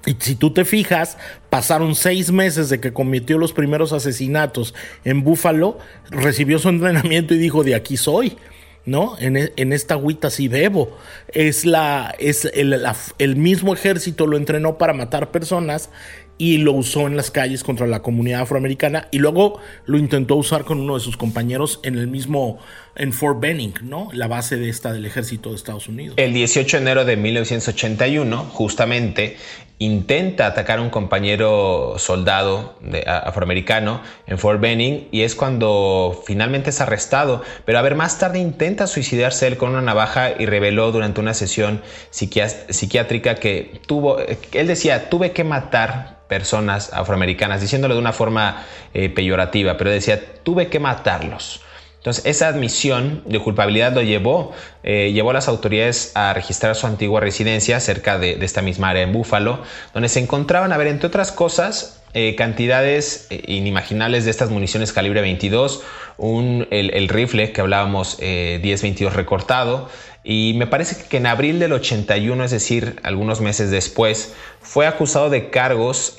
Y 0.08 0.16
si 0.20 0.36
tú 0.36 0.54
te 0.54 0.64
fijas, 0.64 1.18
pasaron 1.50 1.94
seis 1.94 2.32
meses 2.32 2.70
de 2.70 2.80
que 2.80 2.94
cometió 2.94 3.36
los 3.36 3.52
primeros 3.52 3.92
asesinatos 3.92 4.74
en 5.04 5.22
Búfalo, 5.22 5.76
recibió 6.08 6.58
su 6.58 6.70
entrenamiento 6.70 7.34
y 7.34 7.38
dijo, 7.38 7.62
de 7.62 7.74
aquí 7.74 7.98
soy. 7.98 8.38
¿no? 8.86 9.18
En, 9.18 9.36
e, 9.36 9.52
esta 9.56 9.94
agüita 9.94 10.30
sí 10.30 10.48
bebo. 10.48 10.96
Es, 11.34 11.66
la, 11.66 12.14
es 12.18 12.46
el, 12.46 12.82
el, 13.18 13.36
mismo 13.36 13.74
ejército 13.74 14.26
lo 14.26 14.38
entrenó 14.38 14.78
para 14.78 14.94
matar 14.94 15.30
personas 15.30 15.90
y 16.38 16.58
lo 16.58 16.72
usó 16.72 17.06
en 17.06 17.16
las 17.16 17.30
calles 17.30 17.62
contra 17.62 17.86
la 17.86 18.00
comunidad 18.00 18.42
afroamericana 18.42 19.08
y 19.10 19.18
luego 19.18 19.60
lo 19.84 19.98
intentó 19.98 20.36
usar 20.36 20.64
con 20.64 20.80
uno 20.80 20.94
de 20.94 21.00
sus 21.00 21.16
compañeros 21.16 21.80
en 21.82 21.98
el 21.98 22.06
mismo, 22.06 22.58
en 22.98 23.12
Fort 23.12 23.40
Benning, 23.40 23.74
¿no? 23.82 24.08
La 24.12 24.26
base 24.26 24.56
de 24.56 24.68
esta 24.68 24.92
del 24.92 25.06
ejército 25.06 25.50
de 25.50 25.56
Estados 25.56 25.88
Unidos. 25.88 26.14
El 26.18 26.34
18 26.34 26.76
de 26.76 26.82
enero 26.82 27.04
de 27.04 27.16
1981, 27.16 28.44
justamente, 28.52 29.36
intenta 29.78 30.46
atacar 30.46 30.80
a 30.80 30.82
un 30.82 30.90
compañero 30.90 31.94
soldado 31.98 32.76
de, 32.80 33.04
afroamericano 33.06 34.02
en 34.26 34.38
Fort 34.38 34.60
Benning 34.60 35.06
y 35.12 35.22
es 35.22 35.36
cuando 35.36 36.20
finalmente 36.26 36.70
es 36.70 36.80
arrestado. 36.80 37.42
Pero 37.64 37.78
a 37.78 37.82
ver, 37.82 37.94
más 37.94 38.18
tarde 38.18 38.40
intenta 38.40 38.86
suicidarse 38.86 39.46
él 39.46 39.56
con 39.56 39.70
una 39.70 39.82
navaja 39.82 40.32
y 40.38 40.46
reveló 40.46 40.90
durante 40.90 41.20
una 41.20 41.34
sesión 41.34 41.80
psiquiátrica 42.10 43.36
que 43.36 43.80
tuvo, 43.86 44.18
él 44.18 44.66
decía, 44.66 45.08
tuve 45.08 45.32
que 45.32 45.44
matar 45.44 46.18
personas 46.28 46.92
afroamericanas, 46.92 47.60
diciéndolo 47.60 47.94
de 47.94 48.00
una 48.00 48.12
forma 48.12 48.66
eh, 48.92 49.08
peyorativa, 49.08 49.76
pero 49.76 49.90
decía, 49.90 50.20
tuve 50.42 50.68
que 50.68 50.78
matarlos. 50.78 51.62
Entonces, 51.98 52.24
esa 52.26 52.46
admisión 52.48 53.22
de 53.26 53.40
culpabilidad 53.40 53.92
lo 53.92 54.02
llevó, 54.02 54.52
eh, 54.84 55.10
llevó 55.12 55.30
a 55.30 55.34
las 55.34 55.48
autoridades 55.48 56.12
a 56.14 56.32
registrar 56.32 56.76
su 56.76 56.86
antigua 56.86 57.20
residencia 57.20 57.80
cerca 57.80 58.18
de, 58.18 58.38
esta 58.40 58.62
misma 58.62 58.90
área 58.90 59.02
en 59.02 59.12
Búfalo, 59.12 59.62
donde 59.92 60.08
se 60.08 60.20
encontraban, 60.20 60.72
a 60.72 60.76
ver, 60.76 60.86
entre 60.86 61.08
otras 61.08 61.32
cosas, 61.32 62.00
eh, 62.14 62.36
cantidades 62.36 63.26
eh, 63.30 63.42
inimaginables 63.48 64.24
de 64.24 64.30
estas 64.30 64.48
municiones 64.50 64.92
calibre 64.92 65.20
22, 65.22 65.82
un, 66.18 66.68
el, 66.70 67.08
rifle 67.08 67.50
que 67.52 67.60
hablábamos 67.60 68.18
10-22 68.20 69.12
recortado, 69.12 69.88
y 70.22 70.54
me 70.56 70.66
parece 70.66 71.04
que 71.08 71.16
en 71.16 71.26
abril 71.26 71.58
del 71.58 71.72
81, 71.72 72.44
es 72.44 72.50
decir, 72.52 72.96
algunos 73.02 73.40
meses 73.40 73.70
después, 73.70 74.34
fue 74.60 74.86
acusado 74.86 75.30
de 75.30 75.50
cargos 75.50 76.14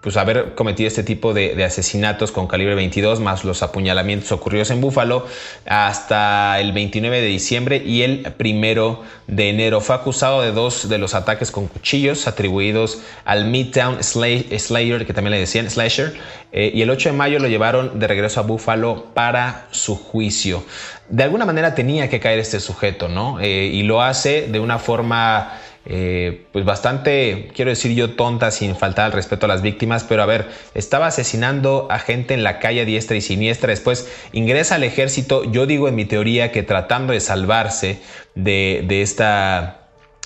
pues 0.00 0.16
haber 0.16 0.54
cometido 0.54 0.86
este 0.86 1.02
tipo 1.02 1.34
de, 1.34 1.64
asesinatos 1.64 2.30
con 2.30 2.46
calibre 2.46 2.76
22 2.76 3.18
más 3.18 3.44
los 3.44 3.62
apuñalamientos 3.62 4.30
ocurridos 4.30 4.70
en 4.70 4.80
Búfalo 4.80 5.26
hasta 5.66 6.60
el 6.60 6.72
29 6.72 7.20
de 7.20 7.26
diciembre 7.26 7.82
y 7.84 8.02
el 8.02 8.32
primero 8.36 9.02
de 9.26 9.50
enero. 9.50 9.80
Fue 9.80 9.96
acusado 9.96 10.42
de 10.42 10.52
dos 10.52 10.88
de 10.88 10.98
los 10.98 11.14
ataques 11.14 11.50
con 11.50 11.66
cuchillos 11.66 12.28
atribuidos 12.28 13.00
al 13.24 13.46
Midtown 13.46 14.02
Slayer 14.02 15.04
que 15.04 15.12
también 15.12 15.32
le 15.32 15.40
decían 15.40 15.68
Slasher 15.68 16.14
eh, 16.52 16.70
y 16.72 16.82
el 16.82 16.90
8 16.90 17.10
de 17.10 17.16
mayo 17.16 17.38
lo 17.40 17.48
llevaron 17.48 17.98
de 17.98 18.06
regreso 18.06 18.38
a 18.38 18.44
Búfalo 18.44 19.06
para 19.14 19.66
su 19.72 19.96
juicio. 19.96 20.62
De 21.08 21.24
alguna 21.24 21.44
manera 21.44 21.74
tenía 21.74 22.08
que 22.08 22.20
caer 22.20 22.38
este 22.38 22.60
sujeto 22.60 23.08
no 23.08 23.40
eh, 23.40 23.64
y 23.72 23.82
lo 23.82 24.00
hace 24.00 24.46
de 24.46 24.60
una 24.60 24.78
forma 24.78 25.58
eh, 25.90 26.46
pues 26.52 26.66
bastante, 26.66 27.50
quiero 27.54 27.70
decir 27.70 27.94
yo, 27.94 28.10
tonta 28.10 28.50
sin 28.50 28.76
faltar 28.76 29.06
al 29.06 29.12
respeto 29.12 29.46
a 29.46 29.48
las 29.48 29.62
víctimas, 29.62 30.04
pero 30.04 30.22
a 30.22 30.26
ver, 30.26 30.46
estaba 30.74 31.06
asesinando 31.06 31.88
a 31.90 31.98
gente 31.98 32.34
en 32.34 32.44
la 32.44 32.58
calle 32.58 32.84
diestra 32.84 33.16
y 33.16 33.22
siniestra, 33.22 33.70
después 33.70 34.06
ingresa 34.32 34.74
al 34.74 34.84
ejército, 34.84 35.44
yo 35.44 35.64
digo 35.64 35.88
en 35.88 35.94
mi 35.94 36.04
teoría 36.04 36.52
que 36.52 36.62
tratando 36.62 37.14
de 37.14 37.20
salvarse 37.20 38.00
de, 38.34 38.84
de 38.86 39.00
esta 39.00 39.74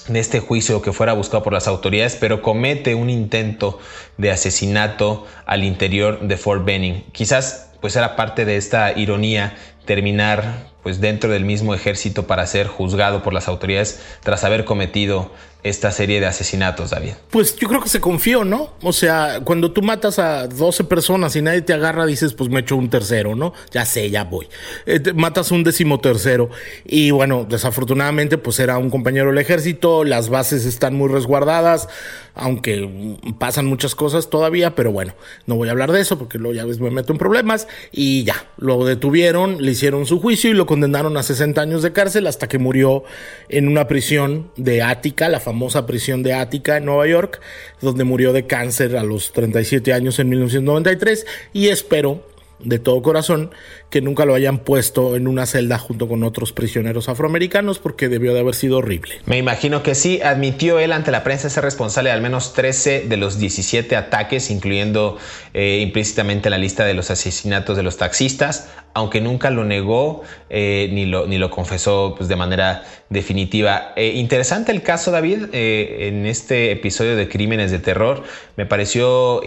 de 0.09 0.19
este 0.19 0.41
juicio 0.41 0.83
que 0.83 0.93
fuera 0.93 1.13
buscado 1.13 1.45
por 1.45 1.53
las 1.53 1.69
autoridades, 1.69 2.17
pero 2.17 2.43
comete 2.43 2.97
un 2.97 3.09
intento 3.09 3.79
de 4.19 4.33
asesinato 4.33 5.27
al 5.47 5.63
interior 5.63 6.19
de 6.23 6.37
Fort 6.37 6.65
Benning. 6.65 7.05
Quizás 7.13 7.71
pues 7.81 7.95
era 7.95 8.17
parte 8.17 8.45
de 8.45 8.57
esta 8.57 8.99
ironía 8.99 9.55
terminar 9.85 10.73
pues 10.83 11.01
dentro 11.01 11.31
del 11.31 11.45
mismo 11.45 11.75
ejército 11.75 12.27
para 12.27 12.47
ser 12.47 12.67
juzgado 12.67 13.23
por 13.23 13.33
las 13.33 13.49
autoridades 13.49 14.01
tras 14.23 14.45
haber 14.45 14.65
cometido 14.65 15.31
esta 15.63 15.93
serie 15.93 16.21
de 16.21 16.27
asesinatos, 16.27 16.91
David? 16.91 17.13
Pues 17.31 17.57
yo 17.57 17.69
creo 17.69 17.81
que 17.81 17.89
se 17.89 18.01
confió, 18.01 18.45
¿no? 18.45 18.71
O 18.83 18.93
sea, 18.93 19.41
cuando 19.45 19.73
tú 19.73 19.83
matas 19.83 20.19
a 20.19 20.49
12 20.49 20.85
personas 20.85 21.37
y 21.37 21.43
nadie 21.43 21.63
te 21.63 21.73
agarra, 21.73 22.05
dices, 22.05 22.35
pues 22.35 22.51
me 22.51 22.61
echo 22.61 22.77
un 22.77 22.91
tercero, 22.91 23.37
¿no? 23.37 23.53
Ya 23.71 23.85
sé, 23.85 24.11
ya 24.11 24.25
voy. 24.25 24.49
Eh, 24.87 25.01
matas 25.15 25.53
un 25.53 25.63
décimo 25.63 26.01
tercero. 26.01 26.51
Y 26.85 27.13
bueno, 27.13 27.47
desafortunadamente, 27.49 28.39
pues 28.39 28.59
era 28.59 28.79
un 28.79 28.91
compañero 28.91 29.29
del 29.29 29.39
ejército, 29.39 30.05
las 30.05 30.29
bases 30.29 30.65
están 30.65 30.95
muy 30.95 31.09
resguardadas, 31.09 31.89
aunque 32.35 33.17
pasan 33.39 33.67
muchas 33.67 33.95
cosas 33.95 34.31
todavía, 34.31 34.75
pero 34.75 34.91
bueno, 34.91 35.15
no 35.47 35.57
voy 35.57 35.69
a 35.69 35.73
hablar 35.73 35.93
de 35.93 36.01
eso 36.01 36.19
porque 36.19 36.39
luego 36.39 36.55
ya 36.55 36.65
ves 36.65 36.81
me 36.81 36.91
meto 36.91 37.13
en 37.13 37.19
problemas 37.19 37.69
y 37.91 38.25
ya, 38.25 38.47
lo 38.57 38.85
detuvieron, 38.85 39.63
le 39.63 39.73
hicieron 39.73 40.07
su 40.07 40.21
juicio 40.21 40.51
y 40.51 40.55
lo 40.55 40.67
condenaron 40.67 41.17
a 41.17 41.23
60 41.23 41.61
años 41.61 41.83
de 41.83 41.93
cárcel 41.93 42.27
hasta 42.27 42.49
que 42.49 42.59
murió 42.59 43.05
en 43.49 43.69
una 43.69 43.87
prisión 43.87 44.51
de 44.57 44.83
Ática, 44.83 45.29
la 45.29 45.41
famosa 45.53 45.85
prisión 45.85 46.23
de 46.23 46.33
Ática 46.33 46.79
en 46.79 46.87
Nueva 46.87 47.07
York, 47.07 47.41
donde 47.83 48.05
murió 48.05 48.33
de 48.33 48.47
cáncer 48.47 48.97
a 48.97 49.03
los 49.03 49.33
37 49.33 49.93
años 49.93 50.19
en 50.19 50.31
1993 50.31 51.27
y 51.53 51.69
espero 51.69 52.27
de 52.59 52.79
todo 52.79 53.03
corazón 53.03 53.51
que 53.93 54.01
nunca 54.01 54.25
lo 54.25 54.35
hayan 54.35 54.57
puesto 54.57 55.17
en 55.17 55.29
una 55.29 55.45
celda 55.45 55.79
junto 55.79 56.09
con 56.09 56.25
otros 56.25 56.55
prisioneros 56.55 57.11
afroamericanos 57.11 57.79
porque 57.79 58.09
debió 58.09 58.33
de 58.33 58.41
haber 58.41 58.55
sido 58.55 58.79
horrible. 58.79 59.17
Me 59.27 59.37
imagino 59.37 59.83
que 59.83 59.95
sí, 59.95 60.23
admitió 60.23 60.79
él 60.79 60.93
ante 60.93 61.11
la 61.11 61.23
prensa 61.23 61.51
ser 61.51 61.63
responsable 61.63 62.09
de 62.09 62.15
al 62.15 62.23
menos 62.23 62.55
13 62.55 63.03
de 63.03 63.17
los 63.19 63.39
17 63.39 63.95
ataques, 63.95 64.51
incluyendo 64.51 65.19
eh, 65.53 65.81
implícitamente 65.83 66.49
la 66.49 66.57
lista 66.57 66.87
de 66.87 66.95
los 66.95 67.11
asesinatos 67.11 67.77
de 67.77 67.83
los 67.83 67.99
taxistas, 67.99 68.71
aunque 68.95 69.21
nunca 69.21 69.51
lo 69.51 69.63
negó 69.63 70.23
eh, 70.49 70.89
ni, 70.91 71.05
lo, 71.05 71.27
ni 71.27 71.37
lo 71.37 71.51
confesó 71.51 72.15
pues, 72.17 72.31
de 72.31 72.37
manera 72.37 72.85
definitiva. 73.11 73.93
Eh, 73.97 74.13
interesante 74.15 74.73
el 74.73 74.83
caso, 74.83 75.11
David, 75.11 75.49
en 75.53 76.25
este 76.25 76.73
episodio 76.73 77.15
de 77.15 77.29
Crímenes 77.29 77.71
de 77.71 77.79
Terror. 77.79 78.25
Me 78.57 78.65
pareció 78.65 79.43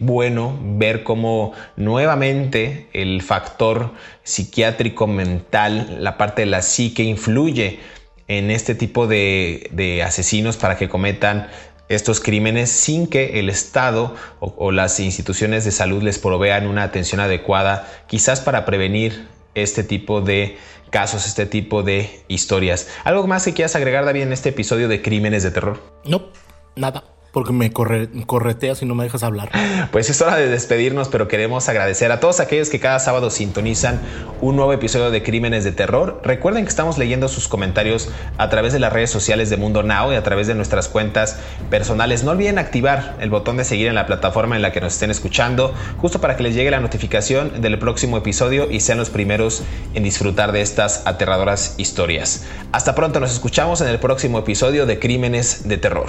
bueno 0.00 0.58
ver 0.60 1.02
cómo 1.02 1.52
nuevamente 1.76 2.88
el 2.92 3.22
factor 3.22 3.87
psiquiátrico, 4.22 5.06
mental, 5.06 5.98
la 6.00 6.16
parte 6.16 6.42
de 6.42 6.46
la 6.46 6.62
psique 6.62 7.02
influye 7.02 7.80
en 8.26 8.50
este 8.50 8.74
tipo 8.74 9.06
de, 9.06 10.02
asesinos 10.04 10.56
para 10.56 10.76
que 10.76 10.88
cometan 10.88 11.48
estos 11.88 12.20
crímenes 12.20 12.70
sin 12.70 13.06
que 13.06 13.38
el 13.40 13.48
Estado 13.48 14.14
o, 14.40 14.70
las 14.72 15.00
instituciones 15.00 15.64
de 15.64 15.70
salud 15.70 16.02
les 16.02 16.18
provean 16.18 16.66
una 16.66 16.82
atención 16.82 17.20
adecuada, 17.20 17.88
quizás 18.06 18.40
para 18.40 18.64
prevenir 18.66 19.26
este 19.54 19.82
tipo 19.82 20.20
de 20.20 20.58
casos, 20.90 21.26
este 21.26 21.46
tipo 21.46 21.82
de 21.82 22.22
historias. 22.28 22.88
¿Algo 23.04 23.26
más 23.26 23.44
que 23.44 23.54
quieras 23.54 23.74
agregar, 23.76 24.04
David, 24.04 24.22
en 24.22 24.32
este 24.32 24.50
episodio 24.50 24.88
de 24.88 25.00
Crímenes 25.00 25.42
de 25.42 25.50
Terror? 25.50 25.82
No, 26.04 26.28
nada 26.76 27.04
porque 27.32 27.52
me 27.52 27.72
corre, 27.72 28.08
correteas 28.26 28.82
y 28.82 28.86
no 28.86 28.94
me 28.94 29.04
dejas 29.04 29.22
hablar. 29.22 29.50
Pues 29.92 30.10
es 30.10 30.20
hora 30.20 30.36
de 30.36 30.48
despedirnos, 30.48 31.08
pero 31.08 31.28
queremos 31.28 31.68
agradecer 31.68 32.10
a 32.12 32.20
todos 32.20 32.40
aquellos 32.40 32.68
que 32.70 32.80
cada 32.80 32.98
sábado 32.98 33.30
sintonizan 33.30 34.00
un 34.40 34.56
nuevo 34.56 34.72
episodio 34.72 35.10
de 35.10 35.22
Crímenes 35.22 35.64
de 35.64 35.72
Terror. 35.72 36.20
Recuerden 36.24 36.64
que 36.64 36.70
estamos 36.70 36.98
leyendo 36.98 37.28
sus 37.28 37.48
comentarios 37.48 38.10
a 38.38 38.48
través 38.48 38.72
de 38.72 38.78
las 38.78 38.92
redes 38.92 39.10
sociales 39.10 39.50
de 39.50 39.56
Mundo 39.56 39.82
Now 39.82 40.12
y 40.12 40.16
a 40.16 40.22
través 40.22 40.46
de 40.46 40.54
nuestras 40.54 40.88
cuentas 40.88 41.38
personales. 41.70 42.24
No 42.24 42.32
olviden 42.32 42.58
activar 42.58 43.16
el 43.20 43.30
botón 43.30 43.56
de 43.56 43.64
seguir 43.64 43.88
en 43.88 43.94
la 43.94 44.06
plataforma 44.06 44.56
en 44.56 44.62
la 44.62 44.72
que 44.72 44.80
nos 44.80 44.94
estén 44.94 45.10
escuchando, 45.10 45.74
justo 45.98 46.20
para 46.20 46.36
que 46.36 46.42
les 46.42 46.54
llegue 46.54 46.70
la 46.70 46.80
notificación 46.80 47.60
del 47.60 47.78
próximo 47.78 48.16
episodio 48.16 48.70
y 48.70 48.80
sean 48.80 48.98
los 48.98 49.10
primeros 49.10 49.62
en 49.94 50.02
disfrutar 50.02 50.52
de 50.52 50.60
estas 50.60 51.06
aterradoras 51.06 51.74
historias. 51.78 52.46
Hasta 52.72 52.94
pronto, 52.94 53.20
nos 53.20 53.32
escuchamos 53.32 53.80
en 53.80 53.88
el 53.88 53.98
próximo 53.98 54.38
episodio 54.38 54.86
de 54.86 54.98
Crímenes 54.98 55.68
de 55.68 55.78
Terror. 55.78 56.08